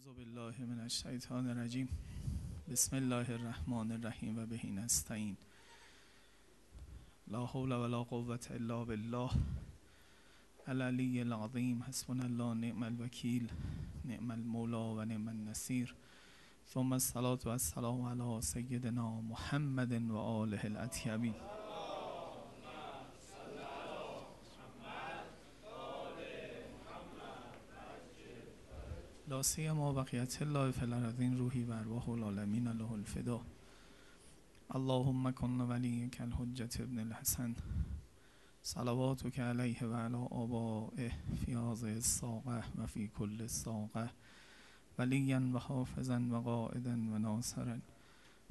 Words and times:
اعوذ 0.00 0.16
بالله 0.16 0.54
من 0.64 0.80
الشیطان 0.80 1.48
الرجیم. 1.50 1.88
بسم 2.70 2.96
الله 2.96 3.32
الرحمن 3.32 3.92
الرحیم 3.92 4.38
و 4.38 4.46
بهین 4.46 4.78
نستعین. 4.78 5.36
لا 7.28 7.44
حول 7.46 7.72
ولا 7.72 8.02
قوة 8.02 8.46
الا 8.50 8.84
بالله. 8.84 9.30
العلی 10.66 11.20
العظیم. 11.20 11.82
حسبنا 11.82 12.24
الله 12.24 12.54
نعم 12.54 12.82
الوکیل. 12.82 13.48
نعم 14.04 14.30
المولا 14.30 14.94
و 14.94 15.04
نعم 15.04 15.28
النصیر. 15.28 15.94
ثم 16.72 16.92
الصلاة 16.92 17.38
و 17.44 17.48
السلام 17.48 18.02
علی 18.02 18.40
سیدنا 18.40 19.20
محمد 19.20 19.92
و 20.10 20.16
آله 20.16 20.60
الاطیبین 20.64 21.34
لا 29.30 29.42
سیما 29.42 29.92
بقیت 29.92 30.42
الله 30.42 30.70
فی 30.70 30.82
الارضین 30.82 31.38
روحی 31.38 31.64
و 31.64 31.72
ارواح 31.72 32.08
العالمین 32.08 32.68
له 32.68 32.92
الفدا. 32.92 33.40
اللهم 34.70 35.30
کن 35.32 35.60
ولیک 35.60 36.20
الحجت 36.20 36.80
ابن 36.80 36.98
الحسن. 36.98 37.54
صلواتک 38.62 39.40
علیه 39.40 39.84
و 39.84 39.94
علی 39.94 40.16
آبائه 40.30 41.12
فی 41.44 41.54
هذه 41.54 41.92
الساقه 41.92 42.64
و 42.78 42.86
فی 42.86 43.08
کل 43.08 43.46
ساقه 43.46 44.10
ولیا 44.98 45.40
و 45.54 45.58
حافظا 45.58 46.20
و 46.30 46.36
قائدا 46.36 46.92
و 46.92 47.18
ناصرا. 47.18 47.78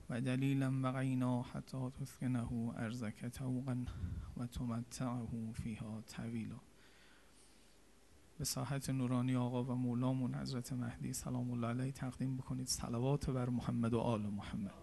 و 0.10 0.22
دلیلا 0.22 0.72
و 0.84 0.92
غینا 0.92 1.42
حتی 1.42 1.90
تسکنه 1.90 2.54
ارزک 2.78 3.26
توقا 3.26 3.76
و 4.38 4.48
تمتعه 4.48 5.54
فیها 5.54 6.02
طویلا. 6.02 6.69
به 8.40 8.46
ساحت 8.46 8.90
نورانی 8.90 9.36
آقا 9.36 9.64
و 9.64 9.72
مولامون 9.76 10.36
حضرت 10.36 10.74
مهدی 10.74 11.14
سلام 11.14 11.52
الله 11.52 11.68
علیه 11.68 11.92
تقدیم 11.92 12.38
بکنید. 12.38 12.68
صلوات 12.68 13.30
بر 13.30 13.50
محمد 13.50 13.94
و 13.94 14.00
آل 14.00 14.22
محمد. 14.22 14.74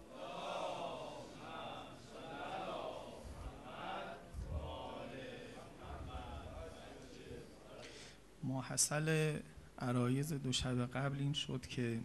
ماحصل 8.43 9.39
عرایز 9.79 10.33
دو 10.33 10.51
شب 10.51 10.85
قبل 10.85 11.19
این 11.19 11.33
شد 11.33 11.67
که 11.67 11.99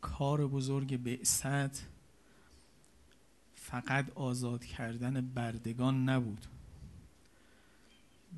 کار 0.00 0.46
بزرگ 0.46 1.02
بعثت 1.02 1.86
فقط 3.54 4.10
آزاد 4.14 4.64
کردن 4.64 5.20
بردگان 5.20 6.08
نبود. 6.08 6.46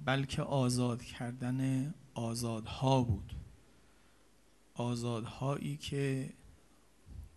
بلکه 0.04 0.42
آزاد 0.42 1.02
کردن 1.02 1.94
آزادها 2.14 3.02
بود. 3.02 3.32
آزادهایی 4.74 5.76
که 5.76 6.32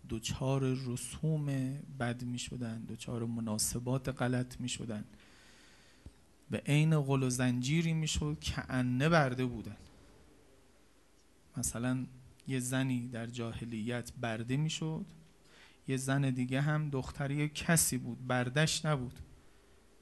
دوچار 0.09 0.61
رسوم 0.63 1.45
بد 1.99 2.23
می 2.23 2.39
شدن 2.39 2.81
دوچار 2.81 3.25
مناسبات 3.25 4.09
غلط 4.09 4.61
می 4.61 4.69
شدن 4.69 5.05
به 6.51 6.61
عین 6.65 6.99
غل 6.99 7.23
و 7.23 7.29
زنجیری 7.29 7.93
می 7.93 8.07
شد 8.07 8.37
که 8.41 8.63
انه 8.69 9.09
برده 9.09 9.45
بودن. 9.45 9.77
مثلا 11.57 12.05
یه 12.47 12.59
زنی 12.59 13.07
در 13.07 13.25
جاهلیت 13.25 14.11
برده 14.21 14.57
می 14.57 14.69
شد 14.69 15.05
یه 15.87 15.97
زن 15.97 16.29
دیگه 16.29 16.61
هم 16.61 16.89
دختری 16.89 17.49
کسی 17.49 17.97
بود 17.97 18.27
بردش 18.27 18.85
نبود. 18.85 19.19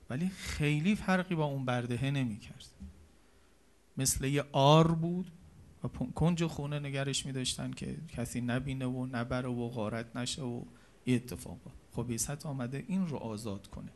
ولی 0.10 0.30
خیلی 0.30 0.96
فرقی 0.96 1.36
با 1.36 1.46
اون 1.46 1.66
بردهه 1.66 2.12
نمی 2.12 2.38
کرد 2.38 2.66
مثل 3.98 4.26
یه 4.26 4.44
آر 4.52 4.92
بود 4.92 5.32
و 5.84 5.88
کنج 5.88 6.46
خونه 6.46 6.80
نگرش 6.80 7.26
می 7.26 7.32
داشتن 7.32 7.72
که 7.72 7.98
کسی 8.08 8.42
نبینه 8.42 8.86
و 8.86 9.06
نبره 9.06 9.50
و 9.50 9.70
غارت 9.70 10.16
نشه 10.16 10.42
و 10.42 10.64
اتفاقا 11.08 11.72
خب 11.92 12.10
ایست 12.10 12.46
آمده 12.46 12.84
این 12.88 13.08
رو 13.08 13.18
آزاد 13.18 13.68
کنه. 13.68 13.92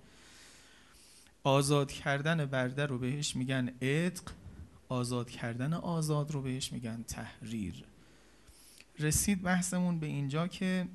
آزاد 1.44 1.92
کردن 1.92 2.46
برده 2.46 2.86
رو 2.86 2.98
بهش 2.98 3.36
میگن 3.36 3.68
عتق 3.82 4.24
آزاد 4.90 5.30
کردن 5.30 5.74
آزاد 5.74 6.32
رو 6.32 6.42
بهش 6.42 6.72
میگن 6.72 7.04
تحریر. 7.04 7.84
رسید 9.00 9.42
بحثمون 9.42 10.00
به 10.00 10.08
اینجا 10.08 10.48
که 10.48 10.88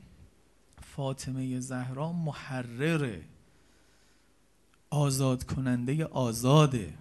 فاطمه 0.82 1.60
زهرا 1.60 2.12
محرره. 2.12 3.22
آزاد 4.94 5.44
کننده 5.44 6.04
آزاده. 6.04 6.94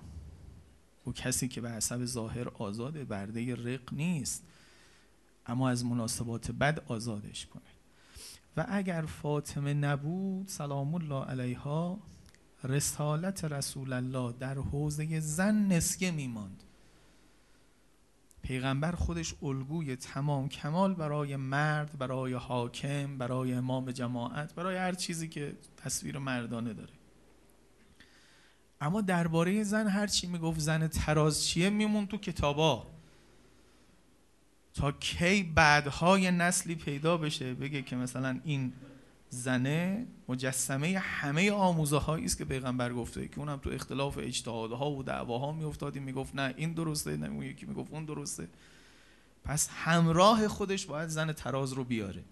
و 1.07 1.11
کسی 1.11 1.47
که 1.47 1.61
به 1.61 1.71
حسب 1.71 2.05
ظاهر 2.05 2.47
آزاده 2.49 3.05
برده 3.05 3.55
رق 3.55 3.93
نیست. 3.93 4.43
اما 5.45 5.69
از 5.69 5.85
مناسبات 5.85 6.51
بد 6.51 6.83
آزادش 6.87 7.45
کنه. 7.45 7.63
و 8.57 8.65
اگر 8.69 9.01
فاطمه 9.01 9.73
نبود 9.73 10.47
سلام 10.47 10.95
الله 10.95 11.25
علیها 11.25 11.99
رسالت 12.63 13.45
رسول 13.45 13.93
الله 13.93 14.33
در 14.39 14.55
حوزه 14.55 15.19
زن 15.19 15.55
نسیه 15.55 16.11
میماند. 16.11 16.63
پیغمبر 18.41 18.91
خودش 18.91 19.35
الگوی 19.43 19.95
تمام 19.95 20.49
کمال 20.49 20.93
برای 20.93 21.35
مرد 21.35 21.97
برای 21.97 22.33
حاکم 22.33 23.17
برای 23.17 23.53
امام 23.53 23.91
جماعت 23.91 24.55
برای 24.55 24.77
هر 24.77 24.93
چیزی 24.93 25.27
که 25.27 25.57
تصویر 25.77 26.17
مردانه 26.17 26.73
داره. 26.73 26.93
اما 28.83 29.01
درباره 29.01 29.63
زن 29.63 29.87
هر 29.87 30.07
چی 30.07 30.27
می‌گفت 30.27 30.59
زن 30.59 30.87
تراز 30.87 31.45
چیه؟ 31.45 31.69
میمون 31.69 32.07
تو 32.07 32.17
کتابا. 32.17 32.87
تا 34.73 34.91
کی 34.91 35.43
بعدهای 35.43 36.31
نسلی 36.31 36.75
پیدا 36.75 37.17
بشه 37.17 37.53
بگه 37.53 37.81
که 37.81 37.95
مثلا 37.95 38.39
این 38.43 38.73
زنه 39.29 40.05
مجسمه 40.29 40.99
همه 40.99 41.51
آموزه 41.51 41.97
هایی 41.97 42.25
است 42.25 42.37
که 42.37 42.45
پیغمبر 42.45 42.93
گفته. 42.93 43.27
که 43.27 43.39
اونم 43.39 43.57
تو 43.57 43.69
اختلاف 43.69 44.17
اجتهادها 44.17 44.91
و 44.91 45.03
دعواها 45.03 45.51
میافتادی 45.51 45.99
می‌گفت 45.99 46.35
نه 46.35 46.53
این 46.57 46.73
درسته 46.73 47.17
نه 47.17 47.27
اون 47.27 47.43
یکی 47.43 47.65
می‌گفت 47.65 47.91
اون 47.91 48.05
درسته. 48.05 48.47
پس 49.45 49.69
همراه 49.73 50.47
خودش 50.47 50.85
باید 50.85 51.09
زن 51.09 51.33
تراز 51.33 51.73
رو 51.73 51.83
بیاره. 51.83 52.23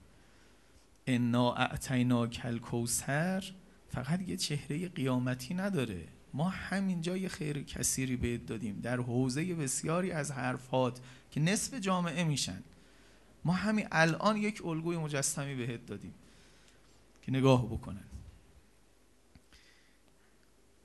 انا 1.08 1.54
اعتینا 1.54 2.28
کل 2.28 2.58
کوسر 2.58 3.44
فقط 3.90 4.22
یه 4.22 4.38
چهره 4.38 4.88
قیامتی 4.88 5.54
نداره. 5.54 6.08
ما 6.34 6.50
همینجا 6.50 7.18
یه 7.18 7.30
خیر 7.30 7.64
کثیری 7.64 8.16
بهت 8.16 8.46
دادیم. 8.46 8.80
در 8.80 8.98
حوزه 8.98 9.56
بسیاری 9.56 10.12
از 10.12 10.32
حرفات 10.32 11.02
که 11.32 11.40
نصف 11.40 11.74
جامعه 11.74 12.24
میشن 12.24 12.64
ما 13.46 13.54
همین 13.54 13.88
الان 13.92 14.38
یک 14.38 14.66
الگوی 14.66 14.98
مجسمی 14.98 15.56
بهت 15.56 15.86
دادیم 15.86 16.14
که 17.22 17.32
نگاه 17.32 17.66
بکنن. 17.66 18.04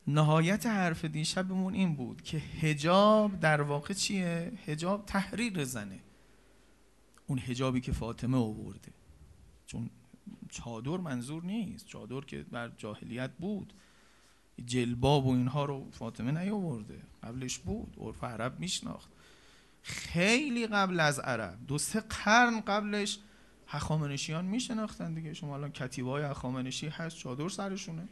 نهایت 0.07 0.67
حرف 0.67 1.05
دیشبمون 1.05 1.75
این 1.75 1.95
بود 1.95 2.23
که 2.23 2.39
هجاب 2.39 3.41
در 3.41 3.61
واقع 3.61 3.95
چیه؟ 3.95 4.53
هجاب 4.67 5.07
تحریر 5.07 5.65
زنه. 5.65 5.99
اون 7.27 7.39
هجابی 7.39 7.81
که 7.81 7.93
فاطمه 7.93 8.37
آورده. 8.37 8.93
چون 9.67 9.91
چادر 10.51 10.97
منظور 10.97 11.45
نیست. 11.45 11.87
چادر 11.87 12.21
که 12.21 12.43
بر 12.43 12.69
جاهلیت 12.69 13.31
بود. 13.39 13.73
جلباب 14.65 15.27
و 15.27 15.31
اینها 15.31 15.65
رو 15.65 15.91
فاطمه 15.91 16.33
نیاورده. 16.33 17.03
قبلش 17.23 17.59
بود 17.59 17.97
عرف 18.01 18.25
عرب 18.25 18.61
میشناخت. 18.61 19.11
خیلی 19.83 20.67
قبل 20.67 21.01
از 21.01 21.19
عرب 21.19 21.59
دو 21.67 21.79
سه 21.79 22.01
قرن 22.01 22.61
قبلش 22.61 23.19
هخامنشیان 23.67 24.45
میشناختن 24.45 25.15
دیگه. 25.15 25.35
شما 25.35 25.55
الان 25.55 25.73
کتیبای 25.73 26.23
هخامنشی 26.23 26.89
هست 26.89 27.17
چادر 27.17 27.49
سرشونه. 27.49 28.09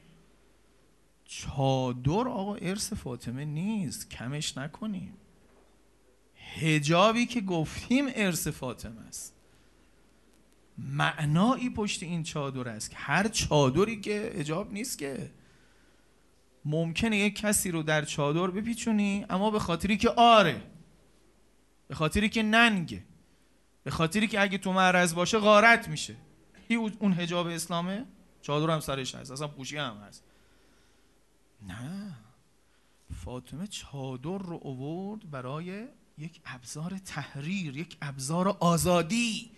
چادر 1.25 2.29
آقا 2.29 2.55
ارث 2.55 2.93
فاطمه 2.93 3.45
نیست 3.45 4.11
کمش 4.11 4.59
نکنیم. 4.59 5.15
هجابی 6.57 7.27
که 7.27 7.41
گفتیم 7.41 8.05
ارث 8.15 8.49
فاطمه 8.49 9.01
است. 9.01 9.35
معنایی 10.79 11.71
پشت 11.71 12.03
این 12.03 12.23
چادر 12.23 12.69
است 12.69 12.93
هر 12.95 13.29
چادری 13.29 14.01
که 14.01 14.33
هجاب 14.37 14.73
نیست 14.73 14.99
که. 14.99 15.31
ممکنه 16.65 17.17
یک 17.17 17.37
کسی 17.37 17.71
رو 17.71 17.83
در 17.83 18.05
چادر 18.05 18.47
بپیچونی 18.47 19.27
اما 19.31 19.51
به 19.51 19.59
خاطری 19.59 19.97
که 19.97 20.11
آره. 20.11 20.63
به 21.89 21.95
خاطری 21.95 22.29
که 22.29 22.43
ننگه. 22.43 23.05
به 23.85 23.91
خاطری 23.91 24.29
که 24.29 24.41
اگه 24.41 24.59
تو 24.59 24.73
معرض 24.73 25.15
باشه 25.15 25.39
غارت 25.39 25.89
میشه. 25.89 26.17
اون 26.99 27.13
حجاب 27.13 27.47
اسلامه؟ 27.47 28.05
چادر 28.43 28.71
هم 28.73 28.81
سرش 28.81 29.15
هست 29.15 29.31
اصلا 29.31 29.49
پوشی 29.49 29.77
هم 29.77 29.97
هست. 29.97 30.25
نه. 31.69 32.17
فاطمه 33.25 33.67
چادر 33.67 34.39
رو 34.39 34.61
اوورد 34.63 35.31
برای 35.31 35.87
یک 36.19 36.41
ابزار 36.45 36.99
تحریر 36.99 37.77
یک 37.77 37.97
ابزار 38.03 38.49
آزادی 38.49 39.51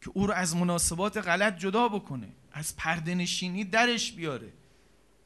که 0.00 0.10
او 0.14 0.26
رو 0.26 0.32
از 0.32 0.56
مناسبات 0.56 1.16
غلط 1.16 1.58
جدا 1.58 1.88
بکنه. 1.88 2.28
از 2.52 2.76
پردنشینی 2.76 3.64
درش 3.64 4.12
بیاره. 4.12 4.52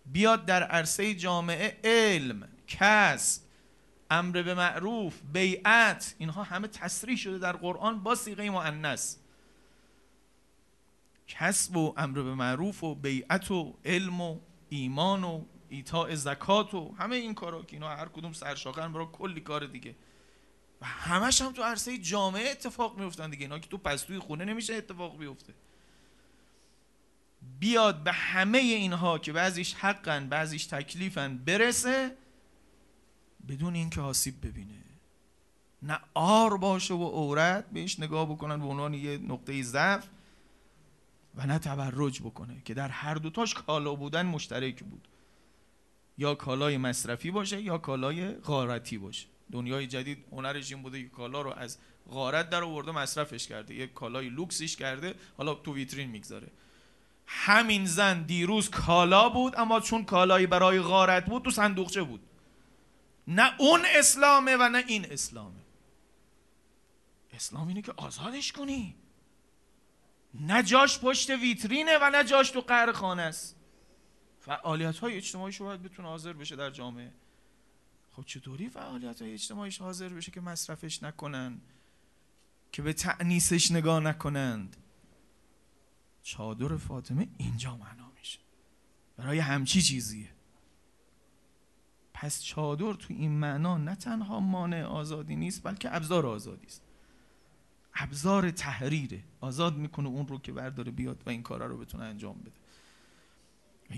بیاد 0.06 0.46
در 0.46 0.62
عرصه 0.62 1.14
جامعه 1.14 1.80
علم 1.84 2.48
کسب 2.66 3.42
امر 4.10 4.42
به 4.42 4.54
معروف 4.54 5.20
بیعت 5.32 6.14
اینها 6.18 6.42
همه 6.42 6.68
تصریح 6.68 7.16
شده 7.16 7.38
در 7.38 7.52
قرآن 7.52 8.02
با 8.02 8.14
سیغه 8.14 8.50
مؤنث. 8.50 9.16
کسب 11.26 11.76
و 11.76 11.94
امر 11.96 12.22
به 12.22 12.34
معروف 12.34 12.84
و 12.84 12.94
بیعت 12.94 13.50
و 13.50 13.78
علم 13.84 14.20
و 14.20 14.40
ایمان 14.68 15.24
و 15.24 15.44
ایتاء 15.68 16.14
زکات 16.14 16.74
و 16.74 16.94
همه 16.98 17.16
این 17.16 17.34
کارا 17.34 17.62
که 17.62 17.76
اینا 17.76 17.88
هر 17.88 18.08
کدوم 18.08 18.32
سرشاخن 18.32 18.92
برای 18.92 19.06
کلی 19.12 19.40
کار 19.40 19.66
دیگه. 19.66 19.94
و 20.80 20.86
همش 20.86 21.42
هم 21.42 21.52
تو 21.52 21.62
عرصه 21.62 21.98
جامعه 21.98 22.50
اتفاق 22.50 22.98
میفتن 22.98 23.30
دیگه. 23.30 23.42
اینا 23.42 23.58
که 23.58 23.68
تو 23.68 23.78
پستوی 23.78 24.18
خونه 24.18 24.44
نمیشه 24.44 24.74
اتفاق 24.74 25.18
بیفته. 25.18 25.54
بیاد 27.60 28.02
به 28.02 28.12
همه 28.12 28.58
اینها 28.58 29.18
که 29.18 29.32
بعضیش 29.32 29.74
حقن 29.74 30.28
بعضیش 30.28 30.66
تکلیفن 30.66 31.38
برسه 31.38 32.16
بدون 33.48 33.74
اینکه 33.74 34.00
آسیب 34.00 34.46
ببینه. 34.46 34.84
نه 35.82 36.00
آر 36.14 36.56
باشه 36.56 36.94
و 36.94 37.04
عورت 37.04 37.70
بهش 37.70 38.00
نگاه 38.00 38.30
بکنن 38.30 38.60
به 38.60 38.66
عنوان 38.66 38.94
یه 38.94 39.18
نقطه 39.18 39.62
ضعف 39.62 40.06
و 41.34 41.46
نه 41.46 41.58
تبرج 41.58 42.20
بکنه 42.20 42.62
که 42.64 42.74
در 42.74 42.88
هر 42.88 43.14
دوتاش 43.14 43.54
کالا 43.54 43.94
بودن 43.94 44.26
مشترک 44.26 44.84
بود. 44.84 45.08
یا 46.18 46.34
کالای 46.34 46.76
مصرفی 46.78 47.30
باشه 47.30 47.62
یا 47.62 47.78
کالای 47.78 48.32
غارتی 48.32 48.98
باشه. 48.98 49.26
دنیای 49.52 49.86
جدید 49.86 50.24
هنرش 50.32 50.72
این 50.72 50.82
بوده 50.82 51.02
که 51.02 51.08
کالا 51.08 51.42
رو 51.42 51.52
از 51.52 51.78
غارت 52.10 52.50
در 52.50 52.62
آورده 52.62 52.92
مصرفش 52.92 53.46
کرده. 53.46 53.74
یک 53.74 53.92
کالای 53.92 54.28
لوکسیش 54.28 54.76
کرده 54.76 55.14
حالا 55.36 55.54
تو 55.54 55.74
ویترین 55.74 56.10
می‌گذاره. 56.10 56.48
همین 57.26 57.86
زن 57.86 58.22
دیروز 58.22 58.70
کالا 58.70 59.28
بود 59.28 59.56
اما 59.56 59.80
چون 59.80 60.04
کالایی 60.04 60.46
برای 60.46 60.80
غارت 60.80 61.26
بود 61.26 61.42
تو 61.42 61.50
صندوقچه 61.50 62.02
بود. 62.02 62.20
نه 63.28 63.60
اون 63.60 63.80
اسلامه 63.96 64.56
و 64.56 64.68
نه 64.68 64.84
این 64.86 65.12
اسلامه. 65.12 65.60
اسلام 67.32 67.68
اینه 67.68 67.82
که 67.82 67.92
آزادش 67.96 68.52
کنی. 68.52 68.96
نه 70.34 70.62
جاش 70.62 70.98
پشت 70.98 71.30
ویترینه 71.30 71.98
و 72.02 72.10
نه 72.10 72.24
جاش 72.24 72.50
تو 72.50 72.60
قهر 72.60 72.92
خانه 72.92 73.22
است. 73.22 73.56
فعالیت 74.40 74.98
های 74.98 75.16
اجتماعی 75.16 75.58
باید 75.58 75.82
بتونه 75.82 76.08
حاضر 76.08 76.32
بشه 76.32 76.56
در 76.56 76.70
جامعه. 76.70 77.12
خب 78.16 78.24
چطوری 78.24 78.68
فعالیت 78.68 79.22
های 79.22 79.32
اجتماعیش 79.32 79.80
حاضر 79.80 80.08
بشه 80.08 80.30
که 80.30 80.40
مصرفش 80.40 81.02
نکنن 81.02 81.60
که 82.72 82.82
به 82.82 82.92
تعنیسش 82.92 83.70
نگاه 83.70 84.00
نکنند؟ 84.00 84.76
چادر 86.24 86.76
فاطمه 86.76 87.28
اینجا 87.36 87.76
معنا 87.76 88.10
میشه. 88.18 88.38
برای 89.16 89.38
همچی 89.38 89.82
چیزیه. 89.82 90.28
پس 92.14 92.42
چادر 92.42 92.92
تو 92.92 93.14
این 93.14 93.32
معنا 93.32 93.78
نه 93.78 93.94
تنها 93.94 94.40
مانع 94.40 94.84
آزادی 94.84 95.36
نیست 95.36 95.62
بلکه 95.62 95.96
ابزار 95.96 96.26
آزادی 96.26 96.66
است. 96.66 96.82
ابزار 97.94 98.50
تحریره. 98.50 99.22
آزاد 99.40 99.76
می‌کنه 99.76 100.08
اون 100.08 100.28
رو 100.28 100.38
که 100.38 100.52
برداره 100.52 100.92
بیاد 100.92 101.22
و 101.26 101.30
این 101.30 101.42
کارا 101.42 101.66
رو 101.66 101.78
بتونه 101.78 102.04
انجام 102.04 102.38
بده. 102.38 102.52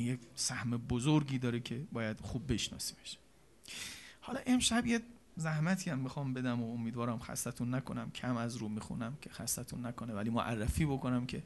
یک 0.03 0.21
سهم 0.35 0.71
بزرگی 0.71 1.39
داره 1.39 1.61
که 1.61 1.87
باید 1.93 2.21
خوب 2.21 2.53
بشناسیمش. 2.53 3.19
حالا 4.21 4.41
امشب 4.47 4.87
یه 4.87 5.01
زحمتی 5.37 5.91
هم 5.91 5.99
می‌خوام 5.99 6.35
بدم 6.35 6.63
و 6.63 6.73
امیدوارم 6.75 7.19
خستتون 7.19 7.75
نکنم. 7.75 8.11
کم 8.11 8.37
از 8.37 8.57
رو 8.57 8.69
می‌خونم 8.69 9.17
که 9.21 9.31
خستتون 9.31 9.87
نکنه 9.87 10.15
ولی 10.15 10.31
معرفی 10.31 10.87
بکنم 10.87 11.27
که 11.27 11.43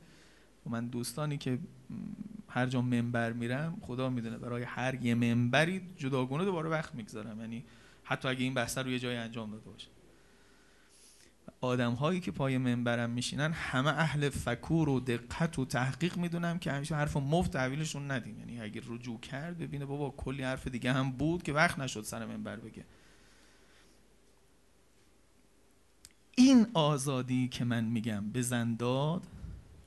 من 0.67 0.87
دوستانی 0.87 1.39
که 1.39 1.59
هر 2.49 2.67
جا 2.67 2.83
منبر 2.83 3.33
میرم 3.33 3.79
خدا 3.81 4.11
می‌دونه 4.11 4.39
برای 4.39 4.63
هر 4.63 5.05
یه 5.05 5.15
منبری 5.15 5.83
جداگونه 5.97 6.45
دوباره 6.45 6.71
وقت 6.71 6.95
می‌گذارم. 6.95 7.41
یعنی 7.41 7.65
حتی 8.05 8.29
اگه 8.29 8.45
این 8.45 8.55
بحث 8.55 8.79
رو 8.79 8.91
یه 8.91 8.99
جای 8.99 9.17
انجام 9.17 9.51
داده 9.51 9.71
باشه. 9.71 9.89
آدم 11.61 11.93
هایی 11.93 12.21
که 12.21 12.31
پای 12.31 12.59
منبرم 12.59 13.11
میشینن 13.11 13.53
همه 13.53 13.89
اهل 13.89 14.29
فکور 14.29 14.89
و 14.89 15.01
دقت 15.01 15.59
و 15.59 15.65
تحقیق 15.65 16.17
می‌دونم 16.17 16.59
که 16.59 16.73
همیشه 16.73 16.95
حرف 16.95 17.17
مفت 17.17 17.53
تحویلشون 17.53 18.11
ندیم. 18.11 18.39
یعنی 18.39 18.61
اگر 18.61 18.83
رجوع 18.89 19.21
کرد 19.21 19.59
ببینه 19.59 19.85
بابا 19.85 20.11
کلی 20.11 20.43
حرف 20.43 20.67
دیگه 20.67 20.93
هم 20.93 21.13
بود 21.13 21.43
که 21.43 21.53
وقت 21.53 21.79
نشد 21.79 22.03
سر 22.03 22.27
منبر 22.27 22.57
بگه. 22.57 22.85
این 26.35 26.67
آزادی 26.75 27.49
که 27.49 27.65
من 27.65 27.85
میگم 27.85 28.31
به 28.31 28.43
زن 28.43 28.75
داد 28.75 29.27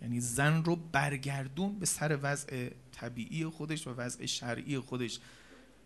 یعنی 0.03 0.19
زن 0.21 0.63
رو 0.63 0.75
برگردون 0.75 1.79
به 1.79 1.85
سر 1.85 2.19
وضع 2.21 2.69
طبیعی 2.91 3.45
خودش 3.45 3.87
و 3.87 3.93
وضع 3.93 4.25
شرعی 4.25 4.79
خودش 4.79 5.19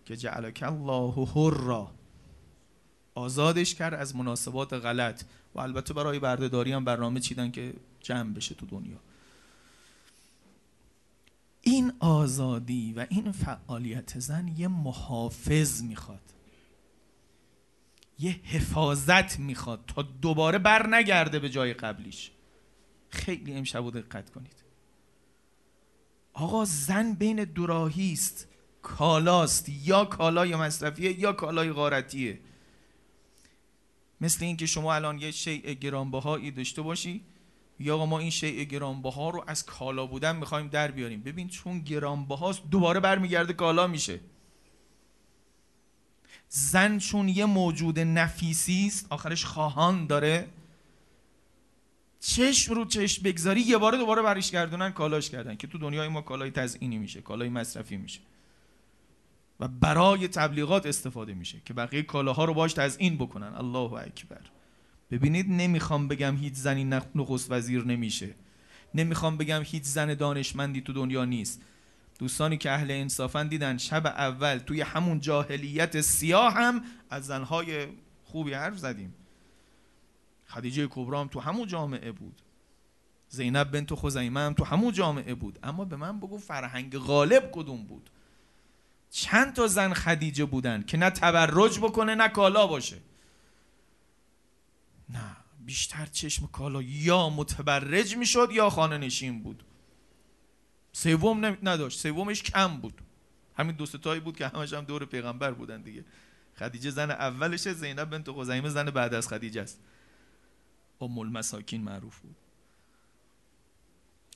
که 0.05 0.17
جعلک 0.17 0.63
الله 0.67 1.13
را 1.51 1.91
آزادش 3.15 3.75
کرد 3.75 3.93
از 3.93 4.15
مناسبات 4.15 4.73
غلط. 4.73 5.23
و 5.55 5.59
البته 5.59 5.93
برای 5.93 6.19
بردهداری 6.19 6.71
هم 6.71 6.85
برنامه 6.85 7.19
چیدن 7.19 7.51
که 7.51 7.73
جمع 7.99 8.33
بشه 8.33 8.55
تو 8.55 8.65
دنیا. 8.65 8.97
این 11.61 11.93
آزادی 11.99 12.93
و 12.93 13.05
این 13.09 13.31
فعالیت 13.31 14.19
زن 14.19 14.47
یه 14.57 14.67
محافظ 14.67 15.81
می‌خواد. 15.81 16.33
یه 18.19 18.31
حفاظت 18.43 19.39
می‌خواد 19.39 19.83
تا 19.87 20.01
دوباره 20.01 20.57
بر 20.57 20.87
نگرده 20.95 21.39
به 21.39 21.49
جای 21.49 21.73
قبلیش. 21.73 22.31
خیلی 23.17 23.53
امشب 23.53 23.89
دقت 23.89 24.29
کنید. 24.29 24.63
آقا 26.33 26.65
زن 26.65 27.13
بین 27.13 27.43
دوراهی 27.43 28.13
است 28.13 28.47
کالاست 28.81 29.69
یا 29.69 30.05
کالای 30.05 30.55
مصرفیه 30.55 31.19
یا 31.19 31.33
کالای 31.33 31.71
غارتیه. 31.71 32.39
مثل 34.21 34.45
اینکه 34.45 34.65
شما 34.65 34.95
الان 34.95 35.19
یه 35.19 35.31
شیء 35.31 35.73
گرانبهایی 35.73 36.51
داشته 36.51 36.81
باشی 36.81 37.21
یا 37.79 38.05
ما 38.05 38.19
این 38.19 38.29
شیء 38.29 38.63
گرانبها 38.63 39.29
رو 39.29 39.43
از 39.47 39.65
کالا 39.65 40.05
بودن 40.05 40.35
می‌خوایم 40.35 40.67
در 40.67 40.91
بیاریم. 40.91 41.21
ببین 41.21 41.47
چون 41.47 41.79
گرانبهاست 41.79 42.61
دوباره 42.71 42.99
برمیگرده 42.99 43.53
کالا 43.53 43.87
میشه. 43.87 44.19
زن 46.49 46.97
چون 46.97 47.29
یه 47.29 47.45
موجود 47.45 47.99
نفیسی 47.99 48.87
است 48.87 49.07
آخرش 49.09 49.45
خواهان 49.45 50.07
داره. 50.07 50.47
چشم 52.37 52.73
رو 52.73 52.85
چشم 52.85 53.23
بگذاری 53.23 53.61
یه 53.61 53.77
بار 53.77 53.97
دوباره 53.97 54.21
برش 54.21 54.51
گردونن 54.51 54.89
کالاش 54.89 55.29
کردن 55.29 55.55
که 55.55 55.67
تو 55.67 55.77
دنیای 55.77 56.07
ما 56.07 56.21
کالای 56.21 56.51
تزئینی 56.51 56.97
میشه 56.97 57.21
کالای 57.21 57.49
مصرفی 57.49 57.97
میشه. 57.97 58.19
و 59.59 59.67
برای 59.67 60.27
تبلیغات 60.27 60.85
استفاده 60.85 61.33
میشه 61.33 61.61
که 61.65 61.73
بقیه 61.73 62.01
کالاها 62.01 62.45
رو 62.45 62.53
باش 62.53 62.73
تزیین 62.73 63.17
بکنن. 63.17 63.53
الله 63.53 63.93
اکبر. 63.93 64.41
ببینید 65.11 65.45
نمی‌خوام 65.49 66.07
بگم 66.07 66.37
هیچ 66.37 66.53
زنی 66.53 66.83
نخست 67.15 67.51
وزیر 67.51 67.83
نمیشه. 67.83 68.35
نمی‌خوام 68.95 69.37
بگم 69.37 69.61
هیچ 69.65 69.83
زن 69.83 70.13
دانشمندی 70.13 70.81
تو 70.81 70.93
دنیا 70.93 71.25
نیست. 71.25 71.61
دوستانی 72.19 72.57
که 72.57 72.71
اهل 72.71 72.91
انصافن 72.91 73.47
دیدن 73.47 73.77
شب 73.77 74.05
اول 74.05 74.57
توی 74.57 74.81
همون 74.81 75.19
جاهلیت 75.19 76.01
سیاه 76.01 76.53
هم 76.53 76.81
از 77.09 77.25
زنهای 77.25 77.87
خوبی 78.23 78.53
حرف 78.53 78.77
زدیم. 78.77 79.13
خدیجه 80.47 80.87
کبرام 80.87 81.27
تو 81.27 81.39
همون 81.39 81.67
جامعه 81.67 82.11
بود. 82.11 82.41
زینب 83.29 83.71
بنت 83.71 83.95
خزیمه 83.95 84.39
هم 84.39 84.53
تو 84.53 84.63
همون 84.65 84.93
جامعه 84.93 85.33
بود. 85.33 85.59
اما 85.63 85.85
به 85.85 85.95
من 85.95 86.19
بگو 86.19 86.37
فرهنگ 86.37 86.97
غالب 86.97 87.49
کدوم 87.51 87.83
بود؟ 87.83 88.09
چند 89.11 89.53
تا 89.53 89.67
زن 89.67 89.93
خدیجه 89.93 90.45
بودن 90.45 90.83
که 90.83 90.97
نه 90.97 91.09
تبرج 91.09 91.79
بکنه 91.79 92.15
نه 92.15 92.27
کالا 92.27 92.67
باشه. 92.67 92.97
نه 95.09 95.37
بیشتر 95.65 96.05
چشم 96.05 96.47
کالا 96.47 96.81
یا 96.81 97.29
متبرج 97.29 98.17
می‌شد 98.17 98.49
یا 98.51 98.69
خانه 98.69 98.97
نشین 98.97 99.43
بود. 99.43 99.63
سوم 100.91 101.57
نداشت 101.63 101.99
سومش 101.99 102.43
کم 102.43 102.77
بود. 102.77 103.01
همین 103.57 103.75
دو 103.75 103.85
تایی 103.85 104.19
بود 104.19 104.37
که 104.37 104.47
همش 104.47 104.73
هم 104.73 104.83
دور 104.83 105.05
پیغمبر 105.05 105.51
بودن 105.51 105.81
دیگه. 105.81 106.05
خدیجه 106.59 106.89
زن 106.89 107.11
اولشه 107.11 107.73
زینب 107.73 108.09
بنت 108.09 108.31
خزیمه 108.31 108.69
زن 108.69 108.89
بعد 108.89 109.13
از 109.13 109.27
خدیجه 109.27 109.61
است. 109.61 109.79
ام 111.01 111.19
المساکین 111.19 111.83
معروف 111.83 112.19
بود. 112.19 112.35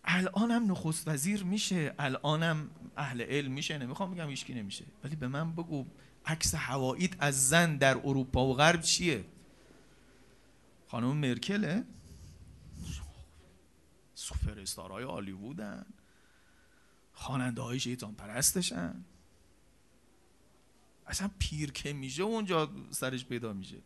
الانم 0.04 0.72
نخست 0.72 1.08
وزیر 1.08 1.44
میشه 1.44 1.96
الانم 2.00 2.70
اهل 2.98 3.22
علم 3.22 3.52
میشه 3.52 3.78
نمی‌خوام 3.78 4.14
بگم 4.14 4.30
هیچکی 4.30 4.54
نمیشه. 4.54 4.86
ولی 5.04 5.16
به 5.16 5.28
من 5.28 5.52
بگو 5.52 5.86
عکس 6.26 6.56
هواییت 6.56 7.12
از 7.20 7.50
زن 7.50 7.78
در 7.78 7.98
اروپا 7.98 8.46
و 8.48 8.54
غرب 8.54 8.82
چیه؟ 8.82 9.26
خانم 10.88 11.18
مرکله؟ 11.18 11.84
سوپر 14.16 14.60
استارهای 14.60 15.04
هالیوودن. 15.04 15.86
خواننده 17.14 17.62
های 17.62 17.80
شیطان 17.80 18.16
پرستشن 18.16 19.06
اصلا 21.08 21.30
پیر 21.40 21.72
که 21.72 21.94
میشه 21.94 22.24
اونجا 22.24 22.70
سرش 22.90 23.26
پیدا 23.26 23.54
میشه. 23.54 23.78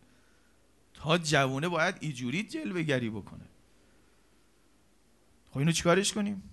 تا 0.95 1.17
جوونه 1.17 1.67
باید 1.67 1.95
ایجوری 1.99 2.43
جلوه 2.43 2.81
گری 2.83 3.09
بکنه. 3.09 3.45
خب 5.51 5.57
اینو 5.57 5.71
چیکارش 5.71 6.13
کنیم؟ 6.13 6.43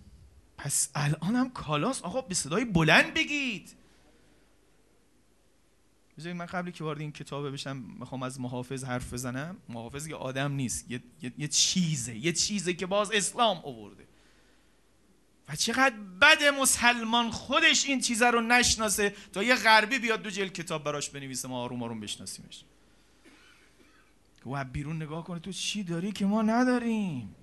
پس 0.58 0.88
الان 0.94 1.36
هم 1.36 1.50
کالاس 1.50 2.02
آقا 2.02 2.20
به 2.20 2.34
صدای 2.34 2.64
بلند 2.64 3.14
بگید. 3.14 3.74
بذارید 6.18 6.36
من 6.36 6.46
قبلی 6.46 6.72
که 6.72 6.84
وارد 6.84 7.00
این 7.00 7.12
کتابه 7.12 7.50
بشم 7.50 7.76
می‌خوام 7.76 8.22
از 8.22 8.40
محافظ 8.40 8.84
حرف 8.84 9.12
بزنم. 9.12 9.56
محافظ 9.68 10.06
یه 10.06 10.16
آدم 10.16 10.52
نیست 10.52 10.90
یه, 10.90 11.02
یه،, 11.22 11.32
یه 11.38 11.48
چیزه 11.48 12.16
یه 12.16 12.32
چیزه 12.32 12.74
که 12.74 12.86
باز 12.86 13.10
اسلام 13.12 13.56
آورده. 13.64 14.06
و 15.48 15.56
چقدر 15.56 15.96
بد 16.20 16.44
مسلمان 16.44 17.30
خودش 17.30 17.86
این 17.86 18.00
چیزه 18.00 18.26
رو 18.26 18.40
نشناسه 18.40 19.14
تا 19.32 19.42
یه 19.42 19.54
غربی 19.54 19.98
بیاد 19.98 20.22
دو 20.22 20.30
جلد 20.30 20.52
کتاب 20.52 20.84
براش 20.84 21.10
بنویسه 21.10 21.48
ما 21.48 21.62
آروم 21.62 21.82
آروم 21.82 22.00
بشناسیمش. 22.00 22.64
و 24.46 24.64
بیرون 24.64 25.02
نگاه 25.02 25.24
کنه 25.24 25.38
تو 25.38 25.52
چی 25.52 25.82
داری 25.82 26.12
که 26.12 26.26
ما 26.26 26.42
نداریم؟ 26.42 27.34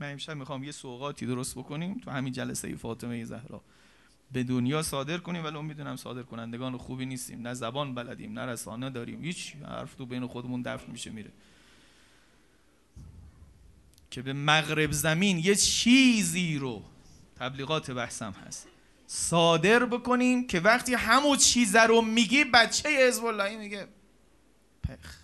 من 0.00 0.12
امشب 0.12 0.32
می‌خوام 0.32 0.64
یه 0.64 0.72
سوقاتی 0.72 1.26
درست 1.26 1.58
بکنیم 1.58 2.00
تو 2.04 2.10
همین 2.10 2.32
جلسه 2.32 2.76
فاطمه 2.76 3.24
زهرا. 3.24 3.60
به 4.32 4.42
دنیا 4.42 4.82
صادر 4.82 5.18
کنیم 5.18 5.44
ولی 5.44 5.62
می‌دونم 5.62 5.96
صادر 5.96 6.22
کنندگان 6.22 6.76
خوبی 6.76 7.06
نیستیم. 7.06 7.42
نه 7.42 7.54
زبان 7.54 7.94
بلدیم 7.94 8.38
نه 8.38 8.46
رسانه 8.46 8.90
داریم. 8.90 9.22
هیچ 9.22 9.56
حرف 9.56 9.94
تو 9.94 10.06
بین 10.06 10.26
خودمون 10.26 10.62
دفن 10.62 10.92
میشه 10.92 11.10
میره. 11.10 11.30
که 14.10 14.22
به 14.22 14.32
مغرب 14.32 14.92
زمین 14.92 15.38
یه 15.38 15.54
چیزی 15.54 16.56
رو 16.56 16.82
تبلیغات 17.36 17.90
بحثم 17.90 18.32
هست. 18.32 18.68
صادر 19.06 19.84
بکنیم 19.84 20.46
که 20.46 20.60
وقتی 20.60 20.94
همون 20.94 21.36
چیز 21.36 21.76
رو 21.76 22.02
میگی 22.02 22.44
بچه 22.44 22.88
حزب 22.88 23.24
اللهی 23.24 23.56
میگه 23.56 23.88
پخ. 24.88 25.16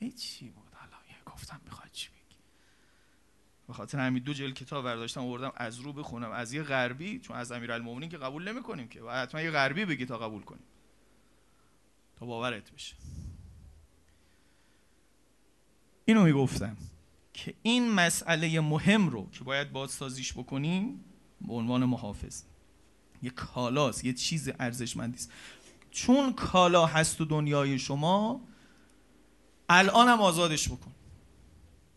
هیچی 0.00 0.48
بود؟ 0.48 0.72
حالا 0.74 0.96
یه 1.08 1.16
گفتم 1.26 1.60
می‌خواد 1.64 1.90
چی 1.92 2.08
بگی؟ 2.08 2.36
به 3.66 3.72
خاطر 3.72 3.98
همین 3.98 4.22
دو 4.22 4.32
جل 4.32 4.50
کتاب 4.50 4.84
برداشتم 4.84 5.20
آوردم 5.20 5.52
از 5.56 5.78
رو 5.80 5.92
بخونم. 5.92 6.30
از 6.30 6.52
یه 6.52 6.62
غربی 6.62 7.18
چون 7.18 7.36
از 7.36 7.52
امیرالمومنین 7.52 8.08
که 8.08 8.18
قبول 8.18 8.52
نمی‌کنیم 8.52 8.88
که. 8.88 9.02
و 9.02 9.10
حتما 9.10 9.40
یه 9.40 9.50
غربی 9.50 9.84
بگی 9.84 10.06
تا 10.06 10.18
قبول 10.18 10.42
کنیم. 10.42 10.64
تا 12.16 12.26
باورت 12.26 12.70
بشه. 12.70 12.96
اینو 16.04 16.24
می‌گفتم 16.24 16.76
که 17.32 17.54
این 17.62 17.90
مسئله 17.90 18.60
مهم 18.60 19.08
رو 19.08 19.30
که 19.30 19.44
باید 19.44 19.72
بازسازیش 19.72 20.32
بکنیم 20.32 21.04
به 21.40 21.52
عنوان 21.52 21.84
محافظ 21.84 22.42
یه 23.22 23.30
کالاست 23.30 24.04
یه 24.04 24.12
چیز 24.12 24.50
ارزشمندی 24.58 25.16
است 25.16 25.32
چون 25.94 26.32
کالا 26.32 26.86
هست 26.86 27.18
تو 27.18 27.24
دنیای 27.24 27.78
شما 27.78 28.40
الان 29.68 30.08
هم 30.08 30.20
آزادش 30.20 30.68
بکن. 30.68 30.92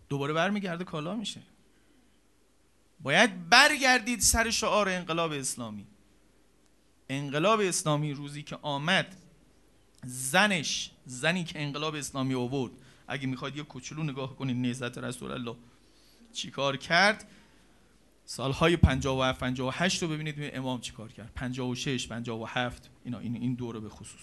دوباره 0.10 0.34
برمیگرده 0.34 0.84
کالا 0.84 1.16
میشه. 1.16 1.42
باید 3.00 3.50
برگردید 3.50 4.20
سر 4.20 4.50
شعار 4.50 4.90
انقلاب 4.90 5.32
اسلامی. 5.32 5.88
انقلاب 7.10 7.60
اسلامی 7.60 8.14
روزی 8.14 8.44
که 8.44 8.58
آمد 8.62 9.16
زنش 10.04 10.92
زنی 11.06 11.44
که 11.44 11.62
انقلاب 11.62 11.96
اسلامی 11.96 12.34
آورد 12.34 12.72
اگه 13.08 13.28
می‌خواد 13.28 13.58
یه 13.58 13.64
کوچولو 13.64 14.04
نگاه 14.04 14.36
کنید 14.36 14.58
نهضت 14.58 14.98
رسول 14.98 15.32
الله 15.32 15.56
چیکار 16.34 16.78
کرد؟ 16.78 17.30
سالهای 18.30 18.78
57 18.78 19.40
58 19.40 20.04
رو 20.04 20.10
ببینید 20.10 20.36
امام 20.40 20.82
چیکار 20.82 21.12
کرد. 21.12 21.32
56 21.36 22.08
57 22.08 22.90
اینا 23.04 23.20
این 23.20 23.36
این 23.36 23.54
دوره 23.54 23.80
به 23.80 23.90
خصوص. 23.90 24.22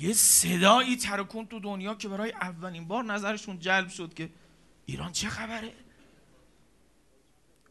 یه 0.00 0.12
صدایی 0.12 0.96
ترکون 0.96 1.46
تو 1.46 1.60
دنیا 1.60 1.94
که 1.94 2.08
برای 2.08 2.32
اولین 2.32 2.88
بار 2.88 3.04
نظرشون 3.04 3.58
جلب 3.58 3.88
شد 3.88 4.14
که 4.14 4.30
ایران 4.86 5.12
چه 5.12 5.28
خبره؟ 5.28 5.72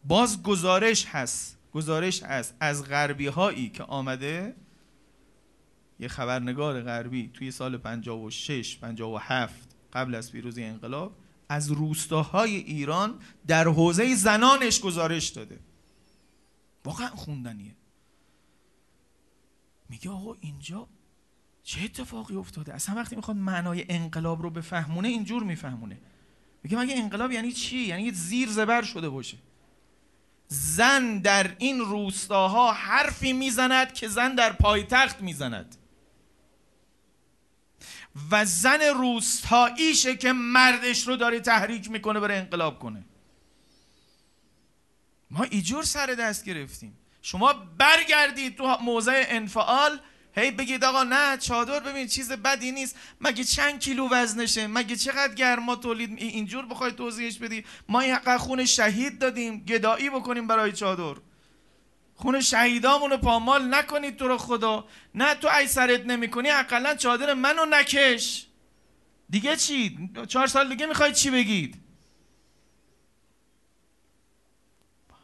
باز 0.03 0.43
گزارش 0.43 1.05
هست 1.05 1.57
گزارش 1.73 2.23
هست. 2.23 2.55
از 2.59 2.85
غربی 2.89 3.27
هایی 3.27 3.69
که 3.69 3.83
آمده 3.83 4.55
یه 5.99 6.07
خبرنگار 6.07 6.81
غربی 6.81 7.31
توی 7.33 7.51
سال 7.51 7.77
56 7.77 8.77
57 8.77 9.75
قبل 9.93 10.15
از 10.15 10.31
پیروزی 10.31 10.63
انقلاب 10.63 11.15
از 11.51 11.71
روستاهای 11.71 12.55
ایران 12.55 13.19
در 13.47 13.67
حوزه 13.67 14.15
زنانش 14.15 14.79
گزارش 14.79 15.29
داده. 15.29 15.59
واقعا 16.85 17.07
خوندنیه. 17.07 17.75
میگه 19.89 20.09
آقا 20.09 20.35
اینجا 20.41 20.87
چه 21.63 21.81
اتفاقی 21.81 22.35
افتاده؟ 22.35 22.73
اصلا 22.73 22.95
وقتی 22.95 23.15
می‌خواد 23.15 23.37
معنای 23.37 23.85
انقلاب 23.89 24.41
رو 24.41 24.49
بفهمونه 24.49 25.07
اینجور 25.07 25.43
میفهمونه. 25.43 25.97
میگه 26.63 26.77
مگه 26.77 26.95
انقلاب 26.97 27.31
یعنی 27.31 27.51
چی؟ 27.51 27.77
یعنی 27.77 28.11
زیر 28.11 28.49
زبر 28.49 28.81
شده 28.81 29.09
باشه. 29.09 29.37
زن 30.47 31.19
در 31.19 31.55
این 31.57 31.79
روستاها 31.79 32.71
حرفی 32.71 33.33
می‌زند 33.33 33.93
که 33.93 34.07
زن 34.07 34.35
در 34.35 34.53
پایتخت 34.53 35.21
می‌زند. 35.21 35.75
و 38.31 38.45
زن 38.45 38.81
روستاییشه 38.81 40.15
که 40.15 40.33
مردش 40.33 41.07
رو 41.07 41.15
داره 41.15 41.39
تحریک 41.39 41.91
می‌کنه 41.91 42.19
برای 42.19 42.37
انقلاب 42.37 42.79
کنه. 42.79 43.05
ما 45.31 45.43
ایجور 45.43 45.83
سر 45.83 46.05
دست 46.05 46.45
گرفتیم. 46.45 46.97
شما 47.21 47.53
برگردید 47.53 48.57
تو 48.57 48.77
موضع 48.81 49.23
انفعال 49.27 49.99
هی 50.35 50.51
بگید 50.51 50.83
آقا 50.83 51.03
نه 51.03 51.37
چادر 51.37 51.79
ببین 51.79 52.07
چیز 52.07 52.31
بدی 52.31 52.71
نیست. 52.71 52.95
مگه 53.21 53.43
چند 53.43 53.79
کیلو 53.79 54.09
وزنشه؟ 54.09 54.67
مگه 54.67 54.95
چقدر 54.95 55.33
گرما 55.33 55.75
تولید 55.75 56.17
اینجور 56.17 56.65
بخوای 56.65 56.91
توضیحش 56.91 57.37
بدی؟ 57.37 57.65
ما 57.89 57.99
این 57.99 58.37
خون 58.37 58.65
شهید 58.65 59.19
دادیم 59.19 59.59
گدایی 59.59 60.09
بکنیم 60.09 60.47
برای 60.47 60.71
چادر. 60.71 61.21
خون 62.21 62.41
شهیدامونو 62.41 63.17
پامال 63.17 63.75
نکنید 63.75 64.17
تو 64.17 64.27
رو 64.27 64.37
خدا. 64.37 64.85
نه 65.15 65.35
تو 65.35 65.47
ای 65.57 65.67
سرت 65.67 66.05
نمی 66.05 66.29
کنی 66.29 66.49
اقلا 66.49 66.95
چادر 66.95 67.33
منو 67.33 67.65
نکش. 67.69 68.47
دیگه 69.29 69.55
چی؟ 69.55 70.09
چهار 70.27 70.47
سال 70.47 70.69
دیگه 70.69 70.85
می‌خواید 70.85 71.13
چی 71.13 71.29
بگید؟ 71.29 71.81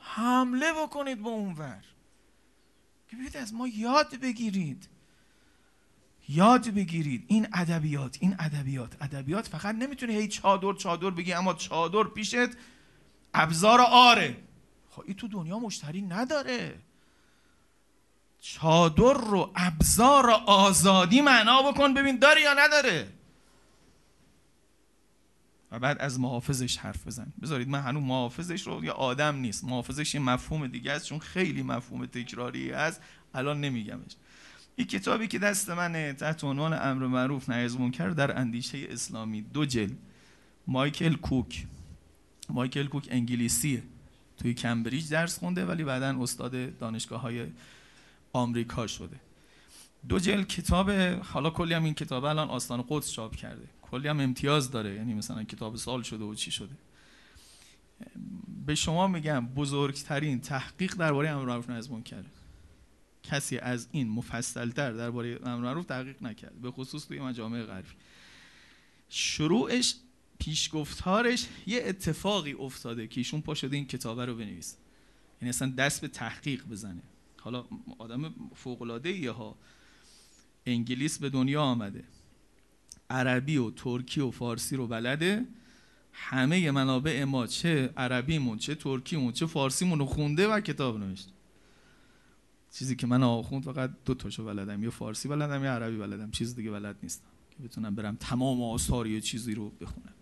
حمله 0.01 0.73
بکنید 0.73 1.23
به 1.23 1.29
اونور 1.29 1.83
که 3.31 3.39
از 3.39 3.53
ما 3.53 3.67
یاد 3.67 4.15
بگیرید. 4.15 4.89
یاد 6.29 6.69
بگیرید. 6.69 7.25
این 7.27 7.47
ادبیات 7.53 8.17
این 8.19 8.35
ادبیات. 8.39 9.01
ادبیات 9.01 9.47
فقط 9.47 9.75
نمی‌تونه 9.75 10.13
هی 10.13 10.27
چادر 10.27 10.73
چادر 10.73 11.09
بگی 11.09 11.33
اما 11.33 11.53
چادر 11.53 12.03
پیشت 12.03 12.49
ابزار 13.33 13.81
آره. 13.81 14.37
خب 14.89 15.03
این 15.05 15.15
تو 15.15 15.27
دنیا 15.27 15.59
مشتری 15.59 16.01
نداره. 16.01 16.86
چادر 18.39 19.13
رو 19.13 19.51
ابزار 19.55 20.29
آزادی 20.45 21.21
معنا 21.21 21.71
بکن 21.71 21.93
ببین 21.93 22.19
داره 22.19 22.41
یا 22.41 22.53
نداره. 22.53 23.07
و 25.71 25.79
بعد 25.79 25.97
از 25.99 26.19
محافظش 26.19 26.77
حرف 26.77 27.07
بزن. 27.07 27.33
بذارید 27.41 27.69
من 27.69 27.81
هنوز 27.81 28.03
محافظش 28.03 28.67
رو 28.67 28.85
یا 28.85 28.93
آدم 28.93 29.35
نیست. 29.35 29.63
محافظش 29.63 30.15
یه 30.15 30.21
مفهوم 30.21 30.67
دیگه 30.67 30.91
است 30.91 31.05
چون 31.05 31.19
خیلی 31.19 31.63
مفهوم 31.63 32.05
تکراری 32.05 32.71
است 32.71 33.01
الان 33.33 33.61
نمیگمش. 33.61 34.11
این 34.75 34.87
کتابی 34.87 35.27
که 35.27 35.39
دست 35.39 35.69
منه 35.69 36.13
تحت 36.13 36.43
عنوان 36.43 36.73
امر 36.73 37.07
معروف 37.07 37.49
نهی 37.49 37.67
منکر 37.67 38.09
در 38.09 38.39
اندیشه 38.39 38.77
اسلامی. 38.89 39.41
دو 39.41 39.65
جل 39.65 39.89
مایکل 40.67 41.15
کوک. 41.15 41.65
مایکل 42.49 42.87
کوک 42.87 43.07
انگلیسیه. 43.11 43.83
توی 44.37 44.53
کمبریج 44.53 45.09
درس 45.09 45.39
خونده 45.39 45.65
ولی 45.65 45.83
بعدا 45.83 46.23
استاد 46.23 46.77
دانشگاه 46.77 47.21
های 47.21 47.45
آمریکا 48.37 48.87
شده. 48.87 49.19
دو 50.09 50.19
جل 50.19 50.43
کتاب 50.43 50.91
حالا 51.21 51.49
کلی 51.49 51.73
هم 51.73 51.83
این 51.83 51.93
کتاب 51.93 52.23
الان 52.23 52.49
آستان 52.49 52.85
قدس 52.89 53.11
چاپ 53.11 53.35
کرده. 53.35 53.67
کلی 53.81 54.07
هم 54.07 54.19
امتیاز 54.19 54.71
داره 54.71 54.95
یعنی 54.95 55.13
مثلا 55.13 55.43
کتاب 55.43 55.75
سال 55.75 56.01
شده 56.01 56.23
و 56.23 56.35
چی 56.35 56.51
شده. 56.51 56.75
به 58.65 58.75
شما 58.75 59.07
میگم 59.07 59.47
بزرگترین 59.47 60.41
تحقیق 60.41 60.93
درباره 60.93 61.29
امر 61.29 61.45
معروف 61.45 61.69
نهی 61.69 61.89
منکر. 61.91 62.23
کسی 63.23 63.57
از 63.57 63.87
این 63.91 64.09
مفصلتر 64.09 64.91
درباره 64.91 65.39
امر 65.45 65.61
معروف 65.61 65.85
تحقیق 65.85 66.23
نکرد 66.23 66.61
به 66.61 66.71
خصوص 66.71 67.07
توی 67.07 67.19
مجامع 67.19 67.63
غربی. 67.63 67.89
شروعش 69.09 69.95
پیشگفتارش 70.39 71.47
یه 71.67 71.83
اتفاقی 71.85 72.53
افتاده 72.53 73.07
که 73.07 73.19
ایشون 73.19 73.41
پا 73.41 73.53
شده 73.53 73.75
این 73.75 73.85
کتابه 73.87 74.25
رو 74.25 74.35
بنویسه. 74.35 74.77
یعنی 75.41 75.49
اصلا 75.49 75.73
دست 75.77 76.01
به 76.01 76.07
تحقیق 76.07 76.65
بزنه. 76.65 77.01
حالا 77.47 77.65
آدم 77.97 78.33
فوق 78.55 78.81
العاده 78.81 79.31
ها. 79.31 79.55
انگلیس 80.65 81.19
به 81.19 81.29
دنیا 81.29 81.61
آمده. 81.61 82.03
عربی 83.09 83.57
و 83.57 83.71
ترکی 83.71 84.21
و 84.21 84.31
فارسی 84.31 84.75
رو 84.75 84.87
بلده. 84.87 85.45
همه 86.13 86.71
منابع 86.71 87.23
ما 87.23 87.47
چه 87.47 87.93
عربیمون 87.97 88.57
چه 88.57 88.75
ترکیمون 88.75 89.31
چه 89.31 89.45
فارسیمون 89.45 89.99
رو 89.99 90.05
خونده 90.05 90.47
و 90.47 90.59
کتاب 90.59 90.99
نوشته. 90.99 91.31
چیزی 92.73 92.95
که 92.95 93.07
من 93.07 93.23
آخوند 93.23 93.63
فقط 93.63 93.91
دو 94.05 94.13
تاشو 94.13 94.45
بلدم. 94.45 94.83
یا 94.83 94.91
فارسی 94.91 95.27
بلدم 95.27 95.63
یا 95.63 95.73
عربی 95.73 95.97
بلدم. 95.97 96.31
چیز 96.31 96.55
دیگه 96.55 96.71
بلد 96.71 96.95
نیستم 97.03 97.27
که 97.51 97.63
بتونم 97.63 97.95
برم 97.95 98.15
تمام 98.15 98.63
آثار 98.63 99.07
یه 99.07 99.21
چیزی 99.21 99.55
رو 99.55 99.69
بخونم. 99.69 100.13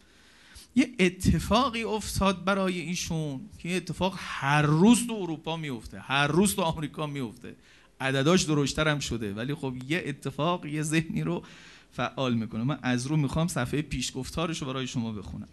یه 0.75 0.91
اتفاقی 0.99 1.83
افتاد 1.83 2.43
برای 2.43 2.79
ایشون 2.79 3.41
که 3.59 3.75
اتفاق 3.75 4.15
هر 4.17 4.61
روز 4.61 5.07
تو 5.07 5.13
اروپا 5.13 5.57
میفته 5.57 5.99
هر 5.99 6.27
روز 6.27 6.55
تو 6.55 6.61
آمریکا 6.61 7.07
میفته. 7.07 7.55
عدداش 7.99 8.41
درشتر 8.43 8.87
هم 8.87 8.99
شده 8.99 9.33
ولی 9.33 9.53
خب 9.53 9.73
یه 9.87 10.03
اتفاق 10.05 10.65
یه 10.65 10.81
ذهنی 10.81 11.21
رو 11.21 11.43
فعال 11.91 12.33
می‌کنه. 12.33 12.63
من 12.63 12.79
از 12.81 13.05
رو 13.05 13.17
می‌خوام 13.17 13.47
صفحه 13.47 13.81
پیشگفتارش 13.81 14.61
رو 14.61 14.67
برای 14.67 14.87
شما 14.87 15.11
بخونم. 15.11 15.47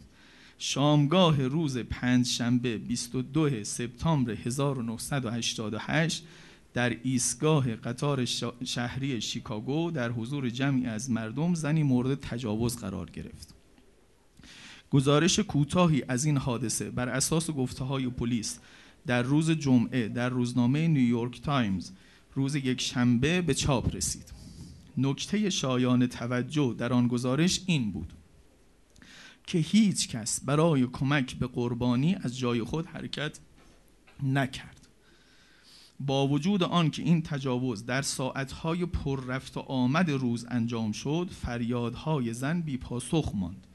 شامگاه 0.59 1.47
روز 1.47 1.79
پنج 1.79 2.27
شنبه 2.27 2.79
22 2.79 3.65
سپتامبر 3.65 4.33
1988 4.33 6.25
در 6.75 6.97
ایستگاه 7.03 7.77
قطار 7.77 8.25
شهری 8.65 9.21
شیکاگو 9.21 9.91
در 9.91 10.11
حضور 10.11 10.51
جمعی 10.51 10.87
از 10.87 11.11
مردم 11.11 11.55
زنی 11.55 11.83
مورد 11.83 12.21
تجاوز 12.21 12.77
قرار 12.77 13.11
گرفت. 13.11 13.52
گزارش 14.93 15.39
کوتاهی 15.39 16.03
از 16.09 16.25
این 16.25 16.37
حادثه 16.37 16.91
بر 16.91 17.09
اساس 17.09 17.51
گفته 17.51 17.85
های 17.85 18.09
پلیس 18.09 18.59
در 19.07 19.23
روز 19.23 19.51
جمعه 19.51 20.09
در 20.09 20.29
روزنامه 20.29 20.89
نیویورک 20.89 21.43
تایمز 21.43 21.91
روز 22.35 22.55
یک 22.55 22.81
شنبه 22.81 23.43
به 23.43 23.55
چاپ 23.55 23.97
رسید. 23.97 24.33
نکته 24.99 25.51
شایان 25.51 26.07
توجه 26.07 26.75
در 26.79 26.93
آن 26.93 27.09
گزارش 27.09 27.61
این 27.67 27.93
بود 27.93 28.13
که 29.47 29.59
هیچ 29.59 30.09
کس 30.09 30.41
برای 30.45 30.87
کمک 30.87 31.37
به 31.37 31.47
قربانی 31.47 32.17
از 32.23 32.39
جای 32.39 32.63
خود 32.63 32.87
حرکت 32.87 33.39
نکرد. 34.23 34.89
با 36.01 36.29
وجود 36.29 36.63
آن 36.63 36.91
که 36.91 37.03
این 37.03 37.23
تجاوز 37.23 37.87
در 37.87 38.03
ساعتهای 38.03 38.87
پر 38.87 39.25
رفت 39.25 39.57
و 39.57 39.61
آمد 39.61 40.11
روز 40.11 40.47
انجام 40.49 40.93
شد 40.93 41.29
فریادهای 41.43 42.35
زن 42.35 42.61
بی 42.61 42.77
پاسخ 42.77 43.33
ماند. 43.35 43.67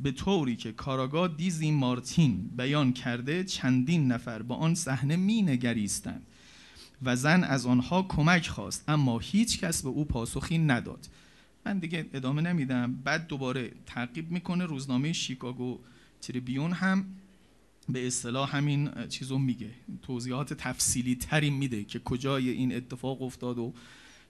به 0.00 0.12
طوری 0.12 0.56
که 0.56 0.72
کاراگاه 0.72 1.28
دیزی 1.28 1.70
مارتین 1.70 2.50
بیان 2.56 2.92
کرده 2.92 3.44
چندین 3.44 4.12
نفر 4.12 4.42
با 4.42 4.54
آن 4.54 4.74
صحنه 4.74 5.16
می 5.16 5.42
نگریستند 5.42 6.26
و 7.02 7.16
زن 7.16 7.44
از 7.44 7.66
آنها 7.66 8.02
کمک 8.02 8.48
خواست 8.48 8.84
اما 8.88 9.18
هیچ 9.18 9.60
کس 9.60 9.82
به 9.82 9.88
او 9.88 10.04
پاسخی 10.04 10.58
نداد. 10.58 11.08
من 11.66 11.78
دیگه 11.78 12.06
ادامه 12.14 12.42
نمیدم. 12.42 12.94
بعد 13.04 13.26
دوباره 13.26 13.72
تعقیب 13.86 14.30
می‌کنه 14.30 14.64
روزنامه 14.64 15.12
شیکاگو 15.12 15.78
تریبیون 16.20 16.72
هم 16.72 17.04
به 17.88 18.06
اصطلاح 18.06 18.56
همین 18.56 18.90
چیزو 19.08 19.38
میگه. 19.38 19.70
توضیحات 20.02 20.52
تفصیلی 20.52 21.14
تری 21.14 21.50
میده 21.50 21.84
که 21.84 21.98
کجای 21.98 22.50
این 22.50 22.74
اتفاق 22.74 23.22
افتاد 23.22 23.58
و 23.58 23.72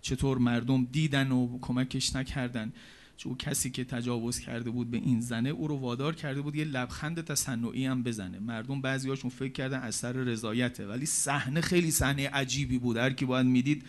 چطور 0.02 0.38
مردم 0.38 0.84
دیدن 0.84 1.32
و 1.32 1.58
کمکش 1.58 2.16
نکردن. 2.16 2.72
چون 3.16 3.36
کسی 3.36 3.70
که 3.70 3.84
تجاوز 3.84 4.38
کرده 4.38 4.70
بود 4.70 4.90
به 4.90 4.96
این 4.96 5.20
زنه 5.20 5.48
او 5.48 5.68
رو 5.68 5.76
وادار 5.76 6.14
کرده 6.14 6.40
بود 6.40 6.56
یه 6.56 6.64
لبخند 6.64 7.24
تصنعی 7.24 7.86
هم 7.86 8.02
بزنه. 8.02 8.38
مردم 8.38 8.80
بعضیاشون 8.80 9.30
فکر 9.30 9.52
کردن 9.52 9.78
اثر 9.78 10.12
رضایته 10.12 10.86
ولی 10.86 11.06
صحنه 11.06 11.60
خیلی 11.60 11.90
صحنه 11.90 12.28
عجیبی 12.28 12.78
بود. 12.78 12.96
هر 12.96 13.10
کی 13.10 13.24
باید 13.24 13.46
می‌دید 13.46 13.84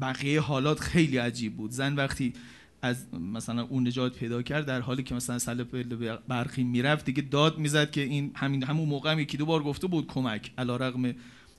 بقیه 0.00 0.40
حالات 0.40 0.80
خیلی 0.80 1.16
عجیب 1.16 1.56
بود. 1.56 1.70
زن 1.70 1.94
وقتی 1.94 2.32
از 2.82 3.14
مثلا 3.14 3.62
اون 3.62 3.86
نجات 3.86 4.18
پیدا 4.18 4.42
کرد 4.42 4.66
در 4.66 4.80
حالی 4.80 5.02
که 5.02 5.14
مثلا 5.14 5.38
سل 5.38 5.64
برخی 6.28 6.64
می‌رفت 6.64 7.04
دیگه 7.04 7.22
داد 7.22 7.58
می‌زد 7.58 7.90
که 7.90 8.00
این 8.00 8.30
همین 8.34 8.62
همون 8.62 8.88
موقع 8.88 9.12
هم 9.12 9.20
یکی 9.20 9.36
دو 9.36 9.46
بار 9.46 9.62
گفته 9.62 9.86
بود 9.86 10.06
کمک 10.06 10.52
علیرغم 10.58 11.14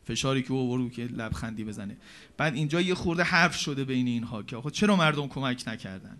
فشاری 0.05 0.41
که 0.41 0.51
او 0.51 0.89
که 0.89 1.03
لبخندی 1.03 1.63
بزنه. 1.63 1.97
بعد 2.37 2.53
اینجا 2.53 2.81
یه 2.81 2.93
خورده 2.93 3.23
حرف 3.23 3.55
شده 3.55 3.85
بین 3.85 4.07
اینها 4.07 4.43
که 4.43 4.55
آخه 4.55 4.69
چرا 4.69 4.95
مردم 4.95 5.27
کمک 5.27 5.63
نکردن؟ 5.67 6.17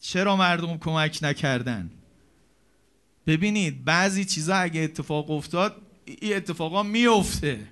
چرا 0.00 0.36
مردم 0.36 0.78
کمک 0.78 1.18
نکردن؟ 1.22 1.90
ببینید 3.26 3.84
بعضی 3.84 4.24
چیزا 4.24 4.56
اگه 4.56 4.80
اتفاق 4.80 5.30
افتاد 5.30 5.82
این 6.04 6.36
اتفاقا 6.36 6.82
میفته 6.82 7.68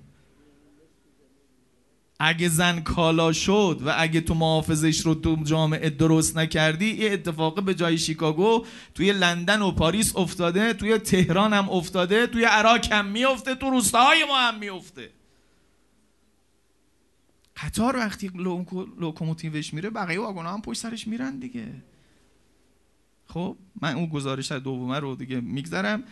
اگه 2.21 2.49
زن 2.49 2.81
کالا 2.81 3.33
شد 3.33 3.81
و 3.85 3.95
اگه 3.97 4.21
تو 4.21 4.35
محافظش 4.35 5.01
رو 5.01 5.15
تو 5.15 5.37
جامعه 5.45 5.91
درست 5.91 6.37
نکردی 6.37 6.91
این 6.91 7.13
اتفاق 7.13 7.63
به 7.63 7.75
جای 7.75 7.99
شیکاگو 7.99 8.67
توی 8.95 9.13
لندن 9.13 9.63
و 9.63 9.71
پاریس 9.71 10.17
افتاده 10.17 10.73
توی 10.73 10.99
تهران 10.99 11.53
هم 11.53 11.71
افتاده 11.71 12.27
توی 12.27 12.45
عراق 12.45 12.93
هم 12.93 13.07
میفته 13.07 13.55
تو 13.55 13.71
روستاهای 13.71 14.25
ما 14.25 14.39
هم 14.39 14.59
میفته 14.59 15.11
قطار 17.57 17.97
وقتی 17.97 18.31
لوکوموتیوش 18.99 19.75
میره 19.75 19.91
بقیه 19.91 20.21
واگن 20.21 20.47
هم 20.47 20.63
پشت 20.63 20.81
سرش 20.81 21.07
میرن 21.07 21.39
دیگه. 21.39 21.67
خب 23.27 23.57
من 23.81 23.95
اون 23.95 24.07
گزارش 24.07 24.53
دومه 24.53 24.99
رو 24.99 25.17
دیگه 25.17 25.41
میگذرم. 25.41 26.03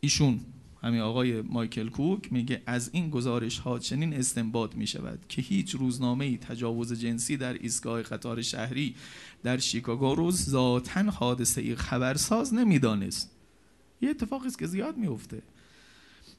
ایشون 0.00 0.40
همین 0.82 1.00
آقای 1.00 1.40
مایکل 1.40 1.88
کوک 1.88 2.32
میگه 2.32 2.62
از 2.66 2.90
این 2.92 3.10
گزارش 3.10 3.58
ها 3.58 3.78
چنین 3.78 4.14
استنباط 4.14 4.74
می 4.74 4.86
شود 4.86 5.24
که 5.28 5.42
هیچ 5.42 5.74
روزنامه 5.74 6.24
ای 6.24 6.36
تجاوز 6.36 6.92
جنسی 6.92 7.36
در 7.36 7.52
ایستگاه 7.52 8.02
قطار 8.02 8.42
شهری 8.42 8.94
در 9.42 9.58
شیکاگو 9.58 10.14
رو 10.14 10.30
ذاتا 10.30 11.02
حادثه 11.02 11.60
ای 11.60 11.74
خبرساز 11.74 12.54
نمی‌دانست. 12.54 13.30
یه 14.00 14.10
اتفاقی 14.10 14.46
است 14.46 14.58
که 14.58 14.66
زیاد 14.66 14.96
میفته 14.96 15.42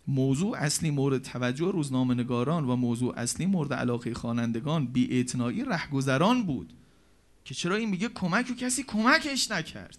موضوع 0.07 0.57
اصلی 0.57 0.91
مورد 0.91 1.21
توجه 1.21 1.71
روزنامه 1.71 2.13
نگاران 2.13 2.65
و 2.65 2.75
موضوع 2.75 3.13
اصلی 3.19 3.45
مورد 3.45 3.73
علاقه 3.73 4.13
خوانندگان 4.13 4.87
بی 4.87 5.25
رهگذران 5.67 6.43
بود. 6.43 6.73
که 7.45 7.53
چرا 7.53 7.75
این 7.75 7.89
میگه 7.89 8.09
کمک 8.09 8.51
و 8.51 8.53
کسی 8.53 8.83
کمکش 8.83 9.51
نکرد؟ 9.51 9.97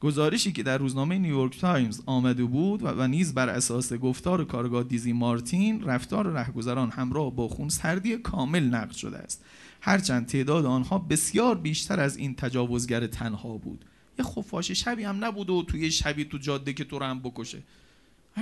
گزارشی 0.00 0.52
که 0.52 0.62
در 0.62 0.78
روزنامه 0.78 1.18
نیویورک 1.18 1.60
تایمز 1.60 2.00
آمده 2.06 2.44
بود 2.44 2.80
و 2.82 3.08
نیز 3.08 3.34
بر 3.34 3.48
اساس 3.48 3.92
گفتار 3.92 4.44
کارآگاه 4.44 4.82
دیزی 4.82 5.12
مارتین 5.12 5.84
رفتار 5.84 6.26
رهگذران 6.26 6.90
همراه 6.90 7.36
با 7.36 7.48
خون 7.48 7.68
سردی 7.68 8.16
کامل 8.16 8.62
نقد 8.62 8.92
شده 8.92 9.18
است. 9.18 9.44
هرچند 9.80 10.26
تعداد 10.26 10.66
آنها 10.66 10.98
بسیار 10.98 11.54
بیشتر 11.54 12.00
از 12.00 12.16
این 12.16 12.34
تجاوزگر 12.34 13.06
تنها 13.06 13.56
بود. 13.56 13.84
یه 14.18 14.24
خفاش 14.24 14.70
شبی 14.70 15.04
هم 15.04 15.24
نبود 15.24 15.50
و 15.50 15.62
توی 15.62 15.90
شبی 15.90 16.24
تو 16.24 16.38
جاده 16.38 16.72
که 16.72 16.84
تو 16.84 16.98
رو 16.98 17.06
هم 17.06 17.20
بکشه. 17.20 17.62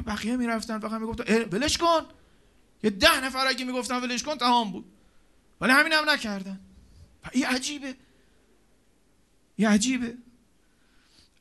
بقیه 0.07 0.37
می‌رفتن 0.37 0.79
فقط 0.79 1.01
می‌گفتن 1.01 1.25
ولش 1.53 1.79
کن! 1.79 2.01
یه 2.83 2.91
ده 2.91 3.25
نفر 3.25 3.47
اگه 3.47 3.65
می‌گفتن 3.65 4.03
ولش 4.03 4.23
کن 4.23 4.35
تمام 4.35 4.73
بود. 4.73 4.85
ولی 5.61 5.73
همین 5.73 5.93
هم 5.93 6.11
نکردن. 6.11 6.61
این 7.33 7.47
عجیبه. 7.47 7.95
این 9.57 9.69
عجیبه. 9.69 10.15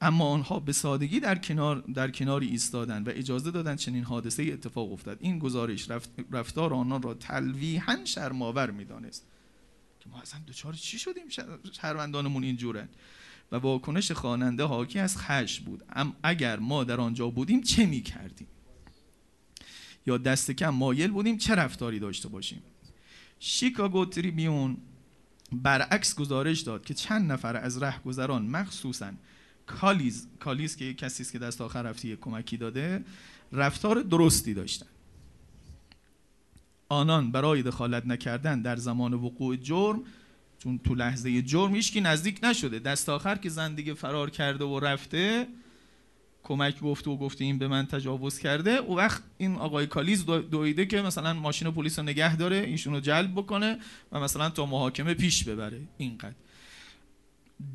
اما 0.02 0.30
آنها 0.30 0.60
به 0.60 0.74
سادگی 0.74 1.20
در 1.20 1.38
کنار 1.38 1.76
در 1.80 2.12
کناری 2.12 2.48
ایستادند 2.48 3.08
و 3.08 3.12
اجازه 3.16 3.52
دادند 3.52 3.78
چنین 3.78 4.04
حادثه 4.04 4.44
اتفاق 4.44 4.92
افتاد 4.94 5.18
این 5.22 5.40
گزارش 5.40 5.90
رفت، 5.90 6.10
رفتار 6.32 6.74
آنان 6.74 7.02
را 7.02 7.14
تلویحا 7.14 8.06
شرماور 8.06 8.72
می‌دانست. 8.72 9.26
که 10.00 10.10
ما 10.10 10.22
اصلا 10.22 10.40
دوچار 10.48 10.74
چی 10.74 11.00
شدیم؟ 11.00 11.24
شهروندانمون 11.72 12.44
اینجورن 12.44 12.90
و 13.52 13.56
واکنش 13.56 14.12
خواننده 14.12 14.64
حاکی 14.64 15.00
از 15.00 15.18
خش 15.18 15.60
بود. 15.60 15.84
ام 15.90 16.16
اگر 16.24 16.60
ما 16.60 16.84
در 16.84 17.02
آنجا 17.02 17.30
بودیم 17.30 17.62
چه 17.62 17.86
می 17.86 18.02
کردیم 18.02 18.48
یا 20.06 20.18
دست 20.18 20.52
کم 20.52 20.70
مایل 20.70 21.12
بودیم 21.12 21.38
چه 21.38 21.56
رفتاری 21.56 22.00
داشته 22.00 22.30
باشیم؟ 22.30 22.64
شیکاگو 23.40 24.06
تریبیون 24.06 24.78
برعکس 25.52 26.16
گزارش 26.16 26.60
داد 26.60 26.86
که 26.86 26.94
چند 26.94 27.32
نفر 27.32 27.58
از 27.58 27.84
رهگذران 27.84 28.46
مخصوصاً 28.46 29.12
کالیز 29.66 30.28
کالیز 30.40 30.76
که 30.76 30.94
کسی 30.94 31.24
است 31.24 31.32
که 31.32 31.40
دست 31.40 31.62
آخر 31.62 31.82
رفتی 31.82 32.16
کمکی 32.16 32.58
داده 32.58 33.04
رفتار 33.52 34.02
درستی 34.02 34.54
داشتن. 34.54 34.86
آنان 36.90 37.32
برای 37.32 37.64
دخالت 37.64 38.06
نکردن 38.06 38.62
در 38.62 38.76
زمان 38.76 39.14
وقوع 39.14 39.56
جرم 39.56 40.04
چون 40.60 40.78
تو 40.78 40.96
لحظه 40.96 41.42
جرم 41.42 41.76
هیچکی 41.76 42.02
نزدیک 42.02 42.40
نشده 42.44 42.80
دست 42.80 43.10
آخر 43.10 43.36
که 43.36 43.50
زندگی 43.50 43.94
فرار 43.94 44.30
کرده 44.30 44.66
و 44.66 44.80
رفته 44.80 45.48
کمک 46.44 46.80
گفته 46.80 47.12
و 47.12 47.18
گفته 47.18 47.44
این 47.44 47.58
به 47.58 47.68
من 47.68 47.86
تجاوز 47.86 48.40
کرده. 48.40 48.72
او 48.72 48.98
وقت 48.98 49.24
این 49.38 49.56
آقای 49.56 49.88
کالیز 49.88 50.26
دویده 50.26 50.86
که 50.86 51.02
مثلا 51.02 51.34
ماشین 51.34 51.72
پلیس 51.72 52.00
رو 52.00 52.06
نگه 52.06 52.36
داره 52.36 52.56
ایشونو 52.56 53.00
جلب 53.00 53.32
بکنه 53.32 53.78
و 54.12 54.20
مثلا 54.20 54.50
تا 54.50 54.66
محاکمه 54.66 55.14
پیش 55.14 55.44
ببره. 55.44 55.82
اینقدر. 55.98 56.36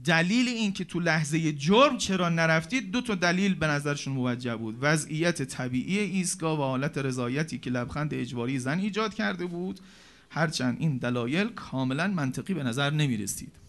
دلیل 0.04 0.48
این 0.48 0.72
که 0.72 0.84
تو 0.84 1.00
لحظه 1.00 1.52
جرم 1.52 1.98
چرا 1.98 2.28
نرفتید 2.28 2.90
دو 2.90 3.00
تا 3.00 3.14
دلیل 3.14 3.54
به 3.54 3.66
نظرشون 3.66 4.14
موجه 4.14 4.56
بود. 4.56 4.78
وضعیت 4.80 5.42
طبیعی 5.42 5.98
ایستگاه 5.98 6.58
و 6.58 6.62
حالت 6.62 6.98
رضایتی 6.98 7.58
که 7.58 7.70
لبخند 7.70 8.14
اجباری 8.14 8.58
زن 8.58 8.78
ایجاد 8.78 9.14
کرده 9.14 9.46
بود. 9.46 9.80
هرچند 10.30 10.76
این 10.80 10.98
دلایل 10.98 11.48
کاملا 11.48 12.06
منطقی 12.06 12.54
به 12.54 12.62
نظر 12.62 12.90
نمی 12.90 13.16
رسید 13.16 13.65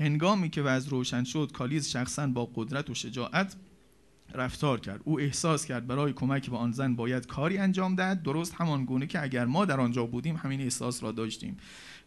هنگامی 0.00 0.50
که 0.50 0.62
وضع 0.62 0.90
روشن 0.90 1.24
شد 1.24 1.50
کالیز 1.52 1.88
شخصا 1.88 2.26
با 2.26 2.50
قدرت 2.54 2.90
و 2.90 2.94
شجاعت 2.94 3.56
رفتار 4.34 4.80
کرد. 4.80 5.00
او 5.04 5.20
احساس 5.20 5.66
کرد 5.66 5.86
برای 5.86 6.12
کمک 6.12 6.50
به 6.50 6.56
آن 6.56 6.72
زن 6.72 6.94
باید 6.94 7.26
کاری 7.26 7.58
انجام 7.58 7.94
دهد. 7.94 8.22
درست 8.22 8.54
همان 8.54 8.84
گونه 8.84 9.06
که 9.06 9.22
اگر 9.22 9.44
ما 9.44 9.64
در 9.64 9.80
آنجا 9.80 10.06
بودیم 10.06 10.36
همین 10.36 10.60
احساس 10.60 11.02
را 11.02 11.12
داشتیم 11.12 11.56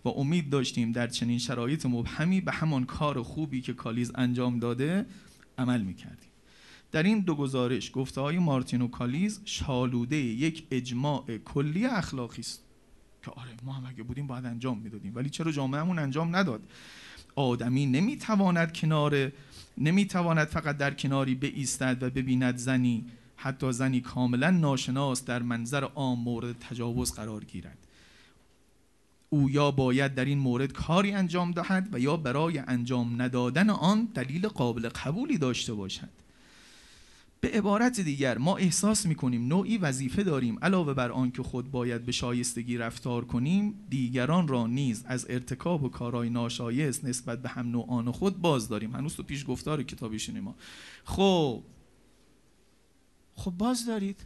و 0.06 0.10
امید 0.10 0.50
داشتیم 0.50 0.92
در 0.92 1.08
چنین 1.08 1.40
شرایط 1.40 1.86
مبهمی 1.86 2.42
به 2.42 2.52
همان 2.52 2.86
کار 2.86 3.22
خوبی 3.22 3.62
که 3.62 3.74
کالیز 3.74 4.12
انجام 4.16 4.60
داده 4.60 5.06
عمل 5.58 5.82
می‌کردیم. 5.82 6.30
در 6.92 7.04
این 7.04 7.20
دو 7.20 7.36
گزارش 7.36 7.92
گفته 7.94 8.22
های 8.22 8.40
مارتین 8.40 8.82
و 8.82 8.88
کالیز 8.88 9.42
شالوده 9.46 10.16
یک 10.16 10.68
اجماع 10.72 11.38
کلی 11.38 11.86
اخلاقی 11.86 12.42
است. 12.42 12.64
که 13.24 13.32
آره 13.32 13.50
ما 13.64 13.74
هم 13.74 13.86
اگه 13.86 14.04
بودیم 14.04 14.28
باید 14.28 14.46
انجام 14.46 14.80
می‌دادیم. 14.80 15.16
ولی 15.16 15.30
چرا 15.30 15.52
جامعهمون 15.52 16.00
انجام 16.00 16.36
نداد؟ 16.36 16.62
آدمی 17.36 17.86
نمی‌تواند 17.86 18.74
کنار 18.74 19.32
نمی‌تواند 19.78 20.48
فقط 20.48 20.78
در 20.78 20.94
کناری 20.94 21.36
بایستد 21.36 22.04
و 22.04 22.10
ببیند 22.10 22.58
زنی 22.58 23.06
حتی 23.36 23.72
زنی 23.72 24.02
کاملا 24.02 24.50
ناشناس 24.50 25.26
در 25.26 25.42
منظر 25.42 25.84
عام 25.84 26.20
مورد 26.20 26.60
تجاوز 26.60 27.14
قرار 27.14 27.44
گیرد. 27.44 27.78
او 29.30 29.50
یا 29.50 29.72
باید 29.72 30.16
در 30.16 30.26
این 30.26 30.38
مورد 30.38 30.74
کاری 30.74 31.12
انجام 31.12 31.52
دهد 31.52 31.90
و 31.92 32.00
یا 32.00 32.18
برای 32.18 32.58
انجام 32.58 33.22
ندادن 33.22 33.70
آن 33.70 34.06
دلیل 34.06 34.48
قابل 34.48 34.90
قبولی 34.90 35.38
داشته 35.38 35.74
باشد. 35.74 36.23
به 37.44 37.50
عبارت 37.50 38.00
دیگر 38.00 38.38
ما 38.38 38.58
احساس 38.58 39.06
می‌کنیم 39.06 39.48
نوعی 39.48 39.78
وظیفه 39.78 40.24
داریم 40.24 40.60
علاوه 40.62 40.94
بر 40.94 41.12
آن 41.12 41.32
که 41.32 41.44
خود 41.44 41.72
باید 41.72 42.06
به 42.06 42.12
شایستگی 42.12 42.78
رفتار 42.78 43.26
کنیم 43.26 43.86
دیگران 43.90 44.48
را 44.48 44.68
نیز 44.68 45.04
از 45.06 45.26
ارتکاب 45.30 45.84
و 45.84 45.90
کارهای 45.90 46.30
ناشایست 46.30 47.06
نسبت 47.06 47.42
به 47.42 47.50
هم 47.50 47.72
نوعان 47.72 48.12
خود 48.12 48.42
باز 48.42 48.68
داریم. 48.68 48.96
هنوز 48.96 49.16
تو 49.16 49.24
پیش 49.24 49.46
گفتار 49.48 49.84
کتابیشونی 49.84 50.40
ما 50.40 50.56
خب. 51.04 51.64
خب 53.36 53.52
باز 53.52 53.86
دارید. 53.86 54.26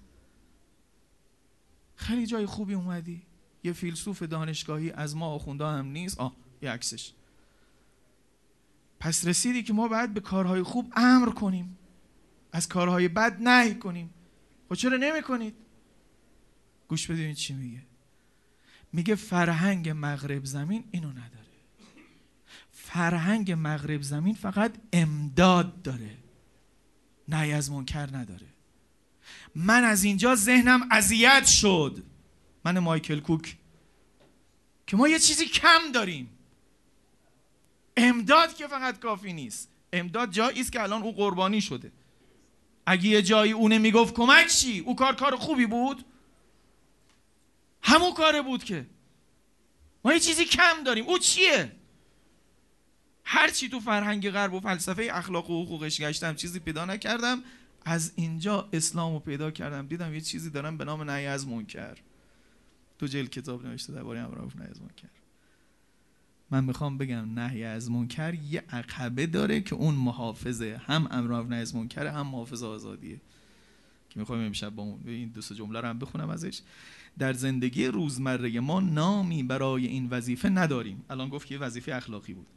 خیلی 1.95 2.25
جای 2.25 2.45
خوبی 2.45 2.73
اومدی. 2.73 3.21
یه 3.63 3.73
فیلسوف 3.73 4.23
دانشگاهی 4.23 4.91
از 4.91 5.15
ما 5.15 5.25
آخونده 5.25 5.65
هم 5.65 5.85
نیست. 5.85 6.19
آه 6.19 6.35
یه 6.61 6.71
عکسش. 6.71 7.13
پس 8.99 9.27
رسیدی 9.27 9.63
که 9.63 9.73
ما 9.73 9.87
باید 9.87 10.13
به 10.13 10.19
کارهای 10.19 10.63
خوب 10.63 10.93
امر 10.95 11.29
کنیم. 11.29 11.77
از 12.51 12.67
کارهای 12.67 13.07
بد 13.07 13.37
نهی 13.41 13.75
کنیم. 13.75 14.13
خب 14.69 14.75
چرا 14.75 14.97
نمی 14.97 15.21
کنید؟ 15.21 15.55
گوش 16.87 17.07
بدونید 17.07 17.35
چی 17.35 17.53
میگه. 17.53 17.81
میگه 18.93 19.15
فرهنگ 19.15 19.93
مغرب 19.95 20.45
زمین 20.45 20.83
اینو 20.91 21.09
نداره. 21.09 21.47
فرهنگ 22.71 23.55
مغرب 23.57 24.01
زمین 24.01 24.35
فقط 24.35 24.75
امداد 24.93 25.81
داره. 25.81 26.17
نهی 27.27 27.53
از 27.53 27.71
منکر 27.71 28.17
نداره. 28.17 28.47
من 29.55 29.83
از 29.83 30.03
اینجا 30.03 30.35
ذهنم 30.35 30.87
اذیت 30.91 31.45
شد. 31.45 32.03
من 32.65 32.79
مایکل 32.79 33.19
کوک. 33.19 33.57
که 34.87 34.97
ما 34.97 35.07
یه 35.07 35.19
چیزی 35.19 35.45
کم 35.45 35.91
داریم. 35.93 36.29
امداد 37.97 38.53
که 38.53 38.67
فقط 38.67 38.99
کافی 38.99 39.33
نیست. 39.33 39.69
امداد 39.93 40.31
جایی 40.31 40.61
است 40.61 40.71
که 40.71 40.81
الان 40.81 41.03
او 41.03 41.15
قربانی 41.15 41.61
شده. 41.61 41.91
اگه 42.89 43.05
یه 43.07 43.21
جایی 43.21 43.51
اونه 43.51 43.77
می‌گفت 43.77 44.13
کمک 44.13 44.47
چی؟ 44.47 44.79
او 44.79 44.95
کار 44.95 45.15
کار 45.15 45.35
خوبی 45.35 45.65
بود؟ 45.65 46.05
همون 47.81 48.13
کاره 48.13 48.41
بود 48.41 48.63
که. 48.63 48.85
ما 50.05 50.13
یه 50.13 50.19
چیزی 50.19 50.45
کم 50.45 50.83
داریم. 50.85 51.05
او 51.05 51.17
چیه؟ 51.17 51.71
هر 53.23 53.49
چی 53.49 53.69
تو 53.69 53.79
فرهنگ 53.79 54.29
غرب 54.29 54.53
و 54.53 54.59
فلسفه 54.59 55.09
اخلاق 55.11 55.49
و 55.49 55.65
حقوقش 55.65 56.01
گشتم 56.01 56.35
چیزی 56.35 56.59
پیدا 56.59 56.85
نکردم. 56.85 57.43
از 57.85 58.11
اینجا 58.15 58.69
اسلام 58.73 59.13
رو 59.13 59.19
پیدا 59.19 59.51
کردم. 59.51 59.87
دیدم 59.87 60.13
یه 60.13 60.21
چیزی 60.21 60.49
دارم 60.49 60.77
به 60.77 60.85
نام 60.85 61.09
نهی 61.09 61.25
از 61.25 61.47
منکر. 61.47 61.97
تو 62.99 63.07
جل 63.07 63.25
کتاب 63.25 63.65
نوشته 63.65 63.93
درباره 63.93 64.19
امر 64.19 64.35
معروف 64.35 64.55
نهی 64.55 64.69
از 64.69 64.81
منکر. 64.81 65.16
من 66.51 66.63
می‌خوام 66.63 66.97
بگم 66.97 67.39
نهی 67.39 67.63
از 67.63 67.91
منکر 67.91 68.33
یه 68.33 68.63
عقبه 68.69 69.27
داره 69.27 69.61
که 69.61 69.75
اون 69.75 69.95
محافظه 69.95 70.81
هم 70.85 71.07
امر 71.11 71.43
نهی 71.43 71.61
از 71.61 71.75
منکر 71.75 72.07
هم 72.07 72.27
محافظ 72.27 72.63
آزادیه. 72.63 73.21
که 74.09 74.19
می‌خوام 74.19 74.39
امشب 74.39 74.69
با 74.69 74.83
اون 74.83 74.99
این 75.05 75.29
دو 75.29 75.41
جمله 75.41 75.81
رو 75.81 75.87
هم 75.87 75.99
بخونم 75.99 76.29
ازش. 76.29 76.61
در 77.19 77.33
زندگی 77.33 77.85
روزمره 77.85 78.59
ما 78.59 78.79
نامی 78.79 79.43
برای 79.43 79.87
این 79.87 80.09
وظیفه 80.09 80.49
نداریم. 80.49 81.03
الان 81.09 81.29
گفت 81.29 81.47
که 81.47 81.57
وظیفه 81.57 81.95
اخلاقی 81.95 82.33
بود. 82.33 82.47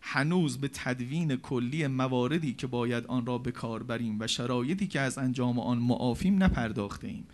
هنوز 0.00 0.58
به 0.58 0.68
تدوین 0.68 1.36
کلی 1.36 1.86
مواردی 1.86 2.52
که 2.52 2.66
باید 2.66 3.06
آن 3.06 3.26
را 3.26 3.38
به 3.38 3.52
کار 3.52 3.82
بریم 3.82 4.20
و 4.20 4.26
شرایطی 4.26 4.86
که 4.86 5.00
از 5.00 5.18
انجام 5.18 5.58
آن 5.58 5.78
معافیم 5.78 6.42
نپرداخته 6.42 7.06
ایم. 7.06 7.26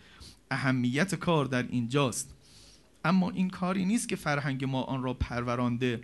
اهمیت 0.50 1.14
کار 1.14 1.44
در 1.44 1.62
اینجاست. 1.62 2.34
اما 3.04 3.30
این 3.30 3.50
کاری 3.50 3.84
نیست 3.84 4.08
که 4.08 4.16
فرهنگ 4.16 4.64
ما 4.64 4.82
آن 4.82 5.02
را 5.02 5.14
پرورانده 5.14 6.00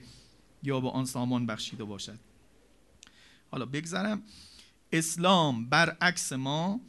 یا 0.62 0.80
به 0.80 0.90
آن 0.90 1.04
سامان 1.04 1.46
بخشیده 1.46 1.84
باشد. 1.84 2.18
حالا 3.50 3.66
بگذرم. 3.66 4.22
اسلام 4.92 5.68
برعکس 5.68 6.32
ما 6.32 6.80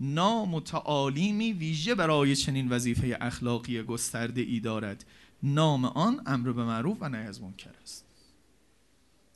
نام 0.00 0.54
و 0.54 0.60
تعالیمی 0.60 1.52
ویژه 1.52 1.94
برای 1.94 2.36
چنین 2.36 2.68
وظیفه 2.68 3.18
اخلاقی 3.20 3.82
گسترده 3.82 4.40
ای 4.40 4.60
دارد. 4.60 5.04
نام 5.42 5.84
آن 5.84 6.22
امر 6.26 6.52
به 6.52 6.64
معروف 6.64 6.96
و 7.00 7.08
نهی 7.08 7.26
از 7.26 7.42
منکر 7.42 7.70
است. 7.82 8.04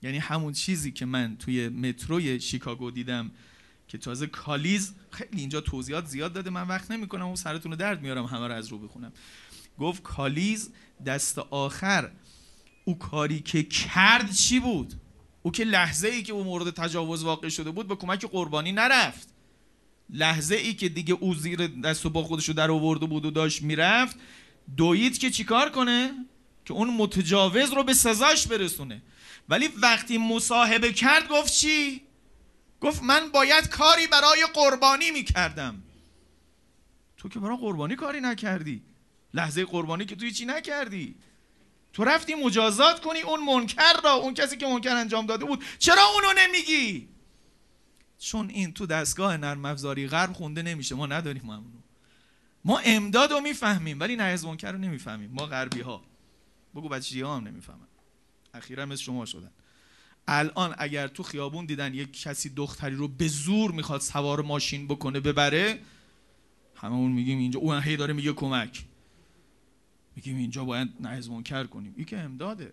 یعنی 0.03 0.19
همون 0.19 0.53
چیزی 0.53 0.93
که 0.93 1.07
من 1.07 1.37
توی 1.37 1.69
متروی 1.69 2.41
شیکاگو 2.41 2.91
دیدم 2.91 3.31
که 3.89 3.99
تازه 3.99 4.27
کالیز 4.27 4.95
خیلی 5.11 5.41
اینجا 5.41 5.61
توضیحات 5.61 6.07
زیاد 6.07 6.33
داده. 6.33 6.51
من 6.51 6.69
وقت 6.69 6.91
نمی‌کنم 6.91 7.29
و 7.29 7.37
سرتون 7.37 7.73
رو 7.73 7.77
درد 7.79 8.03
میارم 8.03 8.25
همه 8.25 8.47
رو 8.47 8.55
از 8.55 8.69
رو 8.69 8.79
بخونم. 8.79 9.13
گفت 9.81 10.03
کالیز 10.03 10.71
دست 11.07 11.39
آخر. 11.39 12.11
او 12.85 12.99
کاری 12.99 13.41
که 13.41 13.63
کرد 13.63 14.33
چی 14.33 14.61
بود؟ 14.61 14.95
او 15.43 15.53
که 15.53 15.65
لحظه 15.65 16.09
ای 16.09 16.23
که 16.23 16.33
او 16.33 16.45
مورد 16.45 16.71
تجاوز 16.71 17.25
واقع 17.25 17.49
شده 17.49 17.71
بود 17.71 17.89
به 17.89 17.97
کمک 17.97 18.27
قربانی 18.27 18.73
نرفت. 18.73 19.29
لحظه 20.11 20.55
ای 20.55 20.75
که 20.75 20.89
دیگه 20.89 21.15
او 21.15 21.35
زیر 21.35 21.67
دست 21.67 22.07
و 22.07 22.11
با 22.11 22.23
خودش 22.23 22.49
رو 22.49 22.55
در 22.55 22.71
آورده 22.71 23.07
بود 23.07 23.25
و 23.25 23.31
داشت 23.31 23.63
می‌رفت 23.63 24.17
دوید 24.77 25.19
که 25.19 25.31
چیکار 25.31 25.71
کنه؟ 25.71 26.13
که 26.65 26.75
اون 26.75 26.95
متجاوز 26.97 27.73
رو 27.73 27.85
به 27.85 27.95
سزاش 27.95 28.47
برسونه. 28.47 29.03
ولی 29.49 29.69
وقتی 29.83 30.19
مصاحبه 30.19 30.93
کرد 30.93 31.29
گفت 31.29 31.53
چی؟ 31.53 32.03
گفت 32.81 33.03
من 33.03 33.31
باید 33.31 33.69
کاری 33.69 34.07
برای 34.07 34.47
قربانی 34.55 35.11
می‌کردم. 35.11 35.83
تو 37.17 37.29
که 37.29 37.39
برای 37.39 37.57
قربانی 37.57 37.97
کاری 37.97 38.21
نکردی. 38.21 38.90
لحظه 39.35 39.65
قربانی 39.65 40.05
که 40.05 40.17
توی 40.17 40.31
چی 40.33 40.45
نکردی؟ 40.45 41.15
تو 41.93 42.05
رفتی 42.05 42.35
مجازات 42.35 43.01
کنی 43.01 43.21
اون 43.21 43.45
منکر 43.45 44.01
را 44.05 44.13
اون 44.13 44.35
کسی 44.35 44.57
که 44.57 44.67
منکر 44.67 44.97
انجام 44.97 45.27
داده 45.27 45.45
بود. 45.45 45.65
چرا 45.79 46.03
اونو 46.15 46.27
نمیگی؟ 46.39 47.09
چون 48.19 48.51
این 48.51 48.73
تو 48.73 48.87
دستگاه 48.87 49.37
نرم 49.37 49.65
افزاری 49.65 50.09
غرب 50.09 50.33
خونده 50.33 50.63
نمیشه. 50.63 50.95
ما 50.95 51.07
نداریم 51.07 51.43
همونو. 51.43 51.81
ما 52.65 52.79
امداد 52.79 53.33
رو 53.33 53.41
می‌فهمیم 53.41 54.01
ولی 54.01 54.17
نه 54.17 54.47
منکر 54.47 54.73
رو 54.73 54.79
نمی‌فهمیم. 54.79 55.31
ما 55.33 55.47
غربی 55.47 55.81
ها 55.81 56.05
بگو 56.75 56.89
بچه 56.89 57.27
ها 57.27 57.37
هم 57.37 57.49
نمی‌فهمن. 57.49 57.87
اخیرا 58.55 58.87
مثل 58.87 59.03
شما 59.03 59.27
شدن. 59.27 59.51
الان 60.29 60.75
اگر 60.79 61.09
تو 61.09 61.23
خیابون 61.23 61.67
دیدن 61.67 61.95
یک 61.95 62.23
کسی 62.23 62.49
دختری 62.49 62.95
رو 62.95 63.09
به 63.09 63.29
زور 63.29 63.71
می‌خواد 63.71 64.01
سوار 64.01 64.43
ماشین 64.43 64.89
بکنه 64.89 65.21
ببره 65.21 65.81
هممون 66.75 67.13
میگیم 67.13 67.39
اینجا 67.39 67.61
اون 67.61 67.83
هی 67.83 67.97
داره 67.97 68.13
میگه 68.13 68.33
کمک. 68.33 68.85
میگیم 70.21 70.37
اینجا 70.37 70.65
باید 70.65 70.89
نهز 71.01 71.29
منکر 71.29 71.65
کنیم. 71.65 71.95
این 71.97 72.21
امداده. 72.21 72.73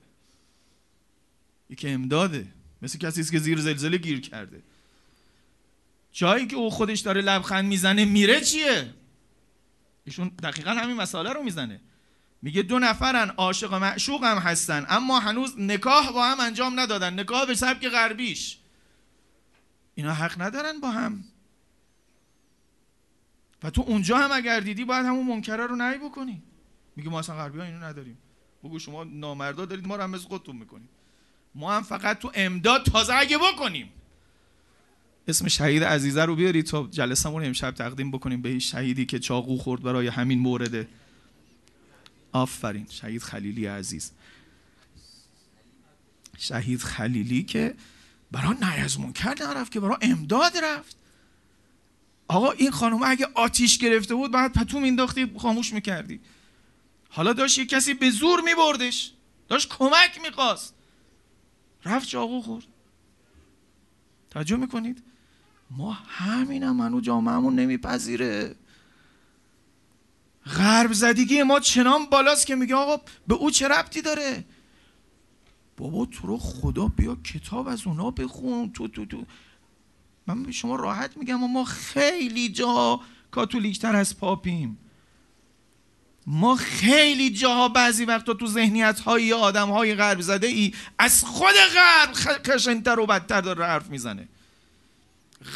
این 1.68 1.94
امداده. 1.94 2.48
مثل 2.82 2.98
کسی 2.98 3.22
است 3.22 3.32
که 3.32 3.40
زیر 3.40 3.60
زلزله 3.60 3.98
گیر 3.98 4.22
کرده. 4.22 4.62
جایی 6.12 6.48
که 6.48 6.56
او 6.56 6.70
خودش 6.70 7.00
داره 7.00 7.22
لبخند 7.22 7.66
می‌زنه 7.66 8.06
میره 8.06 8.42
چیه؟ 8.42 8.94
ایشون 10.06 10.28
دقیقا 10.28 10.72
همین 10.72 10.96
مسئله 10.96 11.34
رو 11.34 11.44
می‌زنه. 11.44 11.80
میگه 12.42 12.62
دو 12.62 12.80
نفرن 12.80 13.30
عاشق 13.30 13.74
و 13.74 13.80
معشوق 13.80 14.24
هم 14.24 14.38
هستن 14.38 14.86
اما 14.90 15.20
هنوز 15.20 15.60
نکاح 15.60 16.12
با 16.12 16.26
هم 16.26 16.40
انجام 16.40 16.80
ندادن. 16.80 17.20
نکاح 17.20 17.46
به 17.46 17.56
سبک 17.56 17.88
غربیش. 17.88 18.58
اینا 19.96 20.14
حق 20.14 20.42
ندارن 20.42 20.80
با 20.80 20.92
هم. 20.92 21.24
و 23.64 23.70
تو 23.70 23.82
اونجا 23.82 24.18
هم 24.18 24.32
اگر 24.32 24.60
دیدی 24.60 24.86
باید 24.86 25.06
همون 25.06 25.28
منکره 25.28 25.66
رو 25.66 25.76
نهی 25.76 25.98
بکنی. 25.98 26.42
میگه 26.98 27.10
ما 27.10 27.20
اصلا 27.20 27.36
غربی 27.36 27.60
ها 27.60 27.66
اینو 27.66 27.84
نداریم. 27.84 28.18
بگو 28.64 28.80
شما 28.80 29.04
نامردا 29.04 29.66
دارید 29.66 29.88
ما 29.88 29.96
رو 29.96 30.04
هم 30.04 30.10
مثل 30.10 30.24
خودتون 30.24 30.56
می‌کنیم. 30.56 30.90
ما 31.56 31.74
هم 31.74 31.84
فقط 31.84 32.20
تو 32.20 32.32
امداد 32.36 32.86
تازه 32.86 33.14
اگه 33.14 33.38
بکنیم. 33.38 33.90
اسم 35.28 35.48
شهید 35.48 35.84
عزیزه 35.84 36.26
رو 36.26 36.36
بیارید 36.36 36.66
تا 36.66 36.88
جلسمون 36.92 37.46
امشب 37.46 37.72
تقدیم 37.72 38.12
بکنیم 38.12 38.42
به 38.42 38.60
شهیدی 38.60 39.06
که 39.06 39.20
چاقو 39.20 39.58
خورد 39.58 39.82
برای 39.82 40.08
همین 40.08 40.40
مورده 40.40 40.88
آفرین. 42.32 42.88
شهید 42.90 43.24
خلیلی 43.24 43.66
عزیز. 43.66 44.12
شهید 46.38 46.82
خلیلی 46.82 47.44
که 47.44 47.76
برای 48.32 48.56
نهی 48.62 48.82
از 48.82 49.00
منکر 49.00 49.36
نرفت 49.40 49.72
که 49.72 49.80
برای 49.80 49.98
امداد 50.02 50.58
رفت. 50.64 50.98
آقا 52.28 52.52
این 52.52 52.72
خانم 52.72 53.04
اگه 53.04 53.28
آتیش 53.34 53.78
گرفته 53.78 54.16
بود 54.16 54.32
بعد 54.32 54.54
پتو 54.54 54.80
مینداختی 54.80 55.32
خاموش 55.38 55.74
می‌کردی. 55.74 56.20
حالا 57.10 57.34
داشت 57.34 57.58
یه 57.58 57.65
کسی 57.65 57.93
به 57.93 58.10
زور 58.10 58.41
میبردش. 58.41 59.12
داشت 59.48 59.70
کمک 59.70 60.20
می‌خواست. 60.24 60.74
رفت 61.86 62.08
چاقو 62.08 62.41
خورد. 62.41 62.65
توجه 64.30 64.56
می‌کنید؟ 64.56 65.04
ما 65.72 65.91
همین 65.91 66.63
هم 66.63 66.76
منو 66.76 67.02
جامعهمون 67.02 67.56
نمیپذیره. 67.56 68.56
غرب 70.46 70.93
زدگی 70.93 71.43
ما 71.43 71.60
چنان 71.60 72.06
بالاست 72.06 72.48
که 72.48 72.56
میگه 72.56 72.76
آقا 72.76 73.04
به 73.28 73.36
او 73.36 73.52
چه 73.52 73.67
ربطی 73.67 74.02
داره؟ 74.02 74.46
بابا 75.78 76.06
تو 76.06 76.28
رو 76.28 76.38
خدا 76.38 76.88
بیا 76.88 77.15
کتاب 77.15 77.67
از 77.67 77.88
اونا 77.88 78.12
بخون. 78.12 78.72
تو 78.74 78.88
تو 78.88 79.06
تو. 79.06 79.24
من 80.28 80.43
به 80.43 80.52
شما 80.52 80.76
راحت 80.76 81.17
میگم 81.17 81.36
ما 81.36 81.63
خیلی 81.63 82.50
جا 82.50 83.02
کاتولیکتر 83.32 83.96
از 83.96 84.17
پاپیم 84.17 84.78
ما 86.28 86.56
خیلی 86.56 87.30
جاها 87.30 87.70
بعضی 87.70 88.06
وقتا 88.06 88.34
تو 88.34 88.48
ذهنیت 88.48 89.00
های 89.00 89.34
آدم 89.34 89.70
های 89.70 89.96
غرب 89.96 90.22
زده 90.22 90.48
ای 90.48 90.74
از 91.00 91.24
خود 91.24 91.56
غرب 91.74 92.13
خشنتر 92.48 93.00
و 93.00 93.06
بدتر 93.06 93.42
داره 93.42 93.66
حرف 93.66 93.90
می‌زنه. 93.90 94.28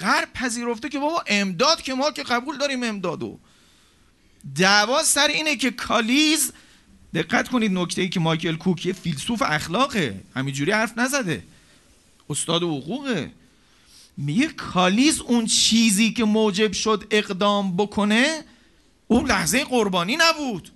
غرب 0.01 0.33
پذیرفته 0.33 0.89
که 0.89 0.99
بابا 0.99 1.23
امداد 1.27 1.81
که 1.81 1.93
ما 1.93 2.11
که 2.11 2.23
قبول 2.23 2.57
داریم 2.57 2.83
امدادو. 2.83 3.39
دعوا 4.55 5.03
سر 5.03 5.27
اینه 5.27 5.55
که 5.55 5.71
کالیز 5.71 6.53
دقت 7.13 7.47
کنید 7.49 7.71
نکته 7.71 8.01
ای 8.01 8.09
که 8.09 8.19
مایکل 8.19 8.55
کوک 8.55 8.85
یه 8.85 8.93
فیلسوف 8.93 9.41
اخلاقه 9.41 10.21
همینجوری 10.35 10.71
حرف 10.71 10.97
نزده. 10.97 11.43
استاد 12.29 12.63
حقوقه. 12.63 13.31
میگه 14.17 14.47
کالیز 14.47 15.21
اون 15.21 15.45
چیزی 15.45 16.13
که 16.13 16.23
موجب 16.23 16.71
شد 16.71 17.07
اقدام 17.11 17.77
بکنه 17.77 18.43
اون 19.11 19.25
لحظه 19.25 19.63
قربانی 19.63 20.17
نبود. 20.19 20.71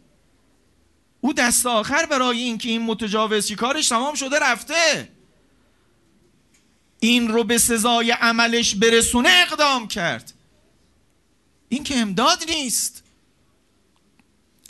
او 1.22 1.34
دست 1.34 1.66
آخر 1.66 2.06
برای 2.06 2.38
اینکه 2.42 2.70
این 2.70 2.82
متجاوز 2.82 3.52
کارش 3.52 3.90
تمام 3.90 4.16
شده 4.16 4.40
رفته. 4.40 5.10
این 7.00 7.28
رو 7.28 7.44
به 7.44 7.58
سزای 7.58 8.12
عملش 8.12 8.76
برسونه 8.76 9.30
اقدام 9.32 9.88
کرد. 9.88 10.34
این 11.70 11.84
که 11.84 11.98
امداد 11.98 12.44
نیست. 12.50 13.04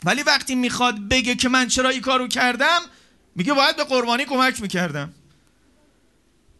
ولی 0.04 0.22
وقتی 0.22 0.54
می‌خواد 0.54 1.08
بگه 1.08 1.34
که 1.34 1.48
من 1.48 1.68
چرا 1.68 1.88
این 1.88 2.00
کارو 2.00 2.28
کردم 2.28 2.80
میگه 3.34 3.52
باید 3.52 3.76
به 3.76 3.84
قربانی 3.84 4.24
کمک 4.24 4.60
می‌کردم. 4.60 5.14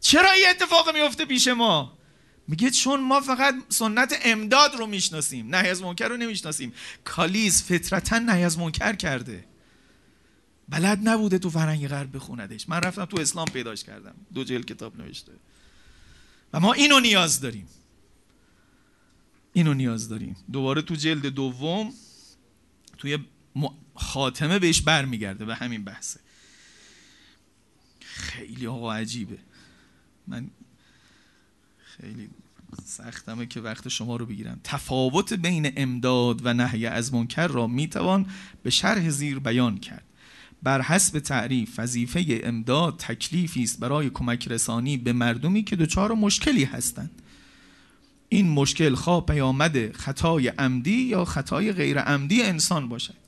چرا 0.01 0.31
این 0.31 0.49
اتفاق 0.51 0.95
میفته 0.95 1.25
پیش 1.25 1.49
ما؟ 1.49 1.96
میگه 2.49 2.71
چون 2.71 3.01
ما 3.01 3.21
فقط 3.21 3.55
سنت 3.69 4.21
امداد 4.25 4.75
رو 4.75 4.87
می‌شناسیم 4.87 5.55
نه 5.55 5.57
از 5.57 5.83
منکر 5.83 6.09
رو 6.09 6.17
نمی‌شناسیم. 6.17 6.73
کالیز 7.05 7.63
فطرتا 7.63 8.19
نه 8.19 8.33
از 8.33 8.59
منکر 8.59 8.93
کرده. 8.93 9.45
بلد 10.69 11.09
نبوده 11.09 11.39
تو 11.39 11.51
فرنگ 11.51 11.89
غرب 11.89 12.17
بخوندش. 12.17 12.69
من 12.69 12.81
رفتم 12.81 13.05
تو 13.05 13.21
اسلام 13.21 13.47
پیداش 13.47 13.85
کردم. 13.85 14.15
دو 14.35 14.45
جل 14.45 14.63
کتاب 14.63 15.01
نوشته. 15.01 15.33
و 16.53 16.61
ما 16.61 16.73
اینو 16.73 17.01
نیاز 17.01 17.41
داریم. 17.41 17.69
اینو 19.53 19.75
نیاز 19.75 20.09
داریم. 20.09 20.37
دوباره 20.53 20.83
تو 20.83 20.95
جلد 20.95 21.27
دوم 21.27 21.93
توی 22.99 23.19
خاتمه 23.95 24.59
بهش 24.59 24.81
برمیگرده 24.81 25.45
به 25.45 25.55
همین 25.55 25.85
بحثه. 25.85 26.21
خیلی 28.01 28.67
آقا 28.67 28.93
عجیبه. 28.95 29.39
من 30.27 30.51
خیلی 32.01 32.29
سختمه 32.85 33.47
که 33.47 33.61
وقت 33.61 33.89
شما 33.89 34.17
رو 34.17 34.27
بگیرم 34.27 34.61
تفاوت 34.65 35.33
بین 35.33 35.73
امداد 35.77 36.41
و 36.45 36.55
نهی 36.55 36.87
از 36.87 37.15
منکر 37.15 37.47
را 37.47 37.67
می‌توان 37.67 38.27
به 38.63 38.71
شرح 38.71 39.11
زیر 39.11 39.39
بیان 39.39 39.79
کرد. 39.79 40.05
بر 40.63 40.83
حسب 40.83 41.19
تعریف 41.19 41.79
وظیفه 41.79 42.41
امداد 42.45 42.97
تکلیفی 42.97 43.63
است 43.63 43.81
برای 43.81 44.11
کمک 44.11 44.49
رسانی 44.49 44.97
به 44.97 45.13
مردمی 45.13 45.65
که 45.65 45.77
دچار 45.77 46.13
مشکلی 46.13 46.65
هستند. 46.65 47.23
این 48.29 48.49
مشکل 48.51 48.95
خواه 48.95 49.27
پیامد 49.27 49.97
خطای 49.97 50.49
عمدی 50.49 51.03
یا 51.03 51.25
خطای 51.25 51.73
غیر 51.73 51.99
عمدی 51.99 52.43
انسان 52.43 52.89
باشد. 52.89 53.26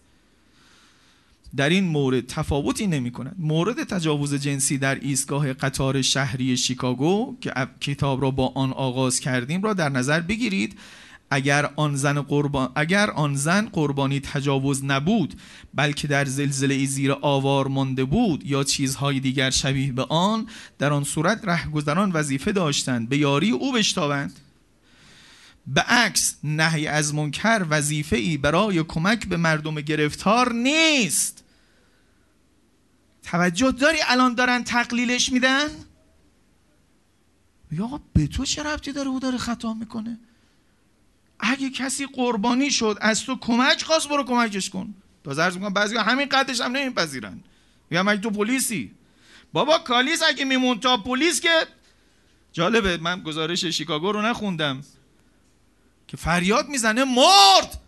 در 1.57 1.69
این 1.69 1.85
مورد 1.85 2.27
تفاوتی 2.27 2.87
نمی 2.87 3.11
کند 3.11 3.37
مورد 3.39 3.85
تجاوز 3.85 4.35
جنسی 4.35 4.79
در 4.79 4.95
ایستگاه 4.95 5.53
قطار 5.53 6.03
شهری 6.03 6.57
شیکاگو 6.57 7.37
که 7.41 7.53
کتاب 7.81 8.23
را 8.23 8.31
با 8.31 8.53
آن 8.55 8.73
آغاز 8.73 9.21
کردیم 9.21 9.63
را 9.63 9.75
در 9.75 9.89
نظر 9.89 10.21
بگیرید. 10.21 10.79
اگر 11.31 11.71
آن 11.77 11.97
زن 11.97 12.21
قربان 12.23 12.69
اگر 12.75 13.11
آن 13.11 13.35
زن 13.35 13.69
قربانی 13.73 14.21
تجاوز 14.21 14.85
نبود 14.85 15.35
بلکه 15.75 16.09
در 16.09 16.25
زلزله 16.25 16.87
زیر 16.87 17.13
آوار 17.13 17.69
مانده 17.69 18.05
بود 18.05 18.47
یا 18.47 18.65
چیزهای 18.65 19.21
دیگر 19.21 19.51
شبیه 19.51 19.93
به 19.93 20.05
آن 20.05 20.47
در 20.79 20.93
آن 20.93 21.05
صورت 21.05 21.41
رهگذران 21.45 22.13
وظیفه 22.13 22.53
داشتند. 22.53 23.09
به 23.09 23.19
یاری 23.19 23.51
او 23.51 23.73
بشتابند. 23.73 24.41
به 25.75 25.81
عکس 25.81 26.37
نهی 26.45 26.87
از 26.87 27.15
منکر 27.15 27.67
وظیفه 27.71 28.17
ای 28.17 28.37
برای 28.37 28.83
کمک 28.83 29.27
به 29.27 29.37
مردم 29.37 29.75
گرفتار 29.75 30.53
نیست. 30.53 31.45
توجه 33.23 33.73
داری 33.73 33.99
الان 34.07 34.35
دارن 34.35 34.65
تقلیلش 34.65 35.33
میدن؟ 35.33 35.69
یا 37.73 38.01
به 38.13 38.27
تو 38.27 38.45
چه 38.45 38.63
ربطی 38.63 38.93
داره؟ 38.93 39.09
او 39.09 39.21
داره 39.21 39.39
خطا 39.39 39.75
می‌کنه. 39.75 40.19
اگه 41.41 41.71
کسی 41.71 42.07
قربانی 42.07 42.71
شد 42.71 42.99
از 43.01 43.25
تو 43.25 43.37
کمک 43.37 43.83
خواست 43.83 44.09
برو 44.09 44.25
کمکش 44.25 44.71
کن. 44.71 44.95
تا 45.25 45.31
عرض 45.31 45.55
می‌کنم 45.55 45.73
بعضی 45.73 45.97
همین 45.97 46.29
قدش 46.29 46.61
هم 46.61 46.77
نمیپذیرن. 46.77 47.41
یا 47.91 48.03
مگه 48.03 48.21
تو 48.21 48.31
پلیسی؟ 48.31 48.91
بابا 49.53 49.79
کالیس 49.79 50.23
اگه 50.29 50.45
میمون 50.45 50.81
تا 50.81 50.97
پلیس 50.97 51.41
که 51.41 51.67
جالبه 52.53 52.97
من 52.97 53.21
گزارش 53.21 53.65
شیکاگو 53.65 54.13
رو 54.13 54.23
نخوندم. 54.23 54.85
که 56.09 56.17
فریاد 56.17 56.69
می‌زنه 56.69 57.05
مرد. 57.05 57.81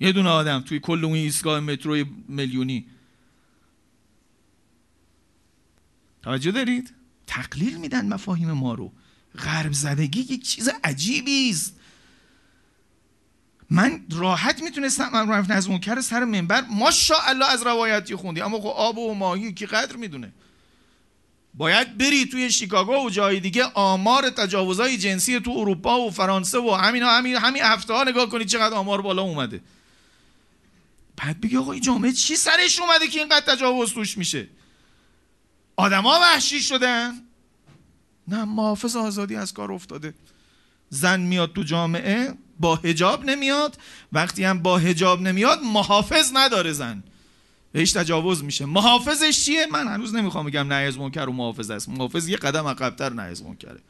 یه 0.00 0.12
دونه 0.12 0.28
آدم 0.28 0.60
توی 0.60 0.80
کل 0.80 1.04
اون 1.04 1.14
ایستگاه 1.14 1.60
مترو 1.60 2.04
میلیونی. 2.28 2.86
توجه 6.22 6.50
دارید؟ 6.50 6.94
تقلیل 7.26 7.76
میدن 7.76 8.08
مفاهیم 8.08 8.52
ما 8.52 8.74
رو. 8.74 8.92
غرب 9.38 9.72
زدگی 9.72 10.20
یک 10.20 10.42
چیز 10.42 10.70
عجیبی 10.84 11.50
است. 11.50 11.76
من 13.70 14.04
راحت 14.10 14.62
می‌تونستم 14.62 15.10
من 15.12 15.28
رفت 15.28 15.50
از 15.50 15.70
منکر 15.70 16.00
سر 16.00 16.24
منبر. 16.24 16.64
ماشاءالله 16.70 17.50
از 17.52 17.62
روایتی 17.62 18.16
خوندی. 18.16 18.40
اما 18.40 18.60
خب 18.60 18.66
آب 18.66 18.98
و 18.98 19.14
ماهی 19.14 19.52
کی 19.52 19.66
قدر 19.66 19.96
می‌دونه؟ 19.96 20.32
باید 21.60 21.98
بری 21.98 22.26
توی 22.26 22.50
شیکاگو 22.50 23.06
و 23.06 23.10
جای 23.10 23.40
دیگه 23.40 23.64
آمار 23.64 24.30
تجاوزهای 24.30 24.98
جنسی 24.98 25.40
تو 25.40 25.50
اروپا 25.50 26.00
و 26.00 26.10
فرانسه 26.10 26.58
و 26.58 26.70
همین 26.70 27.02
همین 27.02 27.36
همین 27.36 27.62
هفته 27.62 27.94
ها 27.94 28.04
نگاه 28.04 28.28
کنید 28.28 28.46
چقدر 28.46 28.74
آمار 28.74 29.02
بالا 29.02 29.22
اومده. 29.22 29.60
بعد 31.16 31.40
بگی 31.40 31.56
آقا 31.56 31.72
این 31.72 31.82
جامعه 31.82 32.12
چی 32.12 32.36
سرش 32.36 32.80
اومده 32.80 33.06
که 33.06 33.18
اینقدر 33.18 33.54
تجاوز 33.54 33.92
توش 33.92 34.18
میشه؟ 34.18 34.48
آدما 35.76 36.18
وحشی 36.20 36.60
شدن. 36.60 37.22
نه 38.28 38.44
محافظ 38.44 38.96
آزادی 38.96 39.36
از 39.36 39.52
کار 39.52 39.72
افتاده. 39.72 40.14
زن 40.88 41.20
میاد 41.20 41.52
تو 41.52 41.62
جامعه 41.62 42.34
با 42.60 42.76
هجاب 42.76 43.24
نمیاد. 43.24 43.78
وقتی 44.12 44.44
هم 44.44 44.62
با 44.62 44.78
هجاب 44.78 45.20
نمیاد 45.20 45.60
محافظ 45.62 46.30
نداره 46.34 46.72
زن. 46.72 47.02
بهش 47.72 47.92
تجاوز 47.92 48.44
میشه. 48.44 48.64
محافظش 48.64 49.44
چیه؟ 49.44 49.66
من 49.66 49.88
هنوز 49.88 50.14
نمی‌خوام 50.14 50.46
بگم 50.46 50.68
نه 50.68 50.74
از 50.74 50.98
منکر 50.98 51.26
و 51.28 51.32
محافظ 51.32 51.70
است. 51.70 51.88
محافظ 51.88 52.28
یه 52.28 52.36
قدم 52.36 52.66
عقبتر 52.66 53.12
نه 53.12 53.22
از 53.22 53.42
منکره. 53.42 53.80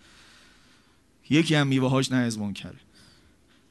یکی 1.30 1.54
هم 1.54 1.66
میوه 1.66 1.90
هاش 1.90 2.12
نه 2.12 2.18
از 2.18 2.38
منکره. 2.38 2.80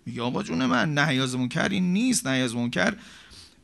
میگه 0.06 0.22
آقا 0.22 0.44
جون 0.44 0.66
من 0.66 0.94
نه 0.94 1.22
از 1.22 1.36
منکر 1.36 1.70
این 1.70 1.94
نیست. 1.94 2.28
نه 2.28 2.34
از 2.34 2.56
منکر 2.56 2.94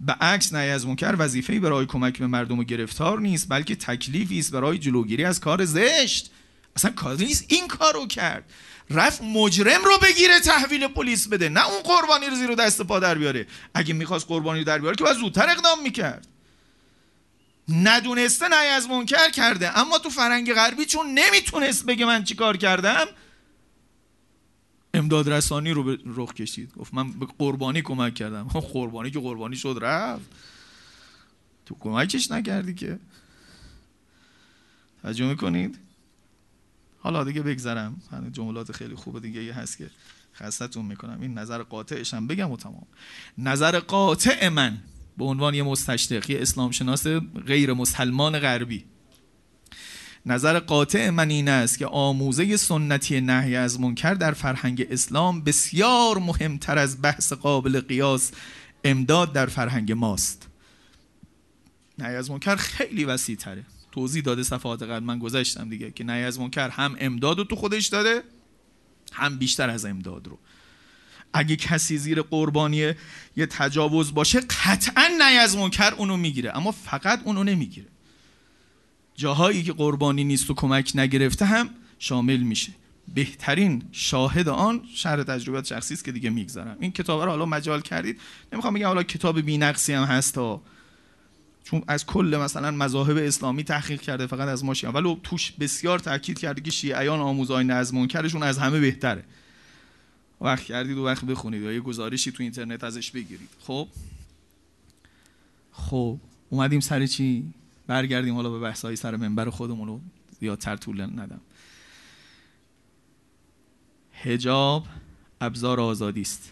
به 0.01 0.13
عکس 0.13 0.53
نه 0.53 0.59
از 0.59 0.87
منکر 0.87 1.15
وظیفه 1.19 1.59
برای 1.59 1.85
کمک 1.85 2.19
به 2.19 2.27
مردم 2.27 2.63
گرفتار 2.63 3.19
نیست 3.19 3.49
بلکه 3.49 3.75
تکلیفی 3.75 4.39
است 4.39 4.51
برای 4.51 4.77
جلوگیری 4.77 5.25
از 5.25 5.39
کار 5.39 5.65
زشت. 5.65 6.31
اصلا 6.75 7.15
نیست. 7.19 7.45
این 7.47 7.67
کارو 7.67 8.07
کرد. 8.07 8.51
رفت 8.89 9.21
مجرم 9.21 9.85
رو 9.85 9.97
بگیره 10.03 10.39
تحویل 10.39 10.87
پلیس 10.87 11.27
بده. 11.27 11.49
نه 11.49 11.67
اون 11.67 11.81
قربانی 11.81 12.25
رو 12.25 12.35
زیر 12.35 12.55
دست 12.55 12.81
پا 12.81 12.99
در 12.99 13.15
بیاره. 13.15 13.47
اگه 13.73 13.93
می‌خواست 13.93 14.27
قربانی 14.27 14.59
رو 14.59 14.65
در 14.65 14.79
بیاره 14.79 14.95
که 14.95 15.03
باید 15.03 15.17
زودتر 15.17 15.49
اقدام 15.49 15.83
می‌کرد. 15.83 16.27
ندونسته 17.69 18.47
نه 18.47 18.55
از 18.55 18.89
منکر 18.89 19.29
کرده. 19.29 19.79
اما 19.79 19.97
تو 19.97 20.09
فرنگ 20.09 20.53
غربی 20.53 20.85
چون 20.85 21.07
نمی‌تونست 21.07 21.85
بگه 21.85 22.05
من 22.05 22.23
چیکار 22.23 22.57
کردم 22.57 23.05
امداد 24.93 25.29
رسانی 25.29 25.71
رو 25.71 25.83
به 25.83 25.97
رخ 26.05 26.33
کشید. 26.33 26.73
گفت 26.73 26.93
من 26.93 27.11
به 27.11 27.25
قربانی 27.39 27.81
کمک 27.81 28.13
کردم. 28.13 28.43
قربانی 28.73 29.11
که 29.11 29.19
قربانی 29.19 29.55
شد 29.55 29.77
رفت. 29.81 30.25
تو 31.65 31.75
کمکش 31.79 32.31
نکردی 32.31 32.73
که. 32.73 32.99
توجه 35.01 35.25
می‌کنید؟ 35.25 35.79
حالا 36.99 37.23
دیگه 37.23 37.41
بگذرم. 37.41 38.01
جملات 38.31 38.71
خیلی 38.71 38.95
خوب 38.95 39.21
دیگه 39.21 39.43
یه 39.43 39.53
هست 39.53 39.77
که 39.77 39.89
خستتون 40.35 40.85
می‌کنم. 40.85 41.21
این 41.21 41.37
نظر 41.37 41.63
قاطعش 41.63 42.13
هم 42.13 42.27
بگم 42.27 42.51
و 42.51 42.57
تمام. 42.57 42.87
نظر 43.37 43.79
قاطع 43.79 44.49
من. 44.49 44.77
به 45.17 45.25
عنوان 45.25 45.53
یه 45.53 45.63
مستشرق 45.63 46.29
یه 46.29 46.41
اسلام 46.41 46.71
شناس 46.71 47.07
غیر 47.47 47.73
مسلمان 47.73 48.39
غربی. 48.39 48.85
نظر 50.25 50.59
قاطع 50.59 51.09
من 51.09 51.29
این 51.29 51.49
است 51.49 51.77
که 51.77 51.85
آموزه 51.85 52.57
سنتی 52.57 53.21
نهی 53.21 53.55
از 53.55 53.79
منکر 53.79 54.13
در 54.13 54.31
فرهنگ 54.31 54.87
اسلام 54.89 55.41
بسیار 55.41 56.17
مهمتر 56.17 56.77
از 56.77 57.01
بحث 57.01 57.33
قابل 57.33 57.81
قیاس 57.81 58.31
امداد 58.83 59.33
در 59.33 59.45
فرهنگ 59.45 59.91
ماست. 59.91 60.47
نهی 61.97 62.15
از 62.15 62.31
منکر 62.31 62.55
خیلی 62.55 63.05
وسیع 63.05 63.35
تره 63.35 63.65
توضیح 63.91 64.23
داده 64.23 64.43
صفحات 64.43 64.83
قبل. 64.83 65.03
من 65.03 65.19
گذاشتم 65.19 65.69
دیگه 65.69 65.91
که 65.91 66.03
نهی 66.03 66.23
از 66.23 66.39
منکر 66.39 66.69
هم 66.69 66.95
امداد 66.99 67.37
رو 67.37 67.43
تو 67.43 67.55
خودش 67.55 67.87
داره 67.87 68.23
هم 69.13 69.37
بیشتر 69.37 69.69
از 69.69 69.85
امداد 69.85 70.27
رو. 70.27 70.39
اگه 71.35 71.55
کسی 71.55 71.97
زیر 71.97 72.21
قربانی 72.21 72.93
یه 73.37 73.45
تجاوز 73.49 74.13
باشه 74.13 74.39
قطعا 74.39 75.07
نهی 75.19 75.37
از 75.37 75.57
منکر 75.57 75.93
اونو 75.97 76.17
می‌گیره. 76.17 76.57
اما 76.57 76.71
فقط 76.71 77.21
اونو 77.23 77.43
نمی‌گیره. 77.43 77.87
جاهایی 79.15 79.63
که 79.63 79.73
قربانی 79.73 80.23
نیست 80.23 80.49
و 80.49 80.53
کمک 80.53 80.91
نگرفته 80.95 81.45
هم 81.45 81.69
شامل 81.99 82.37
میشه. 82.37 82.71
بهترین 83.13 83.83
شاهد 83.91 84.49
آن 84.49 84.81
شهر 84.95 85.23
تجربیات 85.23 85.65
شخصی 85.65 85.93
است 85.93 86.05
که 86.05 86.11
دیگه 86.11 86.29
می‌گذارم 86.29 86.77
این 86.79 86.91
کتاب 86.91 87.21
رو 87.21 87.29
حالا 87.29 87.45
مجال 87.45 87.81
کردید. 87.81 88.21
نمی‌خوام 88.53 88.73
بگم 88.73 88.87
حالا 88.87 89.03
کتاب 89.03 89.41
بی‌نقصی 89.41 89.93
هم 89.93 90.03
هست 90.03 90.33
تا 90.33 90.61
چون 91.63 91.83
از 91.87 92.05
کل 92.05 92.37
مثلا 92.41 92.71
مذاهب 92.71 93.17
اسلامی 93.17 93.63
تحقیق 93.63 94.01
کرده 94.01 94.27
فقط 94.27 94.47
از 94.47 94.63
ما 94.63 94.73
شیعه. 94.73 94.93
ولی 94.93 95.19
توش 95.23 95.51
بسیار 95.51 95.99
تاکید 95.99 96.39
کرده 96.39 96.61
که 96.61 96.71
شیعیان 96.71 97.19
آموزهای 97.19 97.63
نظم 97.63 97.97
منکرشون 97.97 98.43
از 98.43 98.57
همه 98.57 98.79
بهتره. 98.79 99.23
وقت 100.41 100.63
کردید 100.63 100.97
و 100.97 101.05
وقت 101.05 101.25
بخونید 101.25 101.61
یا 101.61 101.71
یه 101.71 101.79
گزارشی 101.79 102.31
تو 102.31 102.43
اینترنت 102.43 102.83
ازش 102.83 103.11
بگیرید. 103.11 103.49
خب؟ 103.59 103.87
خب 105.71 106.19
اومدیم 106.49 106.79
سر 106.79 107.05
چی؟ 107.05 107.53
برگردیم 107.87 108.35
حالا 108.35 108.49
به 108.49 108.59
بحث‌های 108.59 108.95
سر 108.95 109.15
منبر 109.15 109.49
خودمون 109.49 109.87
رو 109.87 110.01
زیادتر 110.39 110.75
طول 110.75 111.01
ندم. 111.01 111.41
حجاب 114.13 114.87
ابزار 115.41 115.79
آزادی 115.79 116.21
است. 116.21 116.51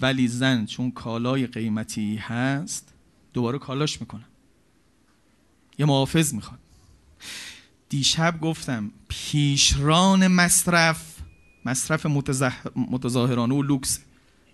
ولی 0.00 0.28
زن 0.28 0.66
چون 0.66 0.90
کالای 0.90 1.46
قیمتی 1.46 2.16
هست 2.16 2.92
دوباره 3.32 3.58
کالاش 3.58 4.00
می‌کنه. 4.00 4.24
یه 5.78 5.86
محافظ 5.86 6.34
می‌خواد. 6.34 6.58
دیشب 7.88 8.40
گفتم 8.40 8.90
پیشران 9.08 10.26
مصرف 10.26 11.11
مصرف 11.64 12.06
متظاهرانه 12.76 13.54
و 13.54 13.62
لوکس 13.62 14.00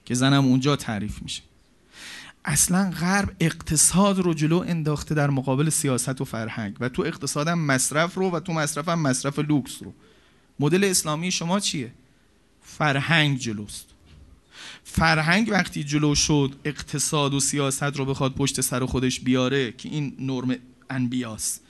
که 0.05 0.15
زنم 0.15 0.45
اونجا 0.45 0.77
تعریف 0.77 1.23
میشه. 1.23 1.43
اصلا 2.45 2.91
غرب 2.91 3.37
اقتصاد 3.41 4.19
رو 4.19 4.35
جلو 4.35 4.65
انداخته 4.67 5.15
در 5.15 5.31
مقابل 5.31 5.71
سیاست 5.71 6.21
و 6.21 6.25
فرهنگ 6.25 6.77
و 6.81 6.89
تو 6.89 7.03
اقتصادم 7.03 7.59
مصرف 7.59 8.15
رو 8.15 8.31
و 8.31 8.41
تو 8.41 8.53
مصرف 8.53 8.89
هم 8.89 8.99
مصرف 9.03 9.39
لوکس 9.39 9.83
رو. 9.83 9.95
مدل 10.61 10.85
اسلامی 10.85 11.31
شما 11.31 11.61
چیه؟ 11.61 11.93
فرهنگ 12.63 13.39
جلوست. 13.39 13.87
فرهنگ 14.85 15.49
وقتی 15.51 15.85
جلو 15.85 16.15
شد 16.15 16.55
اقتصاد 16.65 17.35
و 17.35 17.41
سیاست 17.41 17.83
رو 17.83 18.05
بخواد 18.05 18.35
پشت 18.35 18.61
سر 18.61 18.87
خودش 18.87 19.21
بیاره 19.21 19.73
که 19.73 19.89
این 19.89 20.17
نرم 20.19 20.57
انبیاست. 20.91 21.61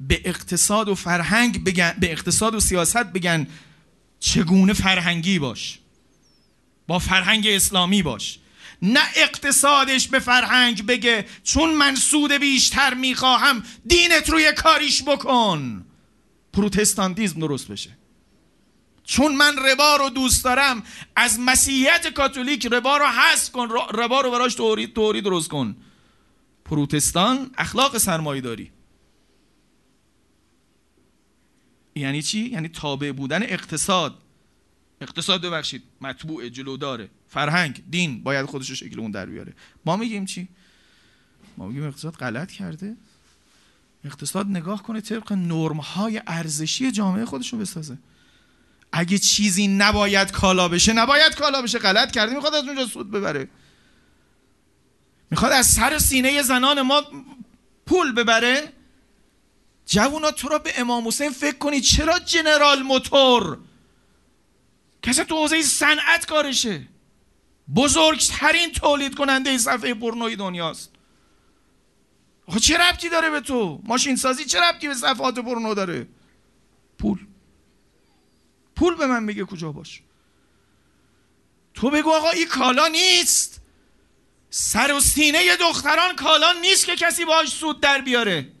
به 0.00 0.20
اقتصاد 0.24 0.88
و 0.88 0.94
فرهنگ 0.94 1.64
بگن 1.64 1.94
به 2.00 2.12
اقتصاد 2.12 2.54
و 2.54 2.60
سیاست 2.60 3.04
بگن 3.04 3.46
چگونه 4.22 4.72
فرهنگی 4.72 5.38
باش. 5.38 5.78
با 6.86 6.98
فرهنگ 6.98 7.46
اسلامی 7.46 8.02
باش. 8.02 8.38
نه 8.82 9.00
اقتصادش 9.16 10.08
به 10.08 10.18
فرهنگ 10.18 10.86
بگه 10.86 11.26
چون 11.44 11.74
من 11.74 11.94
سود 11.94 12.32
بیشتر 12.32 12.94
می‌خواهم 12.94 13.62
دینت 13.86 14.30
روی 14.30 14.52
کاریش 14.52 15.02
بکن. 15.02 15.84
پروتستانتیزم 16.52 17.40
درست 17.40 17.68
بشه. 17.68 17.90
چون 19.04 19.34
من 19.34 19.56
ربا 19.56 19.96
رو 19.96 20.10
دوست 20.10 20.44
دارم 20.44 20.82
از 21.16 21.40
مسیحیت 21.40 22.06
کاتولیک 22.06 22.66
ربا 22.66 22.96
رو 22.96 23.06
حذف 23.06 23.52
کن 23.52 23.68
ربا 23.94 24.20
رو 24.20 24.30
براش 24.30 24.54
تورید 24.54 24.94
توری 24.94 25.20
درست 25.20 25.48
کن. 25.48 25.76
پروتستان 26.64 27.50
اخلاق 27.58 27.98
سرمایه 27.98 28.40
داری 28.40 28.70
یعنی 31.94 32.22
چی؟ 32.22 32.38
یعنی 32.38 32.68
تابع 32.68 33.12
بودن 33.12 33.42
اقتصاد. 33.42 34.18
اقتصاد 35.00 35.46
ببخشید 35.46 35.82
مطبوع 36.00 36.48
جلوداره 36.48 37.08
فرهنگ 37.28 37.82
دین. 37.90 38.22
باید 38.22 38.46
خودش 38.46 38.70
رو 38.70 38.74
شکل 38.76 39.00
اون 39.00 39.10
در 39.10 39.26
بیاره. 39.26 39.52
ما 39.86 39.96
میگیم 39.96 40.24
چی؟ 40.24 40.48
ما 41.56 41.68
میگیم 41.68 41.86
اقتصاد 41.86 42.14
غلط 42.14 42.50
کرده. 42.50 42.96
اقتصاد 44.04 44.46
نگاه 44.46 44.82
کنه 44.82 45.00
طبق 45.00 45.32
نرم 45.32 45.76
های 45.76 46.22
ارزشی 46.26 46.90
جامعه 46.90 47.24
خودش 47.24 47.52
رو 47.52 47.58
بسازه. 47.58 47.98
اگه 48.92 49.18
چیزی 49.18 49.68
نباید 49.68 50.30
کالا 50.30 50.68
بشه 50.68 50.92
نباید 50.92 51.34
کالا 51.34 51.62
بشه. 51.62 51.78
غلط 51.78 52.10
کرده 52.12 52.34
می‌خواد 52.34 52.54
از 52.54 52.64
اونجا 52.64 52.86
سود 52.86 53.10
ببره. 53.10 53.48
می‌خواد 55.30 55.52
از 55.52 55.66
سر 55.66 55.98
سینه 55.98 56.42
زنان 56.42 56.82
ما 56.82 57.02
پول 57.86 58.12
ببره. 58.12 58.72
جوونا 59.86 60.30
تو 60.30 60.48
را 60.48 60.58
به 60.58 60.80
امام 60.80 61.08
حسین 61.08 61.30
فکر 61.30 61.58
کنید 61.58 61.82
چرا 61.82 62.18
جنرال 62.18 62.82
موتور؟ 62.82 63.58
کسی 65.02 65.24
تو 65.24 65.36
حوزه 65.36 65.62
صنعت 65.62 66.26
کارشه. 66.26 66.88
بزرگترین 67.76 68.72
تولید 68.72 69.14
کننده 69.14 69.58
صفحه 69.58 69.94
پرنوی 69.94 70.36
دنیاست. 70.36 70.90
آخه 72.46 72.60
چه 72.60 72.78
ربطی 72.78 73.08
داره 73.08 73.30
به 73.30 73.40
تو؟ 73.40 73.80
ماشین 73.84 74.16
سازی 74.16 74.44
چه 74.44 74.60
ربطی 74.60 74.88
به 74.88 74.94
صفحات 74.94 75.38
پرنو 75.38 75.74
داره؟ 75.74 76.08
پول. 76.98 77.18
پول 78.76 78.94
به 78.94 79.06
من 79.06 79.26
بگه 79.26 79.44
کجا 79.44 79.72
باش. 79.72 80.02
تو 81.74 81.90
بگو 81.90 82.10
آقا 82.10 82.30
این 82.30 82.46
کالا 82.46 82.88
نیست. 82.88 83.60
سر 84.50 84.94
و 84.94 85.00
سینه 85.00 85.56
دختران 85.56 86.16
کالا 86.16 86.52
نیست 86.52 86.86
که 86.86 86.96
کسی 86.96 87.24
باش 87.24 87.48
سود 87.48 87.80
در 87.80 88.00
بیاره. 88.00 88.52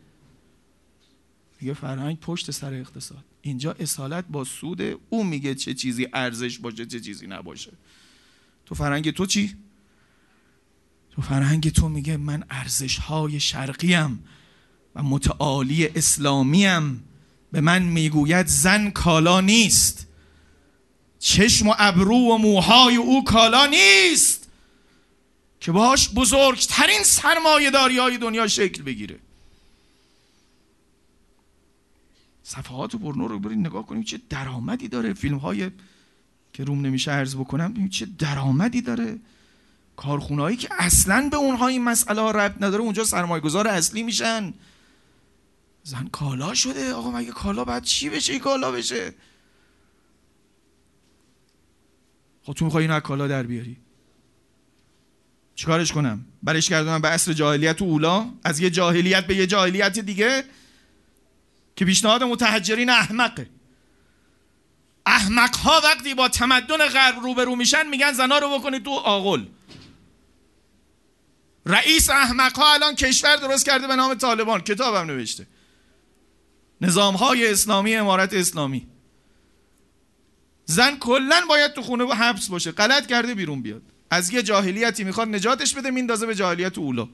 یه 1.62 1.74
فرهنگ 1.74 2.20
پشت 2.20 2.50
سر 2.50 2.74
اقتصاد. 2.74 3.24
اینجا 3.42 3.72
اصالت 3.72 4.24
با 4.30 4.44
سود 4.44 4.80
او 5.10 5.24
میگه 5.24 5.54
چه 5.54 5.74
چیزی 5.74 6.08
ارزش 6.12 6.58
باشه 6.58 6.86
چه 6.86 7.00
چیزی 7.00 7.26
نباشه. 7.26 7.72
تو 8.66 8.74
فرهنگ 8.74 9.10
تو 9.10 9.26
چی؟ 9.26 9.54
تو 11.10 11.22
فرهنگ 11.22 11.68
تو 11.68 11.88
میگه 11.88 12.16
من 12.16 12.44
ارزش 12.50 12.98
های 12.98 13.40
شرقیم 13.40 14.24
و 14.94 15.02
متعالی 15.02 15.86
اسلامیم. 15.86 17.04
به 17.52 17.60
من 17.60 17.82
می‌گوید 17.82 18.46
زن 18.46 18.90
کالا 18.90 19.40
نیست. 19.40 20.06
چشم 21.18 21.68
و 21.68 21.74
ابرو 21.78 22.16
و 22.16 22.38
موهای 22.38 22.96
او 22.96 23.24
کالا 23.24 23.66
نیست. 23.66 24.48
که 25.60 25.72
باش 25.72 26.10
بزرگترین 26.10 27.02
سرمایه 27.04 27.70
داری 27.70 27.98
های 27.98 28.18
دنیا 28.18 28.48
شکل 28.48 28.82
بگیره. 28.82 29.18
صفحات 32.52 32.96
برنو 32.96 33.28
رو 33.28 33.38
برید 33.38 33.58
نگاه 33.58 33.86
کنیم 33.86 34.02
چه 34.02 34.20
درآمدی 34.30 34.88
داره. 34.88 35.14
فیلم 35.14 35.36
های 35.36 35.70
که 36.52 36.64
روم 36.64 36.86
نمیشه 36.86 37.10
عرض 37.10 37.36
بکنم 37.36 37.88
چه 37.88 38.06
درآمدی 38.18 38.82
داره. 38.82 39.18
کارخونهایی 39.96 40.56
که 40.56 40.68
اصلا 40.78 41.28
به 41.30 41.36
اونها 41.36 41.66
این 41.66 41.84
مسئله 41.84 42.20
ربط 42.20 42.62
نداره 42.62 42.82
اونجا 42.82 43.04
سرمایه 43.04 43.42
گذار 43.42 43.68
اصلی 43.68 44.02
میشن. 44.02 44.54
زن 45.82 46.08
کالا 46.12 46.54
شده. 46.54 46.92
آقا 46.92 47.10
مگه 47.10 47.30
کالا 47.30 47.64
بعد 47.64 47.84
چی 47.84 48.10
بشه؟ 48.10 48.38
کالا 48.38 48.72
بشه. 48.72 49.14
خب 52.42 52.52
تو 52.52 52.64
می‌خوای 52.64 52.84
اینو 52.84 53.00
کالا 53.00 53.28
در 53.28 53.42
بیاری. 53.42 53.76
چیکارش 55.54 55.92
کنم؟ 55.92 56.24
برش 56.42 56.68
کردم. 56.68 57.00
به 57.00 57.08
عصر 57.08 57.32
جاهلیت 57.32 57.82
و 57.82 57.84
اولا. 57.84 58.30
از 58.44 58.60
یه 58.60 58.70
جاهلیت 58.70 59.26
به 59.26 59.36
یه 59.36 59.46
جاهلیت 59.46 59.98
دیگه. 59.98 60.44
که 61.76 61.84
پیشنهاد 61.84 62.22
متحجرین 62.22 62.90
احمقه 62.90 63.50
احمق. 65.06 65.56
ها 65.56 65.80
وقتی 65.84 66.14
با 66.14 66.28
تمدن 66.28 66.88
غرب 66.88 67.18
روبرو 67.22 67.56
میشن 67.56 67.86
میگن 67.86 68.12
زنا 68.12 68.38
رو 68.38 68.58
بکنید 68.58 68.84
تو 68.84 68.90
آغل. 68.90 69.44
رئیس 71.66 72.10
احمق 72.10 72.58
ها 72.58 72.74
الان 72.74 72.94
کشور 72.94 73.36
درست 73.36 73.66
کرده 73.66 73.86
به 73.86 73.96
نام 73.96 74.14
طالبان. 74.14 74.60
کتابم 74.60 75.10
نوشته. 75.10 75.46
نظام 76.80 77.14
های 77.14 77.52
اسلامی 77.52 77.94
امارت 77.94 78.34
اسلامی. 78.34 78.86
زن 80.64 80.96
کلا 80.96 81.40
باید 81.48 81.72
تو 81.72 81.82
خونه 81.82 82.14
حبس 82.14 82.48
باشه. 82.48 82.72
غلط 82.72 83.06
کرده 83.06 83.34
بیرون 83.34 83.62
بیاد. 83.62 83.82
از 84.10 84.30
یه 84.30 84.42
جاهلیتی 84.42 85.04
می‌خواد 85.04 85.28
نجاتش 85.28 85.74
بده 85.74 85.90
میندازه 85.90 86.26
به 86.26 86.34
جاهلیت 86.34 86.78
اولا. 86.78 87.08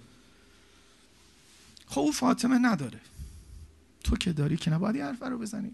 خب 1.86 2.00
او 2.00 2.12
فاطمه 2.12 2.59
نداره. 2.59 3.00
تو 4.05 4.16
که 4.16 4.32
داری 4.32 4.57
که 4.57 4.70
نباید 4.70 4.96
یه 4.96 5.05
حرف 5.05 5.22
رو 5.22 5.38
بزنی. 5.38 5.72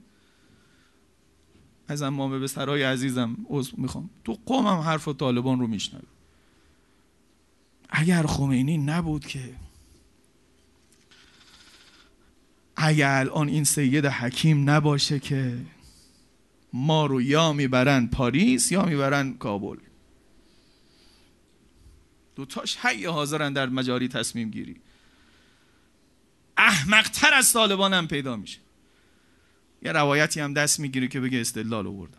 از 1.88 2.02
امامه 2.02 2.38
به 2.38 2.46
سرای 2.46 2.82
عزیزم 2.82 3.36
عضو 3.48 3.76
می‌خوام. 3.76 4.10
تو 4.24 4.38
قومم 4.46 4.78
حرف 4.78 5.08
طالبان 5.08 5.60
رو 5.60 5.66
میشنوی. 5.66 6.06
اگر 7.88 8.26
خمینی 8.26 8.78
نبود 8.78 9.26
که 9.26 9.56
اگر 12.76 13.18
الان 13.18 13.48
این 13.48 13.64
سید 13.64 14.06
حکیم 14.06 14.70
نباشه 14.70 15.18
که 15.18 15.58
ما 16.72 17.06
رو 17.06 17.22
یا 17.22 17.52
می‌برن 17.52 18.06
پاریس 18.06 18.72
یا 18.72 18.84
می‌برن 18.84 19.34
کابل. 19.34 19.76
دوتاش 22.36 22.76
حی 22.76 23.04
حاضرن 23.04 23.52
در 23.52 23.68
مجاری 23.68 24.08
تصمیم 24.08 24.50
گیری. 24.50 24.76
احمقتر 26.64 27.34
از 27.34 27.52
طالبان 27.52 27.94
هم 27.94 28.08
پیدا 28.08 28.36
میشه. 28.36 28.58
یه 29.82 29.92
روایتی 29.92 30.40
هم 30.40 30.54
دست 30.54 30.80
می‌گیره 30.80 31.08
که 31.08 31.20
بگه 31.20 31.40
استدلال 31.40 31.86
آوردم. 31.86 32.18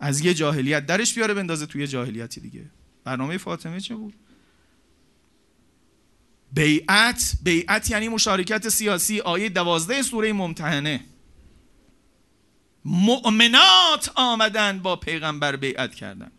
از 0.00 0.20
یه 0.20 0.34
جاهلیت 0.34 0.86
درش 0.86 1.14
بیاره 1.14 1.34
بندازه 1.34 1.66
توی 1.66 1.86
جاهلیتی 1.86 2.40
دیگه. 2.40 2.70
برنامه 3.04 3.38
فاطمه 3.38 3.80
چه 3.80 3.94
بود؟ 3.94 4.14
بیعت 6.52 7.32
بیعت 7.42 7.90
یعنی 7.90 8.08
مشارکت 8.08 8.68
سیاسی 8.68 9.20
آیه 9.20 9.48
دوازده 9.48 10.02
سوره 10.02 10.32
ممتحنه. 10.32 11.04
مؤمنات 12.84 14.12
آمدن 14.14 14.78
با 14.78 14.96
پیغمبر 14.96 15.56
بیعت 15.56 15.94
کردن. 15.94 16.30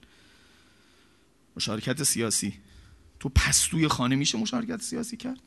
مشارکت 1.55 2.03
سیاسی. 2.03 2.53
تو 3.19 3.29
پستوی 3.29 3.87
خانه 3.87 4.15
میشه 4.15 4.37
مشارکت 4.37 4.81
سیاسی 4.81 5.17
کرد؟ 5.17 5.39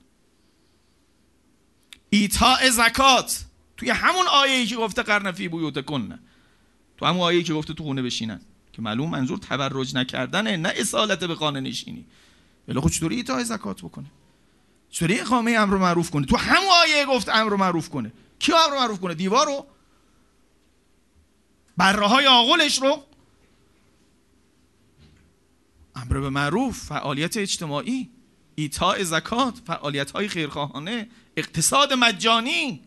ایتاء 2.12 2.70
زکات. 2.70 3.44
توی 3.76 3.90
همون 3.90 4.26
آیه 4.26 4.66
که 4.66 4.76
گفته 4.76 5.02
قرنفی 5.02 5.48
بیوت 5.48 5.84
کنه 5.84 6.18
تو 6.96 7.06
همون 7.06 7.20
آیه 7.20 7.42
که 7.42 7.52
گفته 7.52 7.74
تو 7.74 7.84
خونه 7.84 8.02
بشینن. 8.02 8.40
که 8.72 8.82
معلوم 8.82 9.10
منظور 9.10 9.38
تبرج 9.38 9.96
نکردنه 9.96 10.56
نه 10.56 10.72
اصالت 10.76 11.24
به 11.24 11.34
خانه 11.34 11.60
نشینی. 11.60 12.06
ولی 12.68 12.80
خود 12.80 12.90
خب 12.90 12.96
چطوری 12.96 13.16
ایتاء 13.16 13.42
زکات 13.42 13.82
بکنه؟ 13.82 14.06
چطوری 14.90 15.20
اقامه 15.20 15.50
امر 15.50 15.76
معروف 15.76 16.10
کنه؟ 16.10 16.26
تو 16.26 16.36
همون 16.36 16.70
آیه 16.82 17.06
گفت 17.06 17.28
امر 17.28 17.56
معروف 17.56 17.88
کنه. 17.88 18.12
کی 18.38 18.52
امر 18.52 18.76
معروف 18.76 19.00
کنه؟ 19.00 19.14
دیوار 19.14 19.46
رو؟ 19.46 19.66
بره 21.76 22.06
های 22.06 22.26
آغلش 22.26 22.82
رو؟ 22.82 23.04
امر 25.96 26.20
به 26.20 26.30
معروف 26.30 26.84
فعالیت 26.84 27.36
اجتماعی. 27.36 28.10
ایتاء 28.54 29.02
زکات 29.02 29.54
فعالیت 29.66 30.10
های 30.10 30.28
خیرخواهانه 30.28 31.08
اقتصاد 31.36 31.92
مجانی. 31.92 32.80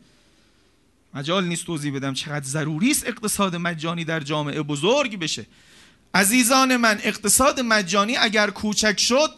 مجال 1.14 1.44
نیست 1.44 1.66
توضیح 1.66 1.96
بدم 1.96 2.14
چقدر 2.14 2.46
ضروری 2.46 2.92
است 2.92 3.08
اقتصاد 3.08 3.56
مجانی 3.56 4.06
در 4.06 4.20
جامعه 4.20 4.62
بزرگ 4.62 5.20
بشه. 5.20 5.46
عزیزان 6.14 6.78
من 6.78 7.00
اقتصاد 7.04 7.60
مجانی 7.60 8.18
اگر 8.18 8.50
کوچک 8.50 9.00
شد 9.00 9.30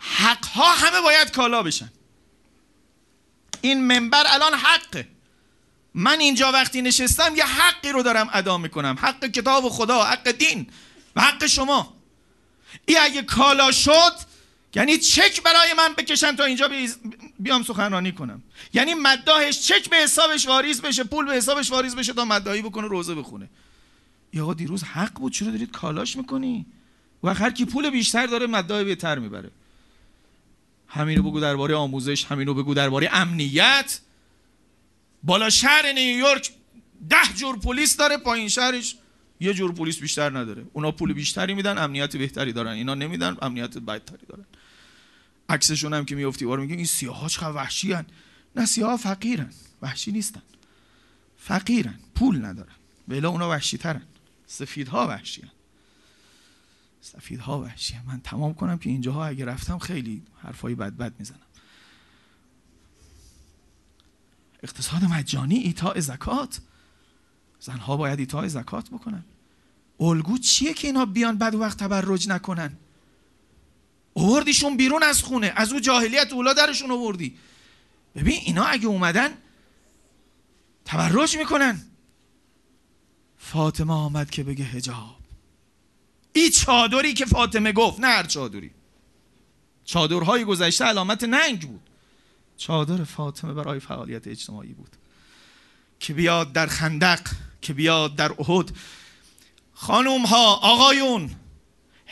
حقها 0.00 0.74
همه 0.74 1.00
باید 1.00 1.30
کالا 1.30 1.62
بشن. 1.62 1.92
این 3.60 3.86
منبر 3.86 4.24
الان 4.26 4.54
حقه. 4.54 5.08
من 5.94 6.20
اینجا 6.20 6.52
وقتی 6.52 6.82
نشستم 6.82 7.36
یه 7.36 7.44
حقی 7.44 7.92
رو 7.92 8.02
دارم 8.02 8.30
ادا 8.32 8.58
می‌کنم. 8.58 8.98
حق 9.00 9.26
کتاب 9.26 9.68
خدا 9.68 10.04
حق 10.04 10.30
دین 10.30 10.66
و 11.16 11.20
حق 11.20 11.46
شما. 11.46 11.94
این 12.86 12.98
اگه 13.00 13.22
کالا 13.22 13.72
شد 13.72 14.33
یعنی 14.74 14.98
چک 14.98 15.42
برای 15.42 15.74
من 15.76 15.94
بکشن 15.94 16.36
تا 16.36 16.44
اینجا 16.44 16.70
بیام 17.38 17.62
سخنرانی 17.62 18.12
کنم. 18.12 18.42
یعنی 18.72 18.94
مداهش 18.94 19.60
چک 19.60 19.90
به 19.90 19.96
حسابش 19.96 20.46
واریز 20.46 20.82
بشه 20.82 21.04
پول 21.04 21.26
به 21.26 21.32
حسابش 21.32 21.70
واریز 21.70 21.96
بشه 21.96 22.12
تا 22.12 22.24
مداهی 22.24 22.62
بکنه 22.62 22.86
روزه 22.86 23.14
بخونه. 23.14 23.48
یا 24.32 24.54
دیروز 24.54 24.82
حق 24.82 25.12
بود 25.12 25.32
چرا 25.32 25.50
دارید 25.50 25.70
کالاش 25.70 26.16
می‌کنی؟ 26.16 26.66
و 27.22 27.34
هر 27.34 27.50
کی 27.50 27.64
پول 27.64 27.90
بیشتر 27.90 28.26
داره 28.26 28.46
مداه 28.46 28.84
بهتر 28.84 29.18
می‌بره. 29.18 29.50
همینو 30.88 31.22
بگو 31.22 31.40
درباره 31.40 31.74
آموزش 31.74 32.24
همینو 32.24 32.54
بگو 32.54 32.74
درباره 32.74 33.08
امنیت. 33.12 34.00
بالا 35.22 35.50
شهر 35.50 35.92
نیویورک 35.92 36.50
ده 37.10 37.34
جور 37.36 37.58
پلیس 37.58 37.96
داره 37.96 38.16
پایین 38.16 38.48
شهرش 38.48 38.96
یه 39.40 39.54
جور 39.54 39.72
پلیس 39.72 40.00
بیشتر 40.00 40.38
نداره. 40.38 40.64
اونا 40.72 40.90
پول 40.90 41.12
بیشتری 41.12 41.54
میدن 41.54 41.78
امنیت 41.78 42.16
بهتری 42.16 42.52
دارن. 42.52 42.72
اینا 42.72 42.94
نمیدن 42.94 43.36
امنیت 43.42 43.78
بدتری 43.78 44.26
دارن. 44.28 44.44
عکسشون 45.48 45.94
هم 45.94 46.04
که 46.04 46.14
میفتی 46.14 46.44
بار 46.46 46.58
میگه 46.58 46.74
این 46.74 46.84
سیاها 46.84 47.28
چقدر 47.28 47.56
وحشی 47.56 47.92
هن. 47.92 48.06
نه 48.56 48.66
سیاها 48.66 48.96
فقیرن 48.96 49.50
وحشی 49.82 50.12
نیستن. 50.12 50.42
فقیرن 51.36 51.98
پول 52.14 52.44
ندارن. 52.44 52.74
ولی 53.08 53.26
اونا 53.26 53.50
وحشی 53.50 53.78
ترن 53.78 54.02
سفیدها 54.46 55.08
وحشی 55.08 55.42
هن. 55.42 55.50
سفیدها 57.00 57.60
وحشی 57.60 57.94
هن. 57.94 58.04
من 58.06 58.20
تمام 58.20 58.54
کنم 58.54 58.78
که 58.78 58.90
اینجاها 58.90 59.26
اگه 59.26 59.44
رفتم 59.44 59.78
خیلی 59.78 60.22
حرفای 60.42 60.74
بد 60.74 60.92
بد 60.92 61.12
می‌زنم. 61.18 61.38
اقتصاد 64.62 65.04
مجانی 65.04 65.56
ایتاء 65.56 66.00
زکات. 66.00 66.60
زنها 67.60 67.96
باید 67.96 68.18
ایتاء 68.18 68.48
زکات 68.48 68.90
بکنن. 68.90 69.24
الگو 70.00 70.38
چیه 70.38 70.74
که 70.74 70.86
اینا 70.86 71.04
بیان 71.04 71.38
بعد 71.38 71.54
وقت 71.54 71.78
تبرج 71.78 72.28
نکنن؟ 72.28 72.76
اووردیشون 74.14 74.76
بیرون 74.76 75.02
از 75.02 75.22
خونه. 75.22 75.52
از 75.56 75.72
او 75.72 75.80
جاهلیت 75.80 76.32
اولا 76.32 76.52
درشون 76.52 76.90
اووردی. 76.90 77.36
ببین 78.16 78.40
اینا 78.44 78.64
اگه 78.64 78.86
اومدن 78.86 79.30
تبرج 80.84 81.36
می‌کنن. 81.36 81.82
فاطمه 83.38 83.92
آمد 83.92 84.30
که 84.30 84.44
بگه 84.44 84.64
هجاب 84.64 85.16
این 86.32 86.50
چادری 86.50 87.14
که 87.14 87.26
فاطمه 87.26 87.72
گفت 87.72 88.00
نه 88.00 88.06
هر 88.06 88.22
چادری. 88.22 88.70
چادرهای 89.84 90.44
گذشته 90.44 90.84
علامت 90.84 91.24
ننگ 91.24 91.60
بود. 91.60 91.90
چادر 92.56 93.04
فاطمه 93.04 93.54
برای 93.54 93.80
فعالیت 93.80 94.26
اجتماعی 94.26 94.72
بود. 94.72 94.96
که 96.00 96.14
بیاد 96.14 96.52
در 96.52 96.66
خندق 96.66 97.20
که 97.62 97.72
بیاد 97.72 98.16
در 98.16 98.32
احد. 98.38 98.72
خانوم 99.74 100.26
ها 100.26 100.54
آقایون 100.54 101.30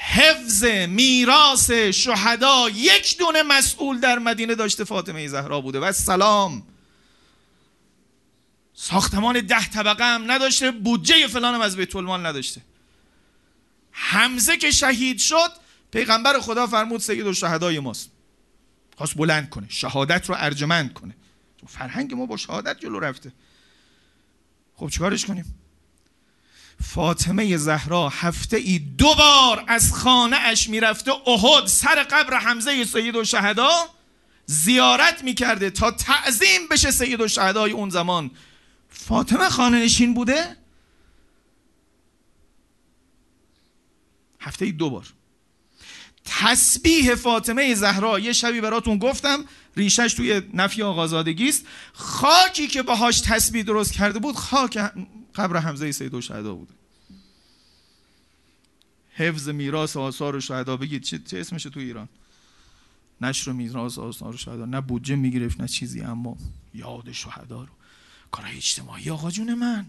حفظ 0.05 0.65
میراث 0.65 1.71
شهدا. 1.71 2.69
یک 2.75 3.19
دونه 3.19 3.43
مسئول 3.43 4.01
در 4.01 4.19
مدینه 4.19 4.55
داشته 4.55 4.85
فاطمه 4.85 5.29
زهرا 5.29 5.61
بوده. 5.61 5.81
و 5.81 5.93
سلام. 5.93 6.63
ساختمان 8.75 9.41
ده 9.41 9.69
طبقه 9.69 10.05
هم 10.05 10.31
نداشته. 10.31 10.71
بودجه 10.71 11.27
فلان 11.27 11.55
هم 11.55 11.61
از 11.61 11.77
بیت 11.77 11.97
المال 11.97 12.27
نداشته. 12.27 12.61
حمزه 13.91 14.57
که 14.57 14.71
شهید 14.71 15.19
شد 15.19 15.53
پیغمبر 15.91 16.41
خدا 16.41 16.67
فرمود 16.67 17.01
سید 17.01 17.27
و 17.27 17.33
شهدای 17.33 17.79
ماست. 17.79 18.11
خواست 18.97 19.15
بلند 19.15 19.49
کنه 19.49 19.67
شهادت 19.71 20.29
رو 20.29 20.35
ارجمند 20.39 20.93
کنه. 20.93 21.15
فرهنگ 21.67 22.15
ما 22.15 22.27
با 22.27 22.37
شهادت 22.37 22.79
جلو 22.79 22.99
رفته. 22.99 23.33
خب 24.77 24.89
چیکارش 24.89 25.25
کنیم؟ 25.25 25.55
فاطمه 26.81 27.57
زهرا 27.57 28.09
هفته 28.09 28.57
ای 28.57 28.79
دو 28.79 29.15
بار 29.15 29.65
از 29.69 29.93
خانه 29.93 30.37
اش 30.37 30.69
می‌رفته 30.69 31.13
احد 31.29 31.67
سر 31.67 32.03
قبر 32.03 32.39
حمزه 32.39 32.85
سید 32.85 33.17
و 33.17 33.25
شهدا 33.25 33.89
زیارت 34.47 35.25
می‌کرده 35.25 35.71
تا 35.71 35.91
تعظیم 35.91 36.69
بشه 36.71 36.91
سید 36.91 37.21
و 37.21 37.29
شهدای 37.29 37.73
اون 37.73 37.91
زمان. 37.91 38.31
فاطمه 38.91 39.49
خانه 39.49 39.85
نشین 39.85 40.15
بوده؟ 40.15 40.57
هفته 44.41 44.65
ای 44.65 44.73
دو 44.73 44.91
بار. 44.91 45.07
تسبیح 46.25 47.15
فاطمه 47.15 47.75
زهرا 47.75 48.19
یه 48.19 48.33
شبی 48.33 48.61
براتون 48.61 48.99
گفتم 48.99 49.45
ریشش 49.77 50.15
توی 50.15 50.43
نفی 50.55 50.83
آقازادگی 50.83 51.49
است. 51.49 51.67
خاکی 51.93 52.67
که 52.67 52.83
باهاش 52.83 53.21
تسبیح 53.21 53.63
درست 53.63 53.93
کرده 53.93 54.19
بود 54.19 54.37
خاک 54.37 54.79
قبر 55.35 55.57
حمزه 55.57 55.93
سید 55.93 56.15
و 56.15 56.21
شهدا 56.21 56.55
بوده. 56.55 56.75
حفظ 59.15 59.49
میراث 59.49 59.97
آثار 59.97 60.41
شهدا 60.41 60.77
بگید 60.77 61.03
چه, 61.03 61.19
چه 61.19 61.39
اسمشه 61.39 61.71
تو 61.71 61.81
ایران؟ 61.81 62.09
نشر 63.21 63.53
میراث 63.53 63.99
آثار 63.99 64.37
شهدا 64.37 64.65
نه 64.65 64.81
بودجه 64.81 65.17
می‌گرفت 65.17 65.61
نه 65.61 65.69
چیزی 65.69 66.01
اما 66.01 66.37
یاد 66.75 67.13
شهدا 67.13 67.63
رو. 67.63 67.73
کارهای 68.31 68.57
اجتماعی 68.57 69.11
آقا 69.11 69.31
جون 69.31 69.55
من. 69.55 69.87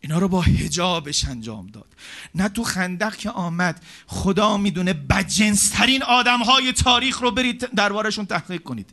اینا 0.00 0.18
رو 0.18 0.28
با 0.28 0.40
هجابش 0.40 1.24
انجام 1.24 1.66
داد. 1.66 1.96
نه 2.34 2.48
تو 2.48 2.64
خندق 2.64 3.16
که 3.16 3.30
آمد. 3.30 3.84
خدا 4.06 4.56
می‌دونه 4.56 4.92
بدجنسترین 4.92 6.02
آدم 6.02 6.42
های 6.42 6.72
تاریخ 6.72 7.18
رو 7.22 7.30
برید 7.30 7.58
دربارشون 7.74 8.26
تحقیق 8.26 8.62
کنید. 8.62 8.90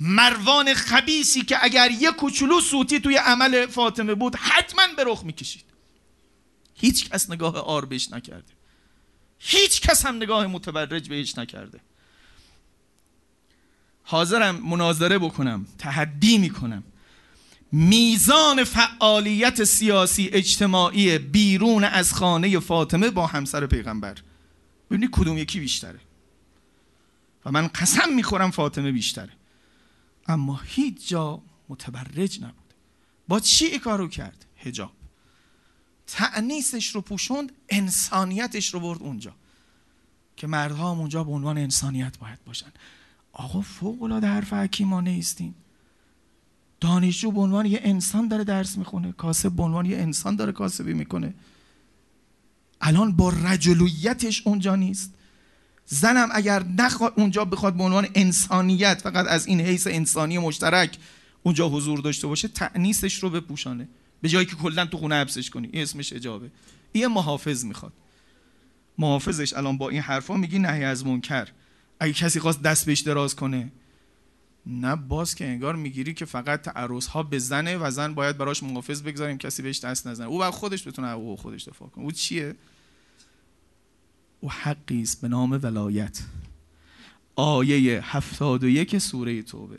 مروان 0.00 0.74
خبیسی 0.74 1.42
که 1.42 1.64
اگر 1.64 1.90
یه 1.90 2.12
کوچولو 2.12 2.60
سوتی 2.60 3.00
توی 3.00 3.16
عمل 3.16 3.66
فاطمه 3.66 4.14
بود 4.14 4.36
حتما 4.36 4.82
به 4.96 5.04
رخ 5.06 5.24
می‌کشید. 5.24 5.64
هیچ 6.74 7.10
کس 7.10 7.30
نگاه 7.30 7.56
آر 7.56 7.84
بهش 7.84 8.12
نکرده. 8.12 8.52
هیچ 9.38 9.80
کس 9.80 10.06
هم 10.06 10.16
نگاه 10.16 10.46
متبرج 10.46 11.08
بهش 11.08 11.38
نکرده. 11.38 11.80
حاضرم 14.02 14.56
مناظره 14.56 15.18
بکنم 15.18 15.66
تحدی 15.78 16.38
می‌کنم. 16.38 16.82
میزان 17.72 18.64
فعالیت 18.64 19.64
سیاسی 19.64 20.28
اجتماعی 20.32 21.18
بیرون 21.18 21.84
از 21.84 22.12
خانه 22.12 22.58
فاطمه 22.58 23.10
با 23.10 23.26
همسر 23.26 23.66
پیغمبر. 23.66 24.18
ببینید 24.90 25.10
کدوم 25.10 25.38
یکی 25.38 25.60
بیشتره. 25.60 26.00
و 27.46 27.50
من 27.50 27.66
قسم 27.66 28.12
می‌خورم 28.14 28.50
فاطمه 28.50 28.92
بیشتره. 28.92 29.39
اما 30.30 30.60
هیچ 30.64 31.08
جا 31.08 31.42
متبرج 31.68 32.40
نبود. 32.40 32.74
با 33.28 33.40
چی 33.40 33.78
کارو 33.78 34.08
کرد؟ 34.08 34.46
هجاب 34.56 34.92
تعنیسش 36.06 36.88
رو 36.94 37.00
پوشوند 37.00 37.52
انسانیتش 37.68 38.74
رو 38.74 38.80
برد 38.80 39.02
اونجا. 39.02 39.34
که 40.36 40.46
مردها 40.46 40.92
هم 40.92 40.98
اونجا 40.98 41.24
به 41.24 41.32
عنوان 41.32 41.58
انسانیت 41.58 42.18
باید 42.18 42.44
باشن. 42.44 42.72
آقا 43.32 43.60
فوق 43.60 44.02
العاده 44.02 44.26
حرف 44.26 44.52
حکیمانه 44.52 45.10
ایستین 45.10 45.54
دانشجو 46.80 47.30
به 47.30 47.40
عنوان 47.40 47.66
یه 47.66 47.80
انسان 47.82 48.28
داره 48.28 48.44
درس 48.44 48.78
می‌خونه. 48.78 49.12
کاسب 49.12 49.52
به 49.52 49.62
عنوان 49.62 49.86
یه 49.86 49.98
انسان 49.98 50.36
داره 50.36 50.52
کاسبی 50.52 50.94
می‌کنه. 50.94 51.34
الان 52.80 53.16
با 53.16 53.28
رجلویتش 53.28 54.46
اونجا 54.46 54.76
نیست. 54.76 55.14
زنم 55.92 56.28
اگر 56.32 56.62
نخواد 56.78 57.12
اونجا 57.16 57.44
بخواد 57.44 57.74
به 57.74 57.82
عنوان 57.82 58.08
انسانیت 58.14 59.00
فقط 59.00 59.26
از 59.28 59.46
این 59.46 59.60
حیث 59.60 59.86
انسانی 59.86 60.38
مشترک 60.38 60.98
اونجا 61.42 61.68
حضور 61.68 62.00
داشته 62.00 62.26
باشه 62.26 62.48
تعنیسش 62.48 63.22
رو 63.22 63.30
بپوشانه. 63.30 63.88
به 64.22 64.28
جایی 64.28 64.46
که 64.46 64.56
کلا 64.56 64.86
تو 64.86 64.96
خونه 64.96 65.14
حبسش 65.14 65.50
کنی. 65.50 65.68
این 65.72 65.82
اسمش 65.82 66.12
اجابه. 66.12 66.50
این 66.92 67.06
محافظ 67.06 67.64
می‌خواد. 67.64 67.92
محافظش 68.98 69.52
الان 69.52 69.78
با 69.78 69.88
این 69.88 70.00
حرفا 70.00 70.36
میگی 70.36 70.58
نهی 70.58 70.84
از 70.84 71.06
منکر. 71.06 71.48
اگه 72.00 72.12
کسی 72.12 72.40
خواست 72.40 72.62
دست 72.62 72.86
بهش 72.86 73.00
دراز 73.00 73.36
کنه. 73.36 73.72
نه 74.66 74.96
باز 74.96 75.34
که 75.34 75.44
انگار 75.44 75.76
می‌گیری 75.76 76.14
که 76.14 76.24
فقط 76.24 76.62
تعرض 76.62 77.06
ها 77.06 77.22
به 77.22 77.38
زنه 77.38 77.76
و 77.76 77.90
زن 77.90 78.14
باید 78.14 78.38
براش 78.38 78.62
محافظ 78.62 79.02
بگذاریم 79.02 79.38
کسی 79.38 79.62
بهش 79.62 79.80
دست 79.80 80.06
نزنه. 80.06 80.26
او 80.26 80.38
باید 80.38 80.54
خودش 80.54 80.88
بتونه 80.88 81.08
او 81.08 81.36
خودش 81.36 81.68
دفاع 81.68 81.88
کنه. 81.88 82.04
او 82.04 82.12
چیه؟ 82.12 82.54
او 84.40 84.50
حقی 84.50 85.02
است 85.02 85.20
به 85.20 85.28
نام 85.28 85.60
ولایت. 85.62 86.22
آیه 87.36 88.00
71 88.04 88.98
سوره 88.98 89.42
توبه. 89.42 89.78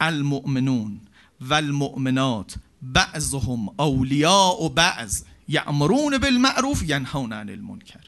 المؤمنون 0.00 1.00
والمؤمنات 1.40 2.54
بعضهم 2.82 3.68
اولیاء 3.78 4.64
و 4.64 4.68
بعض 4.68 5.22
یعمرون 5.48 6.18
بالمعروف 6.18 6.82
ینهون 6.82 7.32
عن 7.32 7.48
المنکر. 7.48 8.00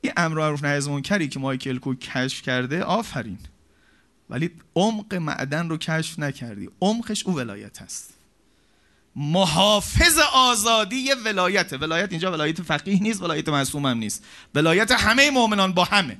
این 0.00 0.12
امر 0.16 0.38
معروف 0.38 0.64
نهی 0.64 0.72
از 0.72 0.88
منکری 0.88 1.28
که 1.28 1.40
مایکل 1.40 1.78
کوک 1.78 1.98
کشف 1.98 2.42
کرده 2.42 2.82
آفرین. 2.82 3.38
ولی 4.30 4.50
عمق 4.76 5.14
معدن 5.14 5.68
رو 5.68 5.76
کشف 5.76 6.18
نکردی. 6.18 6.70
عمقش 6.80 7.26
او 7.26 7.34
ولایت 7.34 7.82
هست 7.82 8.13
محافظ 9.16 10.18
آزادی 10.34 11.12
ولایت 11.24 11.72
ولایت 11.72 12.10
اینجا 12.10 12.32
ولایت 12.32 12.62
فقیه 12.62 13.02
نیست 13.02 13.22
ولایت 13.22 13.48
معصوم 13.48 13.86
هم 13.86 13.98
نیست. 13.98 14.24
ولایت 14.54 14.90
همه 14.90 15.30
مؤمنان 15.30 15.72
با 15.72 15.84
همه. 15.84 16.16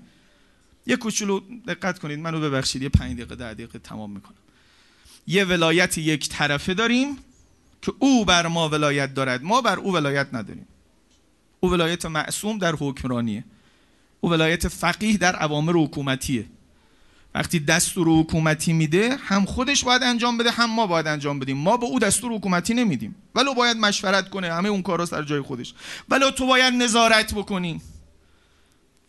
یه 0.86 0.96
کوچولو 0.96 1.40
دقت 1.66 1.98
کنید 1.98 2.18
منو 2.18 2.40
ببخشید. 2.40 2.82
یه 2.82 2.88
پنج 2.88 3.12
دقیقه 3.12 3.34
ده 3.34 3.54
دقیقه 3.54 3.78
تمام 3.78 4.10
می‌کنم. 4.10 4.34
یه 5.26 5.44
ولایت 5.44 5.98
یک 5.98 6.28
طرفه 6.28 6.74
داریم 6.74 7.18
که 7.82 7.92
او 7.98 8.24
بر 8.24 8.46
ما 8.46 8.68
ولایت 8.68 9.14
دارد. 9.14 9.42
ما 9.42 9.60
بر 9.60 9.78
او 9.78 9.92
ولایت 9.92 10.28
نداریم. 10.32 10.66
او 11.60 11.70
ولایت 11.70 12.06
معصوم 12.06 12.58
در 12.58 12.74
حکمرانیه. 12.74 13.44
او 14.20 14.30
ولایت 14.30 14.68
فقیه 14.68 15.16
در 15.16 15.36
عوامر 15.36 15.72
حکومتیه. 15.72 16.46
وقتی 17.34 17.60
دستور 17.60 18.08
حکومتی 18.08 18.72
میده 18.72 19.16
هم 19.16 19.44
خودش 19.44 19.84
باید 19.84 20.02
انجام 20.02 20.38
بده 20.38 20.50
هم 20.50 20.70
ما 20.70 20.86
باید 20.86 21.06
انجام 21.06 21.38
بدیم. 21.38 21.56
ما 21.56 21.76
به 21.76 21.86
او 21.86 21.98
دستور 21.98 22.32
حکومتی 22.32 22.74
نمیدیم. 22.74 23.14
ولو 23.34 23.54
باید 23.54 23.76
مشورت 23.76 24.30
کنه 24.30 24.52
همه 24.52 24.68
اون 24.68 24.82
کارا 24.82 25.06
سر 25.06 25.22
جای 25.22 25.40
خودش. 25.40 25.74
ولو 26.08 26.30
تو 26.30 26.46
باید 26.46 26.74
نظارت 26.74 27.34
بکنی. 27.34 27.80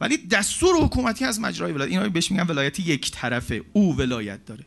ولی 0.02 0.18
دستور 0.18 0.76
حکومتی 0.76 1.26
از 1.26 1.40
مجرای 1.40 1.72
ولایت 1.72 1.92
اینا 1.92 2.10
بهش 2.10 2.32
میگن 2.32 2.48
ولایت 2.48 2.80
یک 2.80 3.12
طرفه. 3.12 3.62
او 3.74 3.98
ولایت 3.98 4.46
داره. 4.46 4.66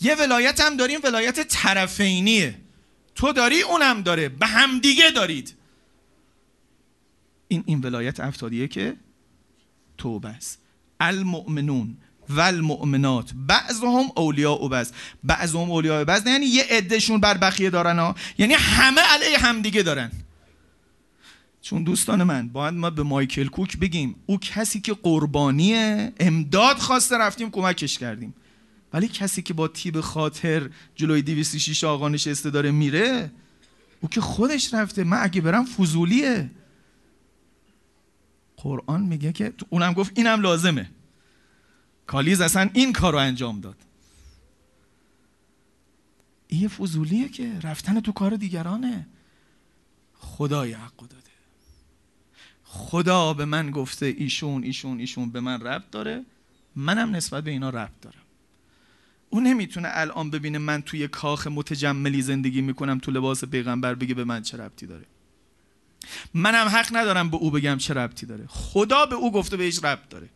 یه 0.00 0.14
ولایت 0.14 0.60
هم 0.60 0.76
داریم 0.76 1.00
ولایت 1.04 1.48
طرفینیه. 1.48 2.58
تو 3.14 3.32
داری 3.32 3.62
اونم 3.62 4.02
داره. 4.02 4.28
به 4.28 4.46
همدیگه 4.46 5.10
دارید. 5.10 5.54
این 7.48 7.62
این 7.66 7.80
ولایت 7.80 8.20
افتادیه 8.20 8.68
که 8.68 8.96
توبه 9.98 10.28
است. 10.28 10.58
المؤمنون. 11.00 11.96
و 12.30 12.40
المؤمنات 12.40 13.30
بعضهم 13.46 14.04
اولیاء 14.16 14.64
و 14.64 14.68
بعض 14.68 14.92
بعضهم 15.24 15.70
اولیاء 15.70 16.02
و 16.02 16.04
بعض 16.04 16.26
یعنی 16.26 16.46
یه 16.46 16.64
عدهشون 16.70 17.20
بر 17.20 17.36
بقیه 17.36 17.70
دارن 17.70 17.98
ها. 17.98 18.14
یعنی 18.38 18.54
همه 18.54 19.00
علیه 19.00 19.38
همدیگه 19.38 19.82
دارن. 19.82 20.12
چون 21.62 21.84
دوستان 21.84 22.22
من 22.22 22.48
باید 22.48 22.74
ما 22.74 22.90
به 22.90 23.02
مایکل 23.02 23.46
کوک 23.46 23.78
بگیم 23.78 24.14
او 24.26 24.38
کسی 24.38 24.80
که 24.80 24.94
قربانیه 24.94 26.12
امداد 26.20 26.76
خواسته 26.78 27.18
رفتیم 27.18 27.50
کمکش 27.50 27.98
کردیم. 27.98 28.34
ولی 28.92 29.08
کسی 29.08 29.42
که 29.42 29.54
با 29.54 29.68
تیب 29.68 30.00
خاطر 30.00 30.70
جلوی 30.94 31.22
206 31.22 31.84
آقا 31.84 32.08
نشسته 32.08 32.50
داره 32.50 32.70
میره 32.70 33.30
او 34.00 34.08
که 34.08 34.20
خودش 34.20 34.74
رفته. 34.74 35.04
من 35.04 35.18
اگه 35.22 35.40
برم 35.40 35.64
فضولیه. 35.64 36.50
قرآن 38.56 39.02
میگه 39.02 39.32
که 39.32 39.52
اونم 39.70 39.92
گفت 39.92 40.12
اینم 40.18 40.40
لازمه. 40.40 40.90
کالیز 42.08 42.40
اصلا 42.40 42.70
این 42.72 42.92
کار 42.92 43.12
رو 43.12 43.18
انجام 43.18 43.60
داد. 43.60 43.76
این 46.48 46.68
فضولیه 46.68 47.28
که 47.28 47.58
رفتن 47.62 48.00
تو 48.00 48.12
کار 48.12 48.36
دیگرانه. 48.36 49.06
خدای 50.18 50.72
حق 50.72 50.96
داده. 50.96 51.14
خدا 52.64 53.34
به 53.34 53.44
من 53.44 53.70
گفته 53.70 54.06
ایشون 54.06 54.64
ایشون 54.64 54.98
ایشون 54.98 55.30
به 55.30 55.40
من 55.40 55.60
ربط 55.60 55.90
داره. 55.90 56.24
منم 56.76 57.16
نسبت 57.16 57.44
به 57.44 57.50
اینا 57.50 57.70
ربط 57.70 58.00
دارم. 58.02 58.22
او 59.30 59.40
نمی‌تونه 59.40 59.88
الان 59.92 60.30
ببینه 60.30 60.58
من 60.58 60.82
توی 60.82 61.08
کاخ 61.08 61.46
متجملی 61.46 62.22
زندگی 62.22 62.60
می‌کنم 62.60 62.98
تو 62.98 63.10
لباس 63.10 63.44
پیغمبر 63.44 63.94
بگه 63.94 64.14
به 64.14 64.24
من 64.24 64.42
چه 64.42 64.56
ربطی 64.56 64.86
داره. 64.86 65.04
منم 66.34 66.68
حق 66.68 66.96
ندارم 66.96 67.30
به 67.30 67.36
او 67.36 67.50
بگم 67.50 67.78
چه 67.78 67.94
ربطی 67.94 68.26
داره. 68.26 68.46
خدا 68.48 69.06
به 69.06 69.14
او 69.14 69.32
گفته 69.32 69.56
بهش 69.56 69.84
ربط 69.84 70.08
داره. 70.08 70.28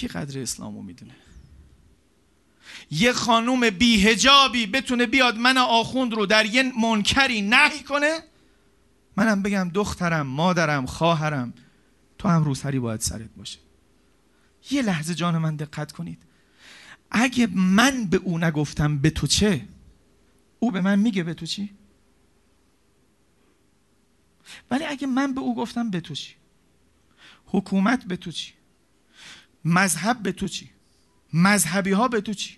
کی 0.00 0.08
قدر 0.08 0.42
اسلامو 0.42 0.82
می‌دونه؟ 0.82 1.14
یه 2.90 3.12
خانوم 3.12 3.70
بیهجابی 3.70 4.66
بتونه 4.66 5.06
بیاد 5.06 5.36
من 5.36 5.58
آخوند 5.58 6.14
رو 6.14 6.26
در 6.26 6.46
یه 6.46 6.62
منکری 6.62 7.42
نهی 7.42 7.82
کنه؟ 7.82 8.20
منم 9.16 9.42
بگم 9.42 9.70
دخترم 9.74 10.26
مادرم 10.26 10.86
خواهرم 10.86 11.54
تو 12.18 12.28
هم 12.28 12.44
روسری 12.44 12.78
باید 12.78 13.00
سرت 13.00 13.30
باشه. 13.36 13.58
یه 14.70 14.82
لحظه 14.82 15.14
جان 15.14 15.38
من 15.38 15.56
دقت 15.56 15.92
کنید. 15.92 16.22
اگه 17.10 17.46
من 17.46 18.04
به 18.04 18.16
او 18.16 18.38
نگفتم 18.38 18.98
به 18.98 19.10
تو 19.10 19.26
چه؟ 19.26 19.68
او 20.58 20.70
به 20.70 20.80
من 20.80 20.98
میگه 20.98 21.22
به 21.22 21.34
تو 21.34 21.46
چی؟ 21.46 21.70
ولی 24.70 24.84
اگه 24.84 25.06
من 25.06 25.34
به 25.34 25.40
او 25.40 25.56
گفتم 25.56 25.90
به 25.90 26.00
تو 26.00 26.14
چی؟ 26.14 26.34
حکومت 27.46 28.04
به 28.04 28.16
تو 28.16 28.32
چی؟ 28.32 28.59
مذهب 29.64 30.22
به 30.22 30.32
تو 30.32 30.48
چی؟ 30.48 30.70
مذهبی 31.32 31.90
ها 31.90 32.08
به 32.08 32.20
تو 32.20 32.34
چی؟ 32.34 32.56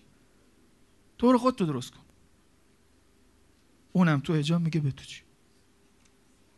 تو 1.19 1.33
رو 1.33 1.39
خود 1.39 1.57
تو 1.57 1.67
درست 1.67 1.91
کن. 1.91 2.03
اونم 3.93 4.21
تو 4.21 4.35
هجاب 4.35 4.61
میگه 4.61 4.81
به 4.81 4.91
تو 4.91 5.05
چی؟ 5.05 5.23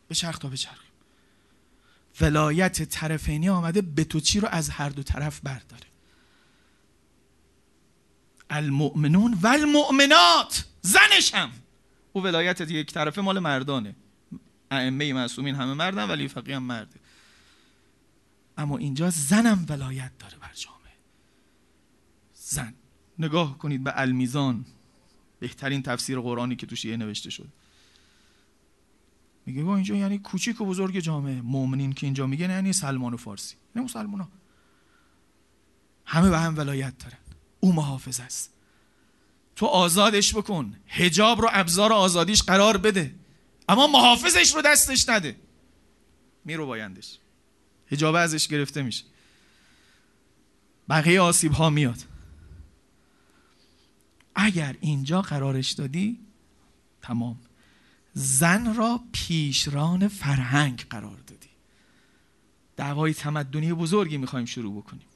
به 0.07 0.15
چرخ 0.15 0.37
تا 0.37 0.49
به 0.49 0.57
چرخ. 0.57 0.85
ولایت 2.21 2.83
طرفینی 2.83 3.49
آمده 3.49 3.81
به 3.81 4.03
تو 4.03 4.19
چی 4.19 4.39
رو 4.39 4.47
از 4.47 4.69
هر 4.69 4.89
دو 4.89 5.03
طرف 5.03 5.39
برداره. 5.39 5.87
المؤمنون 8.49 9.37
و 9.41 9.47
المؤمنات 9.47 10.65
زنش 10.81 11.33
هم 11.33 11.51
او 12.13 12.23
ولایت 12.23 12.61
یک 12.61 12.93
طرفه 12.93 13.21
مال 13.21 13.39
مردانه. 13.39 13.95
ائمه 14.71 15.13
معصومین 15.13 15.55
همه 15.55 15.73
مردن 15.73 16.09
ولی 16.09 16.27
فقیه 16.27 16.55
هم 16.55 16.63
مرده. 16.63 16.99
اما 18.57 18.77
اینجا 18.77 19.09
زنم 19.09 19.65
ولایت 19.69 20.17
داره 20.19 20.37
بر 20.37 20.51
جامعه. 20.53 20.97
زن. 22.33 22.73
نگاه 23.19 23.57
کنید 23.57 23.83
به 23.83 23.93
المیزان. 23.95 24.65
بهترین 25.39 25.81
تفسیر 25.81 26.19
قرآنی 26.19 26.55
که 26.55 26.65
توش 26.65 26.85
یه 26.85 26.97
نوشته 26.97 27.29
شد. 27.29 27.47
میگه 29.45 29.67
اینجا 29.67 29.95
یعنی 29.95 30.17
کوچیک 30.17 30.61
و 30.61 30.65
بزرگ 30.65 30.99
جامعه. 30.99 31.41
مؤمنین 31.41 31.93
که 31.93 32.07
اینجا 32.07 32.27
میگه 32.27 32.49
یعنی 32.49 32.73
سلمان 32.73 33.13
و 33.13 33.17
فارسی. 33.17 33.55
نه 33.75 33.81
مسلمان 33.81 34.19
ها 34.21 34.29
همه 36.05 36.29
به 36.29 36.39
هم 36.39 36.57
ولایت 36.57 36.97
دارن. 36.97 37.17
او 37.59 37.73
محافظ 37.73 38.19
است. 38.19 38.51
تو 39.55 39.65
آزادش 39.65 40.35
بکن. 40.35 40.75
هجاب 40.87 41.41
رو 41.41 41.49
ابزار 41.51 41.93
آزادیش 41.93 42.43
قرار 42.43 42.77
بده. 42.77 43.15
اما 43.69 43.87
محافظش 43.87 44.55
رو 44.55 44.61
دستش 44.61 45.09
نده. 45.09 45.35
میرو 46.45 46.65
بایندش. 46.65 47.19
هجاب 47.95 48.15
ازش 48.15 48.47
گرفته 48.47 48.83
میشه. 48.83 49.03
بقیه 50.89 51.21
آسیب 51.21 51.51
ها 51.51 51.69
میاد. 51.69 51.97
اگر 54.35 54.75
اینجا 54.79 55.21
قرارش 55.21 55.71
دادی 55.71 56.19
تمام. 57.01 57.39
زن 58.13 58.75
را 58.75 58.99
پیشران 59.11 60.07
فرهنگ 60.07 60.85
قرار 60.89 61.17
دادی. 61.27 61.49
دعوای 62.75 63.13
تمدنی 63.13 63.73
بزرگی 63.73 64.17
می‌خوایم 64.17 64.45
شروع 64.45 64.81
بکنیم. 64.81 65.07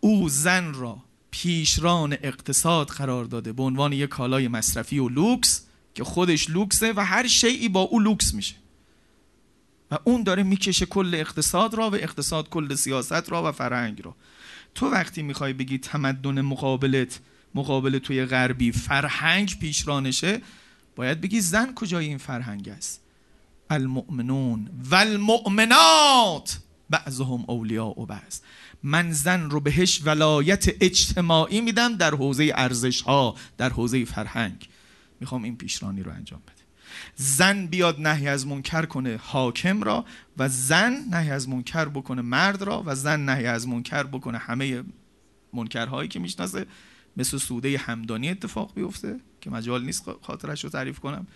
او 0.00 0.28
زن 0.28 0.74
را 0.74 1.04
پیشران 1.30 2.12
اقتصاد 2.12 2.88
قرار 2.88 3.24
داده 3.24 3.52
به 3.52 3.62
عنوان 3.62 3.92
یک 3.92 4.10
کالای 4.10 4.48
مصرفی 4.48 4.98
و 4.98 5.08
لوکس 5.08 5.66
که 5.94 6.04
خودش 6.04 6.50
لوکسه 6.50 6.92
و 6.96 7.04
هر 7.04 7.26
شیئی 7.26 7.68
با 7.68 7.80
او 7.80 8.00
لوکس 8.00 8.34
میشه. 8.34 8.54
و 9.90 9.98
اون 10.04 10.22
داره 10.22 10.42
می‌کشه 10.42 10.86
کل 10.86 11.14
اقتصاد 11.14 11.74
را 11.74 11.90
و 11.90 11.94
اقتصاد 11.94 12.48
کل 12.48 12.74
سیاست 12.74 13.32
را 13.32 13.48
و 13.48 13.52
فرهنگ 13.52 14.04
را. 14.04 14.16
تو 14.74 14.90
وقتی 14.90 15.22
می‌خوای 15.22 15.52
بگی 15.52 15.78
تمدن 15.78 16.40
مقابلت 16.40 17.20
مقابل 17.54 17.98
توی 17.98 18.24
غربی 18.24 18.72
فرهنگ 18.72 19.58
پیشرانشه 19.58 20.40
باید 20.96 21.20
بگی 21.20 21.40
زن 21.40 21.74
کجای 21.74 22.06
این 22.06 22.18
فرهنگ 22.18 22.68
است؟ 22.68 23.00
المؤمنون 23.70 24.70
و 24.90 24.94
المؤمنات 24.94 26.58
بعضهم 26.90 27.44
اولیاء 27.48 28.00
و 28.00 28.06
بعض. 28.06 28.40
من 28.82 29.12
زن 29.12 29.50
رو 29.50 29.60
بهش 29.60 30.00
ولایت 30.04 30.64
اجتماعی 30.80 31.60
میدم 31.60 31.96
در 31.96 32.14
حوزه 32.14 32.52
ارزش 32.54 33.02
ها 33.02 33.34
در 33.56 33.68
حوزه 33.68 34.04
فرهنگ. 34.04 34.68
می‌خوام 35.20 35.42
این 35.42 35.56
پیشرانی 35.56 36.02
رو 36.02 36.12
انجام 36.12 36.40
بده 36.40 36.53
زن 37.16 37.66
بیاد 37.66 38.00
نهی 38.00 38.28
از 38.28 38.46
منکر 38.46 38.84
کنه 38.86 39.20
حاکم 39.22 39.82
را 39.82 40.04
و 40.36 40.48
زن 40.48 41.04
نهی 41.10 41.30
از 41.30 41.48
منکر 41.48 41.84
بکنه 41.84 42.22
مرد 42.22 42.62
را 42.62 42.82
و 42.86 42.94
زن 42.94 43.20
نهی 43.20 43.46
از 43.46 43.68
منکر 43.68 44.02
بکنه 44.02 44.38
همه 44.38 44.82
منکرهایی 45.52 46.08
که 46.08 46.18
می‌شناسه. 46.18 46.66
مثل 47.16 47.38
سوده 47.38 47.78
همدانی 47.78 48.28
اتفاق 48.28 48.74
بیفته 48.74 49.20
که 49.40 49.50
مجال 49.50 49.84
نیست 49.84 50.04
خاطرش 50.22 50.64
رو 50.64 50.70
تعریف 50.70 50.98
کنم. 50.98 51.26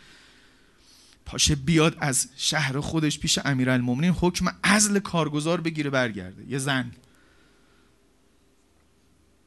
پاشه 1.27 1.55
بیاد 1.55 1.97
از 2.01 2.29
شهر 2.37 2.81
خودش 2.81 3.19
پیش 3.19 3.39
امیرالمومنین 3.45 4.15
حکم 4.21 4.47
ازل 4.63 4.99
کارگزار 4.99 5.61
بگیره 5.61 5.91
برگرده. 5.91 6.45
یه 6.49 6.59
زن. 6.59 6.93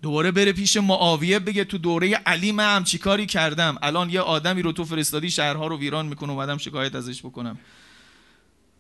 دوباره 0.02 0.32
بره 0.32 0.54
پیش 0.54 0.78
معاویه 0.78 1.40
بگه 1.40 1.66
تو 1.66 1.78
دوره 1.78 2.16
علی 2.16 2.52
من 2.52 2.76
هم 2.76 2.84
کاری 2.84 3.26
کردم؟ 3.26 3.78
الان 3.82 4.10
یه 4.10 4.22
آدمی 4.22 4.62
رو 4.62 4.72
تو 4.72 4.86
فرستادی 4.86 5.30
شهرها 5.30 5.68
رو 5.68 5.78
ویران 5.78 6.06
می‌کنه 6.06 6.32
اومدم 6.32 6.58
شکایت 6.58 6.96
ازش 6.96 7.20
بکنم. 7.26 7.58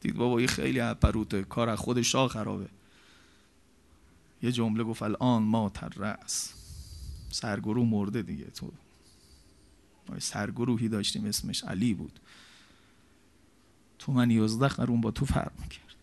دید 0.01 0.15
بابا 0.15 0.38
این 0.38 0.47
خیلی 0.47 0.80
اپروته 0.80 1.43
کار 1.43 1.69
از 1.69 1.80
خود 1.80 2.01
شاه 2.01 2.30
خرابه. 2.30 2.67
یه 4.43 4.51
جمله 4.51 4.84
گفت 4.84 5.03
الان 5.03 5.43
ما 5.43 5.69
تر 5.69 5.89
رأس. 5.89 6.53
سرگروه 7.30 7.88
مرده 7.88 8.22
دیگه. 8.22 8.45
تو 8.45 8.72
سرگروهی 10.19 10.89
داشتیم 10.89 11.26
اسمش 11.26 11.63
علی 11.63 11.93
بود. 11.93 12.19
تو 13.99 14.11
من 14.11 14.32
یازده 14.32 14.67
قرون 14.67 15.01
با 15.01 15.11
تو 15.11 15.26
فرق 15.26 15.51
می‌کرد. 15.59 15.95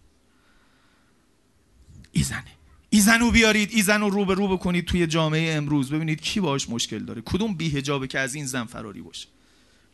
ایزنه 2.90 3.14
ایزنو 3.14 3.30
بیارید 3.30 3.70
ایزنو 3.72 4.10
رو 4.10 4.24
به 4.24 4.34
رو 4.34 4.48
بکنید 4.48 4.84
توی 4.84 5.06
جامعه 5.06 5.54
امروز. 5.54 5.90
ببینید 5.90 6.20
کی 6.20 6.40
باش 6.40 6.68
مشکل 6.68 6.98
داره. 6.98 7.22
کدوم 7.22 7.54
بیهجابه 7.54 8.06
که 8.06 8.18
از 8.18 8.34
این 8.34 8.46
زن 8.46 8.64
فراری 8.64 9.00
باشه؟ 9.00 9.28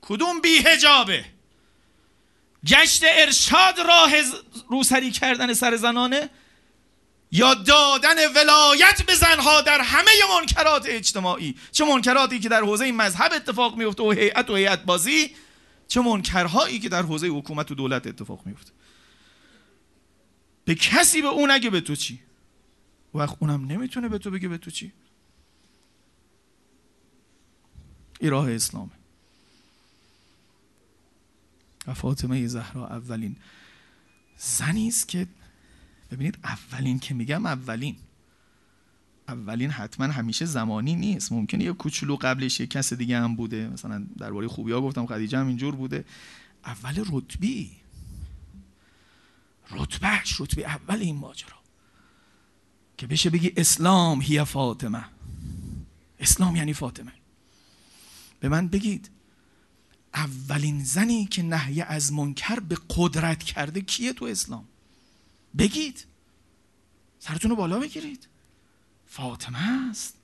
کدوم 0.01 0.41
بیهجابه؟ 0.41 1.25
گشت 2.67 3.03
ارشاد 3.07 3.79
راه 3.79 4.13
روسری 4.69 5.11
کردن 5.11 5.53
سر 5.53 5.77
زنانه 5.77 6.31
یا 7.33 7.55
دادن 7.55 8.33
ولایت 8.37 9.03
به 9.07 9.15
زنها 9.15 9.61
در 9.61 9.81
همه 9.81 10.11
منکرات 10.39 10.87
اجتماعی؟ 10.89 11.55
چه 11.73 11.85
منکراتی 11.85 12.39
که 12.39 12.49
در 12.49 12.61
حوزه 12.61 12.93
مذهب 12.93 13.33
اتفاق 13.33 13.77
میفته 13.77 14.03
و 14.03 14.11
هیئت 14.11 14.51
و 14.51 14.57
هیئت 14.57 14.85
بازی؟ 14.85 15.31
چه 15.89 16.01
منکرهایی 16.01 16.79
که 16.79 16.89
در 16.89 17.03
حوزه 17.03 17.27
حکومت 17.27 17.71
و 17.71 17.75
دولت 17.75 18.07
اتفاق 18.07 18.47
میفته؟ 18.47 18.71
به 20.65 20.75
کسی 20.75 21.23
به 21.23 21.29
اون 21.29 21.51
اگه 21.51 21.71
به 21.71 21.81
تو 21.81 21.97
چی؟ 21.97 22.24
وقت 23.15 23.37
اونم 23.41 23.65
نمی‌تونه 23.65 24.09
به 24.09 24.19
تو 24.19 24.31
بگه 24.31 24.49
به 24.49 24.59
تو 24.59 24.71
چی. 24.71 24.93
این 28.21 28.31
راه 28.31 28.51
اسلامه 28.51 28.91
و 31.87 31.95
فاطمه 31.95 32.47
زهرا 32.47 32.89
اولین 32.89 33.37
زنی 34.37 34.89
است 34.89 35.09
که 35.09 35.27
ببینید 36.11 36.39
اولین 36.45 36.99
که 36.99 37.15
میگم 37.15 37.47
اولین. 37.47 37.97
اولین 39.29 39.71
حتما 39.71 40.07
همیشه 40.07 40.45
زمانی 40.45 40.95
نیست. 40.95 41.33
ممکنه 41.33 41.65
یه 41.65 41.73
کوچولو 41.73 42.17
قبلش 42.17 42.61
یه 42.61 42.67
کس 42.67 42.93
دیگه 42.93 43.19
هم 43.19 43.37
بوده. 43.37 43.69
مثلا 43.69 44.07
درباره 44.19 44.49
خوبی 44.49 44.73
ها 44.73 44.81
گفتم 44.81 45.07
خدیجه 45.07 45.39
هم 45.39 45.47
اینجور 45.47 45.75
بوده. 45.75 46.05
اول 46.65 47.05
رتبی. 47.13 47.77
رتبهش 49.71 50.41
رتبه 50.41 50.63
اول 50.63 50.99
این 50.99 51.17
ماجرا. 51.17 51.64
که 52.97 53.07
بشه 53.07 53.31
بگی 53.31 53.53
اسلام 53.57 54.23
هی 54.23 54.45
فاطمه. 54.45 55.05
اسلام 56.19 56.57
یعنی 56.57 56.75
فاطمه. 56.75 57.13
به 58.41 58.49
من 58.49 58.69
بگید 58.69 59.11
اولین 60.15 60.85
زنی 60.85 61.27
که 61.27 61.43
نهی 61.43 61.83
از 61.83 62.13
منکر 62.13 62.61
به 62.61 62.79
قدرت 62.97 63.43
کرده 63.43 63.81
کیه 63.81 64.13
تو 64.13 64.25
اسلام؟ 64.25 64.65
بگید. 65.59 66.05
سرتون 67.19 67.51
رو 67.51 67.57
بالا 67.57 67.79
بگیرید. 67.79 68.29
فاطمه 69.07 69.91
است. 69.91 70.15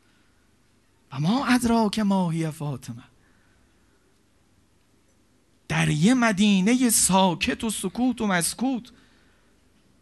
و 1.12 1.20
ما 1.20 1.46
ادراک 1.46 1.98
ماهی 1.98 2.50
فاطمه. 2.50 3.02
در 5.68 5.88
یه 5.88 6.14
مدینه 6.14 6.90
ساکت 6.90 7.64
و 7.64 7.70
سکوت 7.70 8.20
و 8.20 8.26
مسکوت 8.26 8.92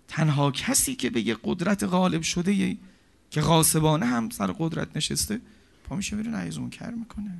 تنها 0.08 0.50
کسی 0.50 0.94
که 0.94 1.10
به 1.10 1.20
یه 1.20 1.36
قدرت 1.44 1.84
غالب 1.84 2.22
شده 2.22 2.76
که 3.30 3.40
غاصبانه 3.40 4.06
هم 4.06 4.30
سر 4.30 4.46
قدرت 4.58 4.96
نشسته 4.96 5.40
پا 5.84 5.96
میشه 5.96 6.16
میره 6.16 6.30
نهیز 6.30 6.58
منکر 6.58 6.90
می‌کنه. 6.90 7.38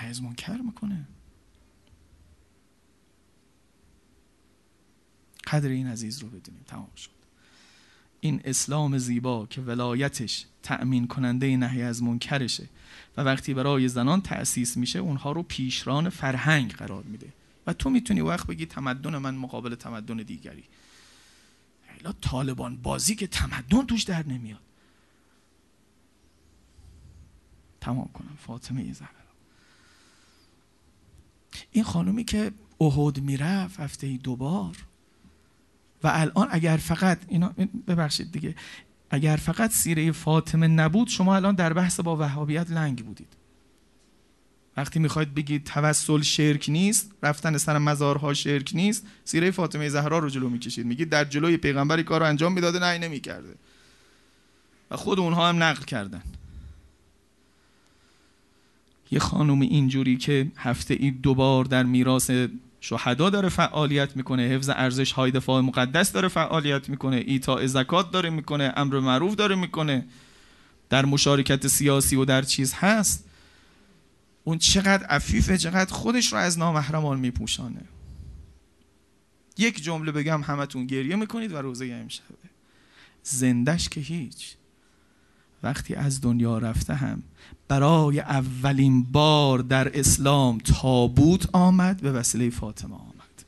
نهیز 0.00 0.22
منکر 0.22 0.56
می‌کنه. 0.56 1.04
قدر 5.46 5.68
این 5.68 5.86
عزیز 5.86 6.18
رو 6.18 6.28
بدونیم. 6.28 6.64
تمام 6.66 6.90
شد. 6.96 7.10
این 8.20 8.40
اسلام 8.44 8.98
زیبا 8.98 9.46
که 9.46 9.60
ولایتش 9.60 10.46
تأمین 10.62 11.06
کننده 11.06 11.56
نهی 11.56 11.82
از 11.82 12.02
منکرشه 12.02 12.68
و 13.16 13.20
وقتی 13.20 13.54
برای 13.54 13.88
زنان 13.88 14.20
تأسیس 14.20 14.76
میشه 14.76 14.98
اونها 14.98 15.32
رو 15.32 15.42
پیشران 15.42 16.08
فرهنگ 16.08 16.72
قرار 16.72 17.02
میده. 17.02 17.32
و 17.66 17.72
تو 17.72 17.90
می‌تونی 17.90 18.20
وقت 18.20 18.46
بگی 18.46 18.66
تمدن 18.66 19.18
من 19.18 19.34
مقابل 19.34 19.74
تمدن 19.74 20.16
دیگری. 20.16 20.64
حالا 21.88 22.12
طالبان 22.20 22.76
بازی 22.76 23.14
که 23.14 23.26
تمدن 23.26 23.86
توش 23.86 24.02
در 24.02 24.26
نمیاد. 24.26 24.60
تمام 27.80 28.10
کنم 28.14 28.36
فاطمه 28.46 28.92
زهرا 28.92 29.08
این 31.72 31.84
خانومی 31.84 32.24
که 32.24 32.52
احد 32.80 33.20
می‌رفت 33.20 33.80
هفته 33.80 34.16
دوبار 34.16 34.76
و 36.02 36.10
الان 36.12 36.48
اگر 36.50 36.76
فقط 36.76 37.18
اینا 37.28 37.48
ببخشید 37.86 38.32
دیگه 38.32 38.54
اگر 39.10 39.36
فقط 39.36 39.70
سیره 39.70 40.12
فاطمه 40.12 40.66
نبود 40.66 41.08
شما 41.08 41.36
الان 41.36 41.54
در 41.54 41.72
بحث 41.72 42.00
با 42.00 42.16
وهابیت 42.16 42.70
لنگ 42.70 43.04
بودید. 43.04 43.43
وقتی 44.76 44.98
می‌خواید 44.98 45.34
بگید 45.34 45.64
توسل 45.64 46.22
شرک 46.22 46.64
نیست 46.68 47.10
رفتن 47.22 47.58
سر 47.58 47.78
مزارها 47.78 48.34
شرک 48.34 48.70
نیست 48.74 49.06
سیره 49.24 49.50
فاطمه 49.50 49.88
زهرا 49.88 50.18
رو 50.18 50.28
جلو 50.28 50.48
می‌کشید. 50.48 50.86
میگید 50.86 51.08
در 51.08 51.24
جلوی 51.24 51.56
پیغمبری 51.56 52.02
کار 52.02 52.20
رو 52.20 52.26
انجام 52.26 52.52
می‌داده 52.52 52.78
نه 52.78 52.98
نمی‌کرده. 52.98 53.54
و 54.90 54.96
خود 54.96 55.20
اونها 55.20 55.48
هم 55.48 55.62
نقل 55.62 55.84
کردن. 55.84 56.22
یه 59.10 59.18
خانم 59.18 59.60
اینجوری 59.60 60.16
که 60.16 60.52
هفته 60.56 60.94
ای 60.94 61.10
دوبار 61.10 61.64
در 61.64 61.82
میراث 61.82 62.30
شهدا 62.80 63.30
داره 63.30 63.48
فعالیت 63.48 64.16
می‌کنه 64.16 64.42
حفظ 64.42 64.68
ارزش 64.68 65.12
های 65.12 65.30
دفاع 65.30 65.60
مقدس 65.60 66.12
داره 66.12 66.28
فعالیت 66.28 66.88
می‌کنه 66.88 67.16
ایتاء 67.26 67.66
زکات 67.66 68.10
داره 68.10 68.30
می‌کنه 68.30 68.72
امر 68.76 69.00
معروف 69.00 69.34
داره 69.34 69.54
می‌کنه 69.54 70.06
در 70.90 71.04
مشارکت 71.04 71.66
سیاسی 71.66 72.16
و 72.16 72.24
در 72.24 72.42
چیز 72.42 72.74
هست. 72.74 73.24
اون 74.44 74.58
چقدر 74.58 75.06
عفیفه 75.06 75.58
چقدر 75.58 75.92
خودش 75.92 76.32
رو 76.32 76.38
از 76.38 76.58
نامحرمان 76.58 77.18
میپوشانه. 77.18 77.84
یک 79.58 79.82
جمله 79.82 80.12
بگم 80.12 80.42
همتون 80.42 80.86
گریه 80.86 81.16
می‌کنید 81.16 81.52
و 81.52 81.56
روزه 81.56 81.86
امشبه 81.86 82.34
زندش 83.22 83.88
که 83.88 84.00
هیچ. 84.00 84.56
وقتی 85.62 85.94
از 85.94 86.20
دنیا 86.20 86.58
رفته 86.58 86.94
هم 86.94 87.22
برای 87.68 88.20
اولین 88.20 89.02
بار 89.02 89.58
در 89.58 89.98
اسلام 89.98 90.58
تابوت 90.58 91.48
آمد 91.52 92.00
به 92.00 92.12
وسیله 92.12 92.50
فاطمه 92.50 92.94
آمد. 92.94 93.44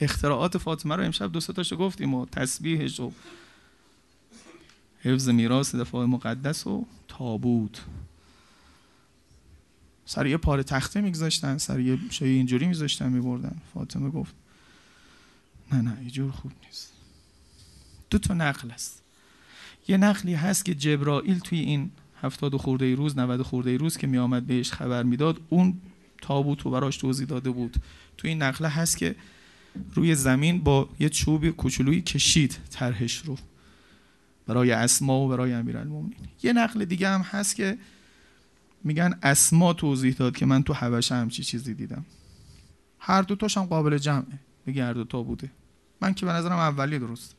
اختراعات 0.00 0.58
فاطمه 0.58 0.96
رو 0.96 1.04
امشب 1.04 1.32
دو 1.32 1.40
تاشو 1.40 1.76
گفتیم 1.76 2.14
و 2.14 2.26
تسبیحش 2.26 3.00
و 3.00 3.12
حفظ 5.02 5.28
میراث 5.28 5.74
دفاع 5.74 6.06
مقدس 6.06 6.66
و 6.66 6.86
تابوت. 7.18 7.84
سر 10.06 10.26
یه 10.26 10.36
پاره 10.36 10.62
تخته 10.62 11.00
میگذاشتن 11.00 11.58
سر 11.58 11.80
یه 11.80 11.98
شای 12.10 12.28
اینجوری 12.28 12.66
میذاشتن 12.66 13.12
میبردن. 13.12 13.56
فاطمه 13.74 14.10
گفت 14.10 14.34
نه 15.72 15.80
نه 15.80 15.96
اینجور 16.00 16.30
خوب 16.30 16.52
نیست. 16.66 16.92
دو 18.10 18.18
تا 18.18 18.34
نقل 18.34 18.70
است. 18.70 19.02
یه 19.88 19.96
نقلی 19.96 20.34
هست 20.34 20.64
که 20.64 20.74
جبرائیل 20.74 21.38
توی 21.38 21.58
این 21.58 21.90
هفتاد 22.22 22.56
خورده 22.56 22.94
روز 22.94 23.18
90 23.18 23.42
خورده 23.42 23.76
روز 23.76 23.96
که 23.96 24.06
می 24.06 24.18
آمد 24.18 24.46
بهش 24.46 24.72
خبر 24.72 25.02
می‌داد 25.02 25.40
اون 25.48 25.80
تابوت 26.22 26.62
رو 26.62 26.70
براش 26.70 26.96
توضیح 26.96 27.26
داده 27.26 27.50
بود. 27.50 27.76
تو 28.16 28.28
این 28.28 28.42
نقله 28.42 28.68
هست 28.68 28.96
که 28.96 29.16
روی 29.94 30.14
زمین 30.14 30.60
با 30.60 30.88
یه 31.00 31.08
چوب 31.08 31.50
کوچولویی 31.50 32.02
کشید 32.02 32.58
طرحش 32.70 33.16
رو. 33.18 33.38
برای 34.46 34.72
اسما 34.72 35.20
و 35.20 35.28
برای 35.28 35.52
امیرالمومنین. 35.52 36.16
یه 36.42 36.52
نقل 36.52 36.84
دیگه 36.84 37.08
هم 37.08 37.20
هست 37.20 37.56
که 37.56 37.78
میگن 38.84 39.18
اسما 39.22 39.72
توضیح 39.72 40.14
داد 40.14 40.36
که 40.36 40.46
من 40.46 40.62
تو 40.62 40.72
حبشه 40.72 41.14
همچی 41.14 41.42
چیزی 41.44 41.74
دیدم. 41.74 42.04
هر 42.98 43.22
دو 43.22 43.36
تاش 43.36 43.58
قابل 43.58 43.98
جمعه. 43.98 44.38
بگه 44.66 44.84
هر 44.84 44.92
دو 44.92 45.04
تا 45.04 45.22
بوده. 45.22 45.50
من 46.00 46.14
که 46.14 46.26
به 46.26 46.32
نظرم 46.32 46.58
اولی 46.58 46.98
درست. 46.98 47.34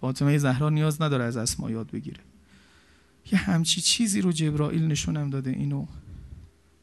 فاطمه 0.00 0.38
زهرا 0.38 0.70
نیاز 0.70 1.02
نداره 1.02 1.24
از 1.24 1.36
اسما 1.36 1.70
یاد 1.70 1.90
بگیره. 1.90 2.20
یه 3.32 3.38
همچی 3.38 3.80
چیزی 3.80 4.20
رو 4.20 4.32
جبرائیل 4.32 4.86
نشونم 4.86 5.30
داده. 5.30 5.50
اینو 5.50 5.86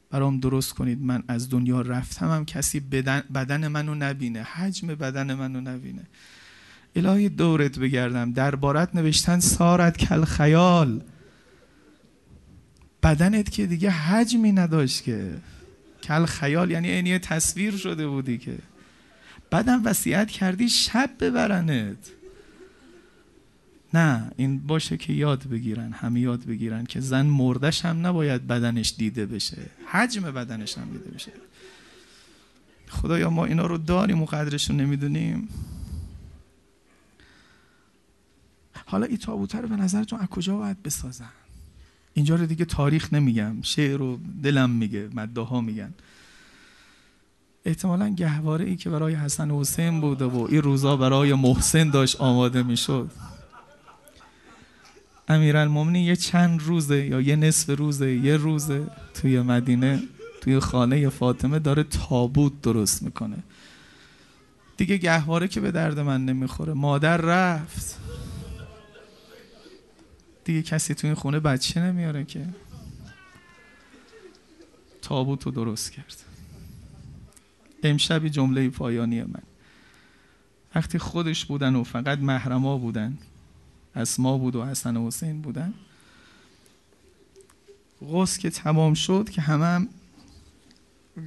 برام 0.10 0.40
درست 0.40 0.74
کنید. 0.74 1.02
من 1.02 1.24
از 1.28 1.50
دنیا 1.50 1.82
رفتم 1.82 2.32
هم 2.32 2.46
کسی 2.46 2.80
بدن, 2.80 3.24
بدن 3.34 3.68
منو 3.68 3.96
نبینه. 3.96 4.44
حجم 4.44 4.88
بدن 4.88 5.34
منو 5.34 5.62
نبینه. 5.62 6.06
الهی 6.96 7.30
دورت 7.30 7.80
بگردم. 7.80 8.32
دربارت 8.32 8.96
نوشتن 8.96 9.40
سارت 9.40 9.98
کل 9.98 10.26
خیال. 10.26 11.02
بدنت 13.04 13.50
که 13.52 13.66
دیگه 13.66 13.90
حجمی 13.90 14.52
نداشت 14.52 15.04
که. 15.04 15.32
کل 16.04 16.26
خیال 16.26 16.72
یعنی 16.72 16.92
اینی 16.92 17.20
تصویر 17.20 17.78
شده 17.78 18.08
بودی 18.08 18.38
که. 18.38 18.58
بعدم 19.50 19.86
وصیت 19.86 20.32
کردی 20.32 20.70
شب 20.70 21.10
ببرنت. 21.20 21.98
نه 23.94 24.32
این 24.38 24.60
باشه 24.60 24.98
که 24.98 25.14
یاد 25.14 25.48
بگیرن 25.48 25.92
همه 25.92 26.20
یاد 26.20 26.46
بگیرن 26.46 26.86
که 26.86 27.00
زن 27.00 27.26
مردش 27.26 27.86
هم 27.86 28.08
نباید 28.08 28.48
بدنش 28.48 28.94
دیده 28.98 29.26
بشه. 29.26 29.58
حجم 29.88 30.22
بدنش 30.22 30.78
هم 30.78 30.90
دیده 30.92 31.10
بشه. 31.10 31.32
خدایا 32.90 33.30
ما 33.30 33.46
اینا 33.46 33.66
رو 33.66 33.78
داریم 33.78 34.22
و 34.22 34.26
قدرش 34.26 34.70
رو 34.70 34.76
نمی‌دونیم. 34.76 35.50
حالا 38.86 39.06
این 39.06 39.18
تابوته 39.18 39.58
رو 39.62 39.68
به 39.68 39.76
نظرتون 39.76 40.20
از 40.20 40.28
کجا 40.28 40.58
باید 40.58 40.84
بسازن؟ 40.84 41.30
اینجا 42.14 42.36
رو 42.36 42.46
دیگه 42.46 42.66
تاریخ 42.66 43.14
نمیگم 43.14 43.62
شعر 43.62 43.98
رو 43.98 44.20
دلم 44.44 44.70
میگه 44.70 45.10
مداها 45.14 45.62
میگن. 45.62 45.94
احتمالا 47.66 48.10
گهواره 48.10 48.66
ای 48.66 48.76
که 48.76 48.90
برای 48.90 49.16
حسن 49.16 49.52
و 49.52 49.60
حسین 49.60 50.02
بوده 50.02 50.26
و 50.26 50.48
این 50.50 50.62
روزا 50.62 50.98
برای 50.98 51.34
محسن 51.34 51.90
داشت 51.90 52.22
آماده 52.22 52.64
می‌شد. 52.64 53.12
امیرالمومنین 55.28 56.06
یه 56.06 56.16
چند 56.16 56.62
روزه 56.62 57.06
یا 57.06 57.22
یه 57.22 57.36
نصف 57.36 57.80
روزه 57.80 58.14
یه 58.14 58.38
روزه 58.38 58.88
توی 59.14 59.42
مدینه 59.42 60.04
توی 60.42 60.60
خانه 60.60 61.10
فاطمه 61.10 61.60
داره 61.60 61.84
تابوت 61.84 62.62
درست 62.62 63.04
می‌کنه. 63.04 63.38
دیگه 64.78 64.98
گهواره 64.98 65.48
که 65.48 65.62
به 65.62 65.72
درد 65.72 66.00
من 66.00 66.26
نمی‌خوره. 66.26 66.74
مادر 66.74 67.18
رفت. 67.18 68.05
دیگه 70.46 70.62
کسی 70.62 70.96
توی 70.96 71.08
این 71.08 71.16
خونه 71.16 71.40
بچه 71.40 71.82
نمیاره 71.82 72.24
که. 72.24 72.46
تابوت 75.02 75.44
رو 75.44 75.52
درست 75.52 75.92
کرد. 75.92 76.24
امشبی 77.84 78.30
جمله 78.30 78.70
پایانی 78.70 79.24
من. 79.24 79.44
وقتی 80.76 81.00
خودش 81.00 81.46
بودن 81.46 81.76
و 81.76 81.84
فقط 81.84 82.20
محرما 82.20 82.78
بودن 82.78 83.18
اسما 83.96 84.38
بود 84.38 84.56
و 84.56 84.66
حسن 84.66 84.98
و 84.98 85.08
حسین 85.08 85.42
بودن 85.42 85.74
غص 88.02 88.38
که 88.38 88.50
تمام 88.50 88.94
شد 88.94 89.30
که 89.30 89.42
همه 89.42 89.66
هم 89.66 89.90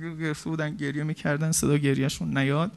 گرفته 0.00 0.50
بودن 0.50 0.76
گریه 0.76 1.04
می‌کردن 1.04 1.52
صدا 1.52 1.76
گریهشون 1.76 2.38
نیاد. 2.38 2.72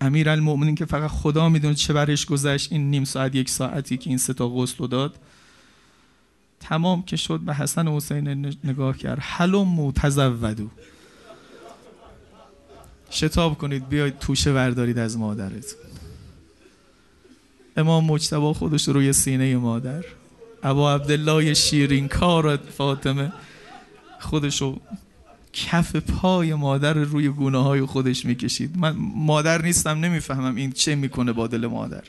امیر 0.00 0.30
المؤمنین 0.30 0.74
که 0.74 0.84
فقط 0.84 1.10
خدا 1.10 1.48
می‌دونه 1.48 1.74
چه 1.74 1.92
برش 1.92 2.26
گذشت 2.26 2.72
این 2.72 2.90
نیم 2.90 3.04
ساعت 3.04 3.34
یک 3.34 3.50
ساعتی 3.50 3.96
که 3.96 4.10
این 4.10 4.18
ستا 4.18 4.48
غسل 4.48 4.86
داد 4.86 5.14
تمام 6.60 7.02
که 7.02 7.16
شد 7.16 7.40
به 7.40 7.54
حسن 7.54 7.88
و 7.88 7.96
حسین 7.96 8.56
نگاه 8.64 8.96
کرد. 8.96 9.18
حلم 9.20 9.90
تزودو 9.90 10.68
شتاب 13.10 13.58
کنید 13.58 13.88
بیاید 13.88 14.18
توشه 14.18 14.52
بردارید 14.52 14.98
از 14.98 15.18
مادرت. 15.18 15.74
امام 17.76 18.04
مجتبا 18.04 18.52
خودش 18.52 18.88
روی 18.88 19.12
سینه 19.12 19.56
مادر. 19.56 20.04
ابا 20.62 20.94
عبدالله 20.94 21.54
شیرین 21.54 22.08
کار 22.08 22.56
فاطمه 22.56 23.32
خودشو 24.20 24.80
کف 25.52 25.96
پای 25.96 26.54
مادر 26.54 26.92
روی 26.92 27.28
گونه 27.28 27.62
های 27.62 27.80
خودش 27.80 28.24
می‌کشید. 28.24 28.78
من 28.78 28.96
مادر 29.14 29.62
نیستم 29.62 30.00
نمی‌فهمم 30.00 30.56
این 30.56 30.72
چه 30.72 30.94
می‌کنه 30.94 31.32
با 31.32 31.46
دل 31.46 31.66
مادر. 31.66 32.02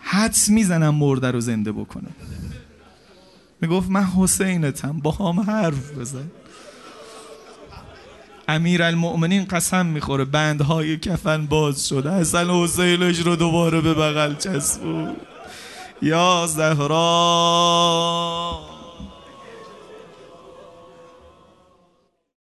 حدس 0.00 0.48
می‌زنم 0.48 0.94
مرده 0.94 1.30
رو 1.30 1.40
زنده 1.40 1.72
بکنه. 1.72 2.08
می‌گفت 3.60 3.90
من 3.90 4.04
حسینتم 4.04 4.98
با 4.98 5.10
هم 5.10 5.40
حرف 5.40 5.98
بزن. 5.98 6.30
امیر 8.48 8.82
المؤمنین 8.82 9.44
قسم 9.44 9.86
می‌خوره 9.86 10.24
بندهای 10.24 10.98
کفن 10.98 11.46
باز 11.46 11.88
شده. 11.88 12.12
حسن 12.12 12.50
حسینش 12.50 13.18
رو 13.18 13.36
دوباره 13.36 13.80
به 13.80 13.94
بغل 13.94 14.34
چسبود 14.34 15.16
یا 16.02 16.46
زهرا! 16.46 17.52